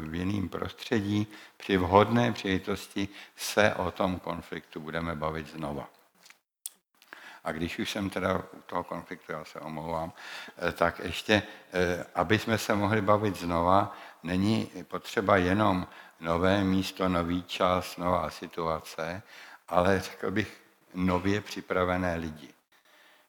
v 0.07 0.15
jiném 0.15 0.49
prostředí, 0.49 1.27
při 1.57 1.77
vhodné 1.77 2.31
příležitosti 2.31 3.07
se 3.35 3.73
o 3.73 3.91
tom 3.91 4.19
konfliktu 4.19 4.79
budeme 4.79 5.15
bavit 5.15 5.47
znova. 5.47 5.89
A 7.45 7.51
když 7.51 7.79
už 7.79 7.91
jsem 7.91 8.09
teda 8.09 8.37
u 8.37 8.61
toho 8.65 8.83
konfliktu, 8.83 9.31
já 9.31 9.45
se 9.45 9.59
omlouvám, 9.59 10.13
eh, 10.57 10.71
tak 10.71 10.99
ještě, 10.99 11.43
eh, 11.73 12.05
aby 12.15 12.39
jsme 12.39 12.57
se 12.57 12.75
mohli 12.75 13.01
bavit 13.01 13.35
znova, 13.35 13.97
není 14.23 14.71
potřeba 14.83 15.37
jenom 15.37 15.87
nové 16.19 16.63
místo, 16.63 17.09
nový 17.09 17.43
čas, 17.43 17.97
nová 17.97 18.29
situace, 18.29 19.21
ale 19.67 19.99
řekl 19.99 20.31
bych 20.31 20.61
nově 20.93 21.41
připravené 21.41 22.15
lidi. 22.15 22.54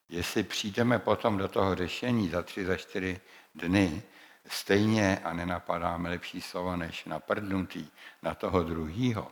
Jestli 0.09 0.43
přijdeme 0.43 0.99
potom 0.99 1.37
do 1.37 1.47
toho 1.47 1.75
řešení 1.75 2.29
za 2.29 2.43
tři, 2.43 2.65
za 2.65 2.77
čtyři 2.77 3.19
dny, 3.55 4.03
stejně 4.47 5.21
a 5.23 5.33
nenapadáme 5.33 6.09
lepší 6.09 6.41
slovo 6.41 6.75
než 6.75 7.05
naprdnutý 7.05 7.87
na 8.23 8.33
toho 8.33 8.63
druhýho 8.63 9.31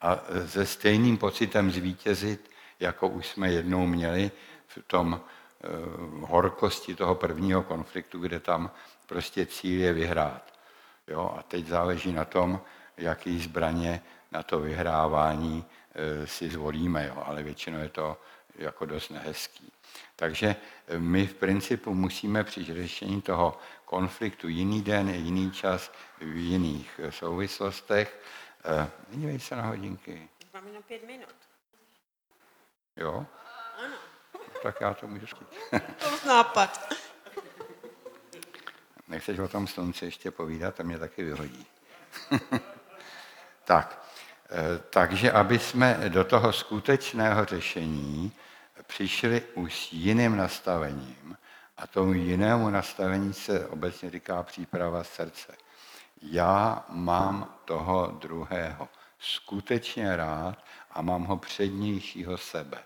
a 0.00 0.18
se 0.46 0.66
stejným 0.66 1.18
pocitem 1.18 1.70
zvítězit, 1.70 2.50
jako 2.80 3.08
už 3.08 3.26
jsme 3.26 3.52
jednou 3.52 3.86
měli 3.86 4.30
v 4.66 4.78
tom 4.86 5.20
eh, 5.20 5.68
horkosti 6.20 6.94
toho 6.94 7.14
prvního 7.14 7.62
konfliktu, 7.62 8.18
kde 8.18 8.40
tam 8.40 8.70
prostě 9.06 9.46
cíl 9.46 9.80
je 9.80 9.92
vyhrát. 9.92 10.52
Jo? 11.08 11.34
A 11.38 11.42
teď 11.42 11.66
záleží 11.66 12.12
na 12.12 12.24
tom, 12.24 12.60
jaký 12.96 13.40
zbraně 13.40 14.02
na 14.32 14.42
to 14.42 14.60
vyhrávání 14.60 15.64
eh, 15.94 16.26
si 16.26 16.48
zvolíme, 16.48 17.06
jo? 17.06 17.22
ale 17.26 17.42
většinou 17.42 17.78
je 17.78 17.88
to 17.88 18.20
jako 18.58 18.86
dost 18.86 19.08
nehezký. 19.08 19.72
Takže 20.16 20.56
eh, 20.88 20.98
my 20.98 21.26
v 21.26 21.34
principu 21.34 21.94
musíme 21.94 22.44
při 22.44 22.64
řešení 22.64 23.22
toho 23.22 23.58
konfliktu 23.84 24.48
jiný 24.48 24.82
den, 24.82 25.08
jiný 25.08 25.52
čas, 25.52 25.92
v 26.20 26.36
jiných 26.36 27.00
souvislostech. 27.10 28.20
Dívej 29.08 29.40
se 29.40 29.56
na 29.56 29.62
hodinky. 29.62 30.28
Máme 30.54 30.72
na 30.72 30.80
pět 30.80 31.06
minut. 31.06 31.34
Jo? 32.96 33.26
Ano. 33.84 33.96
Tak 34.62 34.80
já 34.80 34.94
to 34.94 35.06
můžu 35.06 35.26
skýt. 35.26 35.48
To 35.98 36.28
nápad. 36.28 36.94
Nechceš 39.08 39.38
o 39.38 39.48
tom 39.48 39.66
slunci 39.66 40.04
ještě 40.04 40.30
povídat, 40.30 40.74
to 40.74 40.82
mě 40.82 40.98
taky 40.98 41.24
vyhodí. 41.24 41.66
tak, 43.64 44.02
eh, 44.02 44.05
takže 44.90 45.32
aby 45.32 45.58
jsme 45.58 46.00
do 46.08 46.24
toho 46.24 46.52
skutečného 46.52 47.44
řešení 47.44 48.32
přišli 48.86 49.42
už 49.54 49.88
s 49.88 49.92
jiným 49.92 50.36
nastavením, 50.36 51.36
a 51.76 51.86
tomu 51.86 52.12
jinému 52.12 52.70
nastavení 52.70 53.32
se 53.32 53.66
obecně 53.66 54.10
říká 54.10 54.42
příprava 54.42 55.04
srdce. 55.04 55.56
Já 56.22 56.84
mám 56.88 57.54
toho 57.64 58.06
druhého 58.06 58.88
skutečně 59.18 60.16
rád 60.16 60.64
a 60.90 61.02
mám 61.02 61.24
ho 61.24 61.36
přednějšího 61.36 62.38
sebe. 62.38 62.78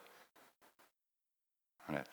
Hned. 1.87 2.07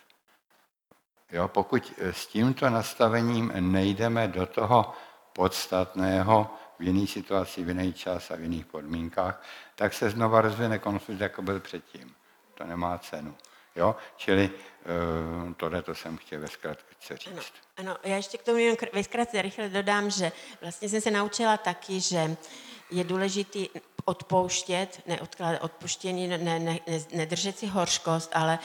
Jo, 1.31 1.47
pokud 1.47 1.93
s 1.99 2.27
tímto 2.27 2.69
nastavením 2.69 3.51
nejdeme 3.59 4.27
do 4.27 4.45
toho 4.45 4.93
podstatného 5.33 6.55
v 6.79 6.83
jiné 6.83 7.07
situaci, 7.07 7.63
v 7.63 7.67
jiný 7.67 7.93
čas 7.93 8.31
a 8.31 8.35
v 8.35 8.41
jiných 8.41 8.65
podmínkách, 8.65 9.43
tak 9.75 9.93
se 9.93 10.09
znova 10.09 10.41
rozvine 10.41 10.79
konflikt, 10.79 11.21
jako 11.21 11.41
byl 11.41 11.59
předtím. 11.59 12.15
To 12.53 12.63
nemá 12.63 12.97
cenu. 12.97 13.35
Jo? 13.75 13.95
Čili 14.17 14.49
uh, 14.49 15.53
tohle 15.53 15.81
to 15.81 15.95
jsem 15.95 16.17
chtěl 16.17 16.39
ve 16.39 16.47
zkratce 16.47 17.17
říct. 17.17 17.29
Ano, 17.31 17.41
ano, 17.77 17.97
já 18.03 18.15
ještě 18.15 18.37
k 18.37 18.43
tomu 18.43 18.57
jen 18.57 18.75
ve 18.93 19.03
zkratce 19.03 19.41
rychle 19.41 19.69
dodám, 19.69 20.09
že 20.09 20.31
vlastně 20.61 20.89
jsem 20.89 21.01
se 21.01 21.11
naučila 21.11 21.57
taky, 21.57 21.99
že 21.99 22.35
je 22.91 23.03
důležité 23.03 23.59
odpouštět, 24.05 25.01
neodkládat 25.07 25.63
odpuštění, 25.63 26.27
ne, 26.27 26.37
ne, 26.37 26.59
ne, 26.59 26.79
nedržet 27.13 27.59
si 27.59 27.67
horškost, 27.67 28.31
ale 28.33 28.59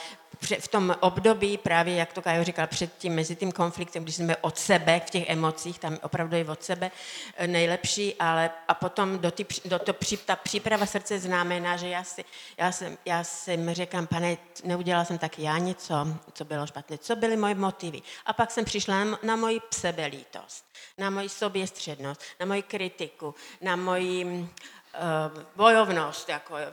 v 0.59 0.67
tom 0.67 0.95
období, 0.99 1.57
právě 1.57 1.95
jak 1.95 2.13
to 2.13 2.21
Kajo 2.21 2.43
říkal 2.43 2.67
předtím, 2.67 3.15
mezi 3.15 3.35
tím 3.35 3.51
konfliktem, 3.51 4.03
když 4.03 4.15
jsme 4.15 4.37
od 4.37 4.57
sebe, 4.57 5.01
v 5.07 5.09
těch 5.09 5.29
emocích, 5.29 5.79
tam 5.79 5.97
opravdu 6.01 6.35
je 6.35 6.45
od 6.45 6.63
sebe 6.63 6.91
eh, 7.35 7.47
nejlepší, 7.47 8.15
ale 8.19 8.49
a 8.67 8.73
potom 8.73 9.19
do, 9.19 9.31
ty, 9.31 9.45
do 9.65 9.79
to, 9.79 9.93
ta 10.25 10.35
příprava 10.35 10.85
srdce 10.85 11.19
znamená, 11.19 11.77
že 11.77 11.89
já, 11.89 12.03
si, 12.03 12.25
já, 12.57 12.71
jsem, 12.71 12.97
já 13.05 13.23
jsem 13.23 13.73
říkám, 13.73 14.07
pane, 14.07 14.37
neudělal 14.63 15.05
jsem 15.05 15.17
taky 15.17 15.43
já 15.43 15.57
něco, 15.57 16.07
co 16.33 16.45
bylo 16.45 16.67
špatné, 16.67 16.97
co 16.97 17.15
byly 17.15 17.37
moje 17.37 17.55
motivy. 17.55 18.01
A 18.25 18.33
pak 18.33 18.51
jsem 18.51 18.65
přišla 18.65 19.03
na, 19.03 19.19
na 19.23 19.35
moji 19.35 19.59
sebelítost, 19.73 20.65
na 20.97 21.09
moji 21.09 21.29
soběstřednost, 21.29 22.21
na 22.39 22.45
moji 22.45 22.61
kritiku, 22.61 23.35
na 23.61 23.75
moji 23.75 24.23
Eh, 24.23 24.82
bojovnost 25.55 26.29
jako, 26.29 26.55
eh, 26.57 26.69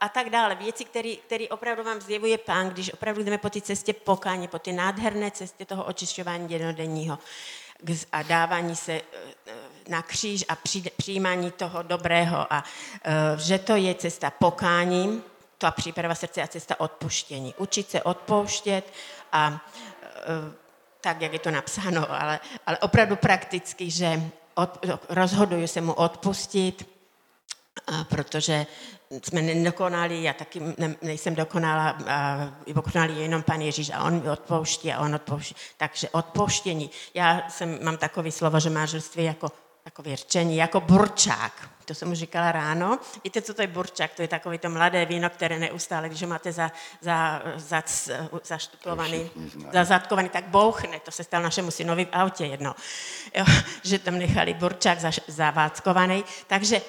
a 0.00 0.08
tak 0.08 0.30
dále. 0.30 0.54
Věci, 0.54 0.84
které 1.26 1.48
opravdu 1.50 1.84
vám 1.84 2.00
zjevuje 2.00 2.38
pán, 2.38 2.70
když 2.70 2.92
opravdu 2.92 3.22
jdeme 3.22 3.38
po 3.38 3.50
té 3.50 3.60
cestě 3.60 3.92
pokání, 3.92 4.48
po 4.48 4.58
té 4.58 4.72
nádherné 4.72 5.30
cestě 5.30 5.64
toho 5.64 5.84
očišťování 5.84 6.52
jednodenního 6.52 7.18
a 8.12 8.22
dávání 8.22 8.76
se 8.76 8.92
eh, 8.92 9.52
na 9.88 10.02
kříž 10.02 10.44
a 10.48 10.56
přijímání 10.96 11.50
toho 11.50 11.82
dobrého 11.82 12.52
a 12.52 12.64
že 13.36 13.58
to 13.58 13.76
je 13.76 13.94
cesta 13.94 14.30
pokání, 14.30 15.22
to 15.58 15.66
a 15.66 15.70
příprava 15.70 16.14
srdce 16.14 16.42
a 16.42 16.46
cesta 16.46 16.80
odpuštění. 16.80 17.54
Učit 17.58 17.90
se 17.90 18.02
odpouštět 18.02 18.92
a 19.32 19.60
tak, 21.00 21.20
jak 21.20 21.32
je 21.32 21.38
to 21.38 21.50
napsáno, 21.50 22.12
ale, 22.12 22.40
ale 22.66 22.78
opravdu 22.78 23.16
prakticky, 23.16 23.90
že 23.90 24.22
od, 24.54 24.86
rozhoduju 25.08 25.66
se 25.66 25.80
mu 25.80 25.92
odpustit, 25.92 26.89
protože 28.08 28.66
jsme 29.24 29.42
nedokonali, 29.42 30.22
já 30.22 30.32
taky 30.32 30.60
ne, 30.78 30.94
nejsem 31.02 31.34
dokonala, 31.34 31.98
a 32.08 32.50
dokonalý 32.72 33.20
jenom 33.20 33.42
pan 33.42 33.60
Ježíš 33.60 33.90
a 33.90 34.04
on 34.04 34.22
mi 34.22 34.30
odpouští 34.30 34.92
a 34.92 35.00
on 35.00 35.14
odpouští. 35.14 35.54
Takže 35.76 36.08
odpouštění. 36.08 36.90
Já 37.14 37.48
jsem, 37.48 37.84
mám 37.84 37.96
takový 37.96 38.32
slovo, 38.32 38.60
že 38.60 38.70
manželství 38.70 39.24
jako 39.24 39.48
takové 39.84 40.16
řečení, 40.16 40.56
jako 40.56 40.80
burčák. 40.80 41.70
To 41.84 41.94
jsem 41.94 42.08
mu 42.08 42.14
říkala 42.14 42.52
ráno. 42.52 42.98
Víte, 43.24 43.42
co 43.42 43.54
to 43.54 43.62
je 43.62 43.68
burčák? 43.68 44.14
To 44.14 44.22
je 44.22 44.28
takové 44.28 44.58
to 44.58 44.70
mladé 44.70 45.04
víno, 45.04 45.30
které 45.30 45.58
neustále, 45.58 46.08
když 46.08 46.22
ho 46.22 46.28
máte 46.28 46.52
za, 46.52 46.72
za, 47.00 47.42
za, 47.56 47.82
zaštuplovaný, 48.44 49.30
zazatkovaný, 49.72 50.28
tak 50.28 50.44
bouchne. 50.44 51.00
To 51.00 51.10
se 51.10 51.24
stalo 51.24 51.44
našemu 51.44 51.70
synovi 51.70 52.04
v 52.04 52.08
autě 52.12 52.44
jedno. 52.44 52.74
Jo, 53.34 53.44
že 53.82 53.98
tam 53.98 54.18
nechali 54.18 54.54
burčák 54.54 54.98
zaváckovaný. 55.28 56.24
Takže 56.46 56.80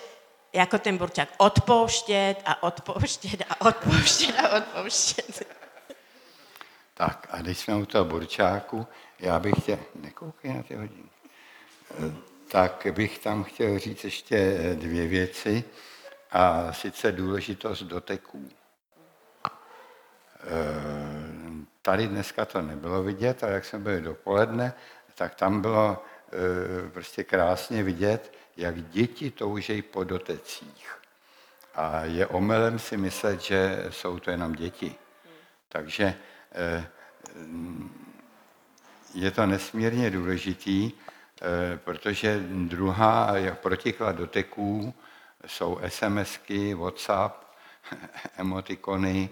jako 0.54 0.78
ten 0.78 0.97
burčák 0.97 1.30
odpouštět 1.38 2.36
a 2.45 2.64
odpouštět 2.64 3.43
a 3.49 3.66
odpouštět 3.66 4.39
a 4.39 4.58
odpouštět. 4.58 5.47
Tak 6.93 7.28
a 7.32 7.38
když 7.38 7.60
jsme 7.60 7.76
u 7.76 7.86
toho 7.86 8.06
burčáku, 8.06 8.88
já 9.20 9.39
bych 9.39 9.54
chtěl, 9.62 9.80
nekoukej 9.95 10.54
na 10.54 10.64
ty 10.64 10.76
hodiny, 10.76 11.10
tak 12.47 12.88
bych 12.91 13.20
tam 13.20 13.43
chtěl 13.43 13.80
říct 13.80 14.04
ještě 14.04 14.58
dvě 14.76 15.08
věci 15.08 15.64
a 16.32 16.74
sice 16.74 17.12
důležitost 17.12 17.84
doteků. 17.84 18.49
Tady 21.82 22.08
dneska 22.08 22.45
to 22.45 22.62
nebylo 22.62 23.04
vidět, 23.04 23.43
ale 23.43 23.54
jak 23.54 23.66
jsme 23.66 23.80
byli 23.80 24.02
dopoledne, 24.02 24.74
tak 25.16 25.36
tam 25.36 25.62
bylo 25.62 26.04
prostě 26.93 27.24
krásně 27.24 27.84
vidět, 27.84 28.34
jak 28.58 28.84
děti 28.84 29.32
toužejí 29.32 29.82
po 29.82 30.04
dotecích. 30.04 30.95
A 31.76 32.04
je 32.04 32.28
omelem 32.28 32.80
si 32.80 32.97
myslet, 32.97 33.41
že 33.41 33.86
jsou 33.89 34.20
to 34.20 34.32
jenom 34.32 34.54
děti. 34.54 34.95
Takže 35.70 36.16
eh, 36.52 36.88
je 39.14 39.32
to 39.32 39.45
nesmírně 39.45 40.10
důležitý, 40.10 40.91
eh, 40.91 41.78
protože 41.78 42.39
druhá 42.39 43.34
protiklad 43.54 44.16
doteků 44.16 44.93
jsou 45.45 45.80
SMSky, 45.88 46.74
WhatsApp, 46.74 47.43
emotikony 48.38 49.30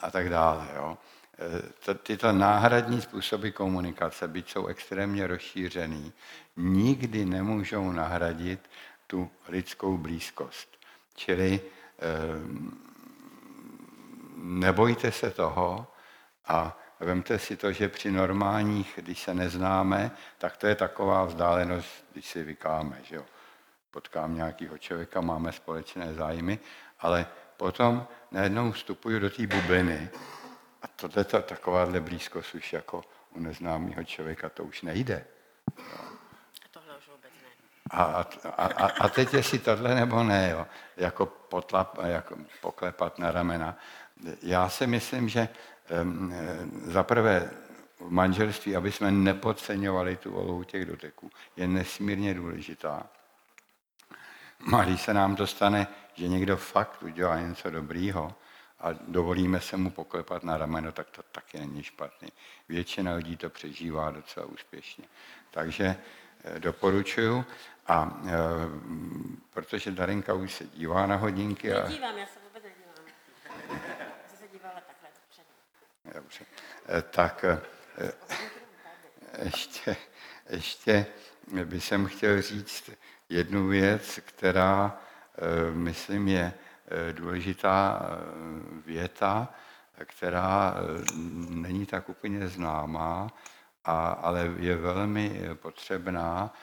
a 0.00 0.10
tak 0.10 0.28
dále. 0.28 0.68
Jo. 0.74 0.98
Eh, 1.40 1.94
tyto 1.94 2.32
náhradní 2.32 3.00
způsoby 3.00 3.48
komunikace, 3.48 4.28
byť 4.28 4.50
jsou 4.50 4.66
extrémně 4.66 5.26
rozšířený, 5.26 6.12
nikdy 6.56 7.24
nemůžou 7.24 7.92
nahradit 7.92 8.70
tu 9.06 9.30
lidskou 9.48 9.98
blízkost. 9.98 10.78
Čili 11.14 11.60
eh, 11.60 12.00
nebojte 14.36 15.12
se 15.12 15.30
toho 15.30 15.86
a 16.46 16.76
Vemte 17.00 17.38
si 17.38 17.56
to, 17.56 17.72
že 17.72 17.88
při 17.88 18.10
normálních, 18.10 18.92
když 18.96 19.22
se 19.22 19.34
neznáme, 19.34 20.10
tak 20.38 20.56
to 20.56 20.66
je 20.66 20.74
taková 20.74 21.24
vzdálenost, 21.24 22.04
když 22.12 22.26
si 22.26 22.44
vykáme, 22.44 23.00
že 23.02 23.16
jo. 23.16 23.24
Potkám 23.90 24.34
nějakého 24.34 24.78
člověka, 24.78 25.20
máme 25.20 25.52
společné 25.52 26.14
zájmy, 26.14 26.58
ale 26.98 27.26
potom 27.56 28.06
najednou 28.30 28.72
vstupuju 28.72 29.18
do 29.18 29.30
té 29.30 29.46
bubliny 29.46 30.10
a 30.82 30.88
tohle 30.88 31.24
to, 31.24 31.42
takováhle 31.42 32.00
blízkost 32.00 32.54
už 32.54 32.72
jako 32.72 33.04
u 33.34 33.40
neznámého 33.40 34.04
člověka 34.04 34.48
to 34.48 34.64
už 34.64 34.82
nejde. 34.82 35.24
A, 37.90 38.02
a, 38.02 38.66
a, 38.66 38.86
a 38.86 39.08
teď 39.08 39.34
jestli 39.34 39.58
tohle 39.58 39.94
nebo 39.94 40.22
ne, 40.22 40.50
jo, 40.50 40.66
jako, 40.96 41.26
potlap, 41.26 41.98
jako 42.02 42.36
poklepat 42.60 43.18
na 43.18 43.30
ramena. 43.30 43.76
Já 44.42 44.68
si 44.68 44.86
myslím, 44.86 45.28
že 45.28 45.48
um, 46.02 46.34
za 46.84 47.02
prvé 47.02 47.50
v 48.00 48.10
manželství, 48.10 48.76
aby 48.76 48.92
jsme 48.92 49.10
nepodceňovali 49.10 50.16
tu 50.16 50.30
volou 50.30 50.62
těch 50.62 50.84
doteků, 50.84 51.30
je 51.56 51.68
nesmírně 51.68 52.34
důležitá. 52.34 53.06
A 54.76 54.84
když 54.84 55.02
se 55.02 55.14
nám 55.14 55.36
to 55.36 55.46
stane, 55.46 55.86
že 56.14 56.28
někdo 56.28 56.56
fakt 56.56 57.02
udělá 57.02 57.40
něco 57.40 57.70
dobrýho 57.70 58.34
a 58.80 58.92
dovolíme 58.92 59.60
se 59.60 59.76
mu 59.76 59.90
poklepat 59.90 60.42
na 60.42 60.56
rameno, 60.56 60.92
tak 60.92 61.10
to 61.10 61.22
taky 61.22 61.58
není 61.58 61.82
špatný. 61.82 62.28
Většina 62.68 63.14
lidí 63.14 63.36
to 63.36 63.50
přežívá 63.50 64.10
docela 64.10 64.46
úspěšně. 64.46 65.04
Takže 65.50 65.96
eh, 66.44 66.58
doporučuju. 66.58 67.44
A 67.90 68.20
e, 68.26 68.32
protože 69.50 69.90
Darinka 69.90 70.34
už 70.34 70.54
se 70.54 70.64
dívá 70.64 71.06
na 71.06 71.16
hodinky. 71.16 71.72
A... 71.72 71.82
Nedívám, 71.82 72.18
já 72.18 72.26
se 72.26 72.38
vůbec 72.48 72.62
nedívám. 72.62 72.94
Já 74.30 74.36
se 74.38 74.48
dívala 74.52 74.74
takhle 74.74 75.08
dopředu. 75.14 75.48
Dobře. 76.14 76.44
E, 76.98 77.02
tak 77.02 77.44
e, 77.44 77.60
ještě, 79.44 79.96
ještě 80.50 81.06
bych 81.64 81.84
jsem 81.84 82.06
chtěl 82.06 82.42
říct 82.42 82.90
jednu 83.28 83.68
věc, 83.68 84.20
která, 84.24 85.00
e, 85.38 85.74
myslím, 85.74 86.28
je 86.28 86.52
důležitá 87.12 88.00
e, 88.02 88.16
věta, 88.86 89.48
která 90.04 90.74
není 91.48 91.86
tak 91.86 92.08
úplně 92.08 92.48
známá, 92.48 93.28
a, 93.84 94.08
ale 94.08 94.52
je 94.56 94.76
velmi 94.76 95.40
potřebná 95.54 96.54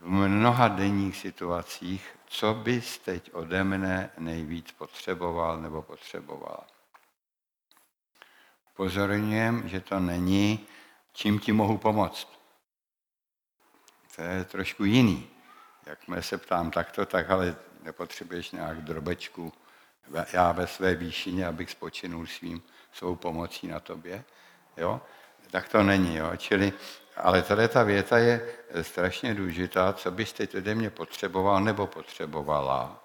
v 0.00 0.08
mnoha 0.08 0.68
denních 0.68 1.16
situacích, 1.16 2.16
co 2.26 2.54
bys 2.54 2.98
teď 2.98 3.30
ode 3.34 3.64
mne 3.64 4.10
nejvíc 4.18 4.72
potřeboval 4.72 5.60
nebo 5.60 5.82
potřebovala. 5.82 6.66
Pozorňujem, 8.76 9.68
že 9.68 9.80
to 9.80 10.00
není, 10.00 10.66
čím 11.12 11.38
ti 11.38 11.52
mohu 11.52 11.78
pomoct. 11.78 12.28
To 14.16 14.22
je 14.22 14.44
trošku 14.44 14.84
jiný. 14.84 15.37
Jakmile 15.88 16.22
se 16.22 16.38
ptám 16.38 16.70
takto, 16.70 17.06
tak 17.06 17.30
ale 17.30 17.56
nepotřebuješ 17.82 18.50
nějak 18.50 18.80
drobečku, 18.80 19.52
já 20.32 20.52
ve 20.52 20.66
své 20.66 20.94
výšině, 20.94 21.46
abych 21.46 21.70
spočinul 21.70 22.26
svým, 22.26 22.62
svou 22.92 23.16
pomocí 23.16 23.66
na 23.68 23.80
tobě. 23.80 24.24
Jo? 24.76 25.00
Tak 25.50 25.68
to 25.68 25.82
není. 25.82 26.16
Jo? 26.16 26.32
Čili 26.36 26.72
ale 27.16 27.42
tady 27.42 27.68
ta 27.68 27.82
věta 27.82 28.18
je 28.18 28.48
strašně 28.82 29.34
důležitá, 29.34 29.92
co 29.92 30.10
byste 30.10 30.46
teď 30.46 30.64
mě 30.74 30.90
potřeboval 30.90 31.60
nebo 31.60 31.86
potřebovala, 31.86 33.04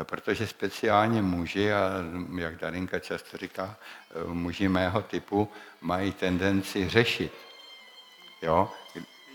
eh, 0.00 0.04
protože 0.04 0.46
speciálně 0.46 1.22
muži, 1.22 1.72
a 1.72 1.90
jak 2.38 2.56
Darinka 2.56 2.98
často 2.98 3.36
říká, 3.36 3.76
eh, 4.10 4.24
muži 4.24 4.68
mého 4.68 5.02
typu 5.02 5.52
mají 5.80 6.12
tendenci 6.12 6.88
řešit. 6.88 7.32
Jo? 8.42 8.70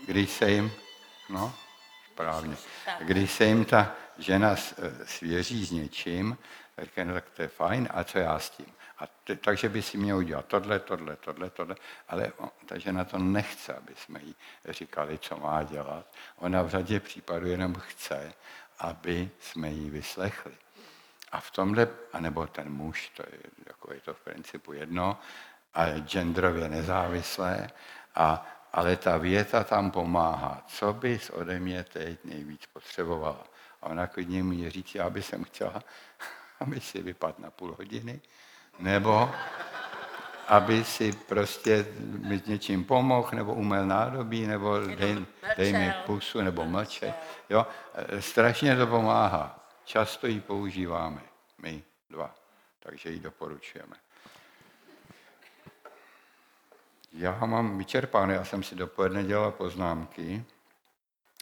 Když 0.06 0.30
se 0.30 0.50
jim, 0.50 0.72
no, 1.28 1.54
správně, 2.12 2.56
když 3.00 3.32
se 3.32 3.44
jim 3.44 3.64
ta 3.64 3.92
žena 4.18 4.52
eh, 4.52 5.06
svěří 5.06 5.64
s 5.64 5.70
něčím, 5.70 6.38
tak, 6.76 6.88
no, 7.04 7.14
tak 7.14 7.30
to 7.30 7.42
je 7.42 7.48
fajn, 7.48 7.88
a 7.90 8.04
co 8.04 8.18
já 8.18 8.38
s 8.38 8.50
tím? 8.50 8.66
A 8.98 9.06
t- 9.06 9.36
takže 9.36 9.68
by 9.68 9.82
si 9.82 9.98
měl 9.98 10.16
udělat 10.16 10.46
tohle, 10.46 10.78
tohle, 10.78 11.16
tohle, 11.16 11.50
tohle, 11.50 11.76
ale 12.08 12.32
o, 12.36 12.50
ta 12.66 12.78
žena 12.78 13.04
to 13.04 13.18
nechce, 13.18 13.74
aby 13.74 13.92
jsme 13.96 14.20
jí 14.22 14.34
říkali, 14.68 15.18
co 15.18 15.36
má 15.36 15.62
dělat. 15.62 16.06
Ona 16.36 16.62
v 16.62 16.68
řadě 16.68 17.00
případů 17.00 17.46
jenom 17.46 17.74
chce, 17.74 18.32
aby 18.78 19.30
jsme 19.40 19.70
jí 19.70 19.90
vyslechli. 19.90 20.52
A 21.32 21.40
v 21.40 21.50
tomhle, 21.50 21.88
anebo 22.12 22.46
ten 22.46 22.70
muž, 22.72 23.12
to 23.16 23.22
je, 23.22 23.38
jako 23.66 23.94
je 23.94 24.00
to 24.00 24.14
v 24.14 24.20
principu 24.20 24.72
jedno, 24.72 25.18
a 25.74 25.84
je 25.84 26.00
genderově 26.00 26.68
nezávislé, 26.68 27.70
a, 28.14 28.46
ale 28.72 28.96
ta 28.96 29.16
věta 29.16 29.64
tam 29.64 29.90
pomáhá. 29.90 30.64
Co 30.66 30.92
bys 30.92 31.30
ode 31.30 31.58
mě 31.58 31.84
teď 31.84 32.24
nejvíc 32.24 32.66
potřebovala? 32.72 33.44
A 33.82 33.86
ona 33.86 34.06
klidně 34.06 34.42
mi 34.42 34.70
říct, 34.70 34.94
já 34.94 35.10
bych 35.10 35.26
jsem 35.26 35.44
chtěla, 35.44 35.82
aby 36.60 36.80
si 36.80 37.02
vypadl 37.02 37.34
na 37.38 37.50
půl 37.50 37.74
hodiny, 37.78 38.20
nebo 38.78 39.30
aby 40.48 40.84
si 40.84 41.12
prostě 41.12 41.86
mi 42.00 42.38
s 42.38 42.46
něčím 42.46 42.84
pomohl, 42.84 43.30
nebo 43.32 43.54
umel 43.54 43.86
nádobí, 43.86 44.46
nebo 44.46 44.78
dej, 44.78 45.26
dej 45.56 45.72
mi 45.72 45.94
pusu, 46.06 46.40
nebo 46.40 46.64
mlčet. 46.64 47.14
Jo? 47.50 47.66
Strašně 48.20 48.76
to 48.76 48.86
pomáhá. 48.86 49.58
Často 49.84 50.26
ji 50.26 50.40
používáme, 50.40 51.20
my 51.58 51.82
dva, 52.10 52.34
takže 52.80 53.10
ji 53.10 53.20
doporučujeme. 53.20 53.96
Já 57.12 57.46
mám 57.46 57.78
vyčerpáno, 57.78 58.32
já 58.32 58.44
jsem 58.44 58.62
si 58.62 58.74
dopoledne 58.74 59.24
dělal 59.24 59.52
poznámky, 59.52 60.44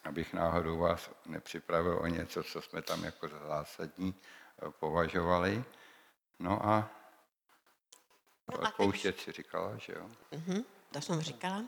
abych 0.05 0.33
náhodou 0.33 0.79
vás 0.79 1.11
nepřipravil 1.27 1.99
o 2.03 2.07
něco, 2.07 2.43
co 2.43 2.63
jsme 2.63 2.83
tam 2.83 3.05
jako 3.05 3.29
zásadní 3.29 4.15
považovali. 4.79 5.65
No 6.39 6.67
a 6.67 6.91
No 8.51 8.59
Odpouštět 8.59 9.21
si 9.21 9.33
říkala, 9.33 9.77
že 9.77 9.93
jo? 9.93 10.09
Uh-huh, 10.33 10.65
to 10.93 11.01
jsem 11.01 11.21
říkala. 11.21 11.65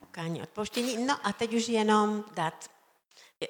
Pokání, 0.00 0.42
odpouštění. 0.42 1.06
No 1.06 1.26
a 1.26 1.32
teď 1.32 1.54
už 1.54 1.68
jenom 1.68 2.24
dát 2.34 2.70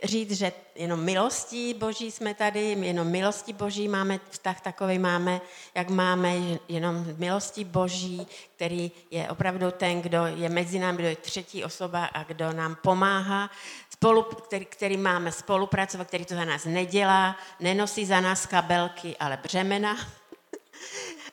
říct, 0.05 0.33
že 0.33 0.53
jenom 0.75 1.01
milostí 1.01 1.75
boží 1.75 2.11
jsme 2.11 2.35
tady, 2.35 2.61
jenom 2.61 3.09
milostí 3.09 3.53
boží 3.53 3.89
máme 3.89 4.21
vztah 4.31 4.61
takový 4.61 4.99
máme, 4.99 5.41
jak 5.75 5.89
máme, 5.89 6.35
jenom 6.69 7.07
milostí 7.17 7.65
boží, 7.65 8.27
který 8.57 8.93
je 9.11 9.31
opravdu 9.31 9.71
ten, 9.71 10.03
kdo 10.03 10.27
je 10.27 10.49
mezi 10.49 10.79
námi, 10.79 10.99
kdo 10.99 11.09
je 11.09 11.17
třetí 11.17 11.65
osoba 11.65 12.05
a 12.05 12.23
kdo 12.23 12.53
nám 12.53 12.77
pomáhá, 12.83 13.51
spolu, 13.91 14.23
který, 14.23 14.65
který 14.65 14.97
máme 14.97 15.33
spolupracovat, 15.33 16.07
který 16.07 16.25
to 16.25 16.35
za 16.35 16.45
nás 16.45 16.65
nedělá, 16.65 17.37
nenosí 17.61 18.07
za 18.07 18.21
nás 18.21 18.47
kabelky, 18.47 19.17
ale 19.21 19.39
břemena, 19.43 19.97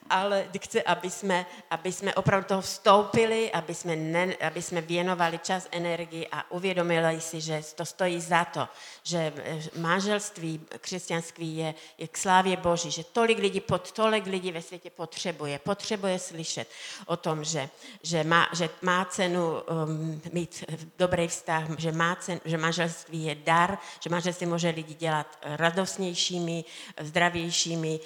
ale 0.10 0.48
chce, 0.58 0.82
aby 0.82 1.10
jsme, 1.10 1.46
aby 1.70 1.92
jsme 1.92 2.14
opravdu 2.14 2.48
toho 2.48 2.62
vstoupili, 2.62 3.52
aby 3.52 3.76
jsme, 3.76 3.96
ne, 3.96 4.36
aby 4.36 4.62
jsme 4.62 4.82
věnovali 4.82 5.40
čas, 5.40 5.68
energii 5.72 6.28
a 6.32 6.52
uvědomili 6.52 7.22
si, 7.22 7.42
že 7.42 7.62
to 7.76 7.86
stojí 7.86 8.22
za 8.22 8.46
to, 8.46 8.68
že 9.04 9.34
manželství 9.78 10.62
křesťanství 10.80 11.58
je, 11.58 11.74
je 11.98 12.08
k 12.08 12.18
slávě 12.18 12.58
Boží, 12.58 12.92
že 12.92 13.04
tolik 13.04 13.38
lidí, 13.38 13.60
pod, 13.60 13.92
tolik 13.92 14.26
lidí 14.26 14.52
ve 14.52 14.62
světě 14.62 14.90
potřebuje, 14.90 15.60
potřebuje 15.60 16.20
slyšet 16.20 16.70
o 17.06 17.18
tom, 17.18 17.44
že, 17.44 17.70
že, 18.04 18.24
má, 18.24 18.50
že 18.54 18.70
má 18.82 19.06
cenu 19.06 19.62
um, 19.62 20.22
mít 20.32 20.64
dobrý 20.98 21.28
vztah, 21.28 21.64
že, 21.78 21.92
má 21.92 22.16
cen, 22.16 22.40
že 22.46 22.58
manželství 22.58 23.26
je 23.26 23.36
dar, 23.36 23.78
že 24.00 24.10
manželství 24.10 24.48
může 24.48 24.70
lidi 24.70 24.94
dělat 24.94 25.38
radostnějšími, 25.42 26.64
zdravějšími, 27.02 28.00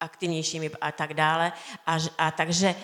aktivnějšími 0.00 0.70
a 0.80 0.92
tak 0.92 1.14
dále. 1.14 1.52
A, 1.86 1.98
a 2.18 2.30
takže 2.30 2.74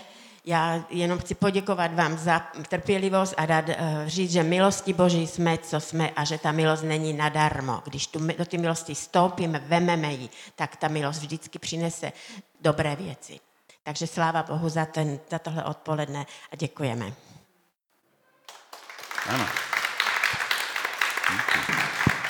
já 0.44 0.84
jenom 0.90 1.18
chci 1.18 1.34
poděkovat 1.34 1.94
vám 1.94 2.18
za 2.18 2.38
trpělivost 2.68 3.34
a 3.36 3.46
dát, 3.46 3.68
uh, 3.68 3.74
říct, 4.06 4.32
že 4.32 4.42
milosti 4.42 4.92
Boží 4.92 5.26
jsme, 5.26 5.58
co 5.58 5.80
jsme 5.80 6.10
a 6.10 6.24
že 6.24 6.38
ta 6.38 6.52
milost 6.52 6.82
není 6.82 7.12
nadarmo. 7.12 7.82
Když 7.84 8.06
tu, 8.06 8.18
do 8.38 8.44
té 8.44 8.58
milosti 8.58 8.94
stoupíme, 8.94 9.58
vememe 9.58 10.12
ji, 10.12 10.28
tak 10.56 10.76
ta 10.76 10.88
milost 10.88 11.20
vždycky 11.20 11.58
přinese 11.58 12.12
dobré 12.60 12.96
věci. 12.96 13.40
Takže 13.82 14.06
sláva 14.06 14.42
Bohu 14.42 14.68
za, 14.68 14.84
ten, 14.84 15.20
za 15.30 15.38
tohle 15.38 15.64
odpoledne 15.64 16.26
a 16.52 16.56
děkujeme. 16.56 17.12
Ano. 19.28 19.46
Díky. 21.30 22.23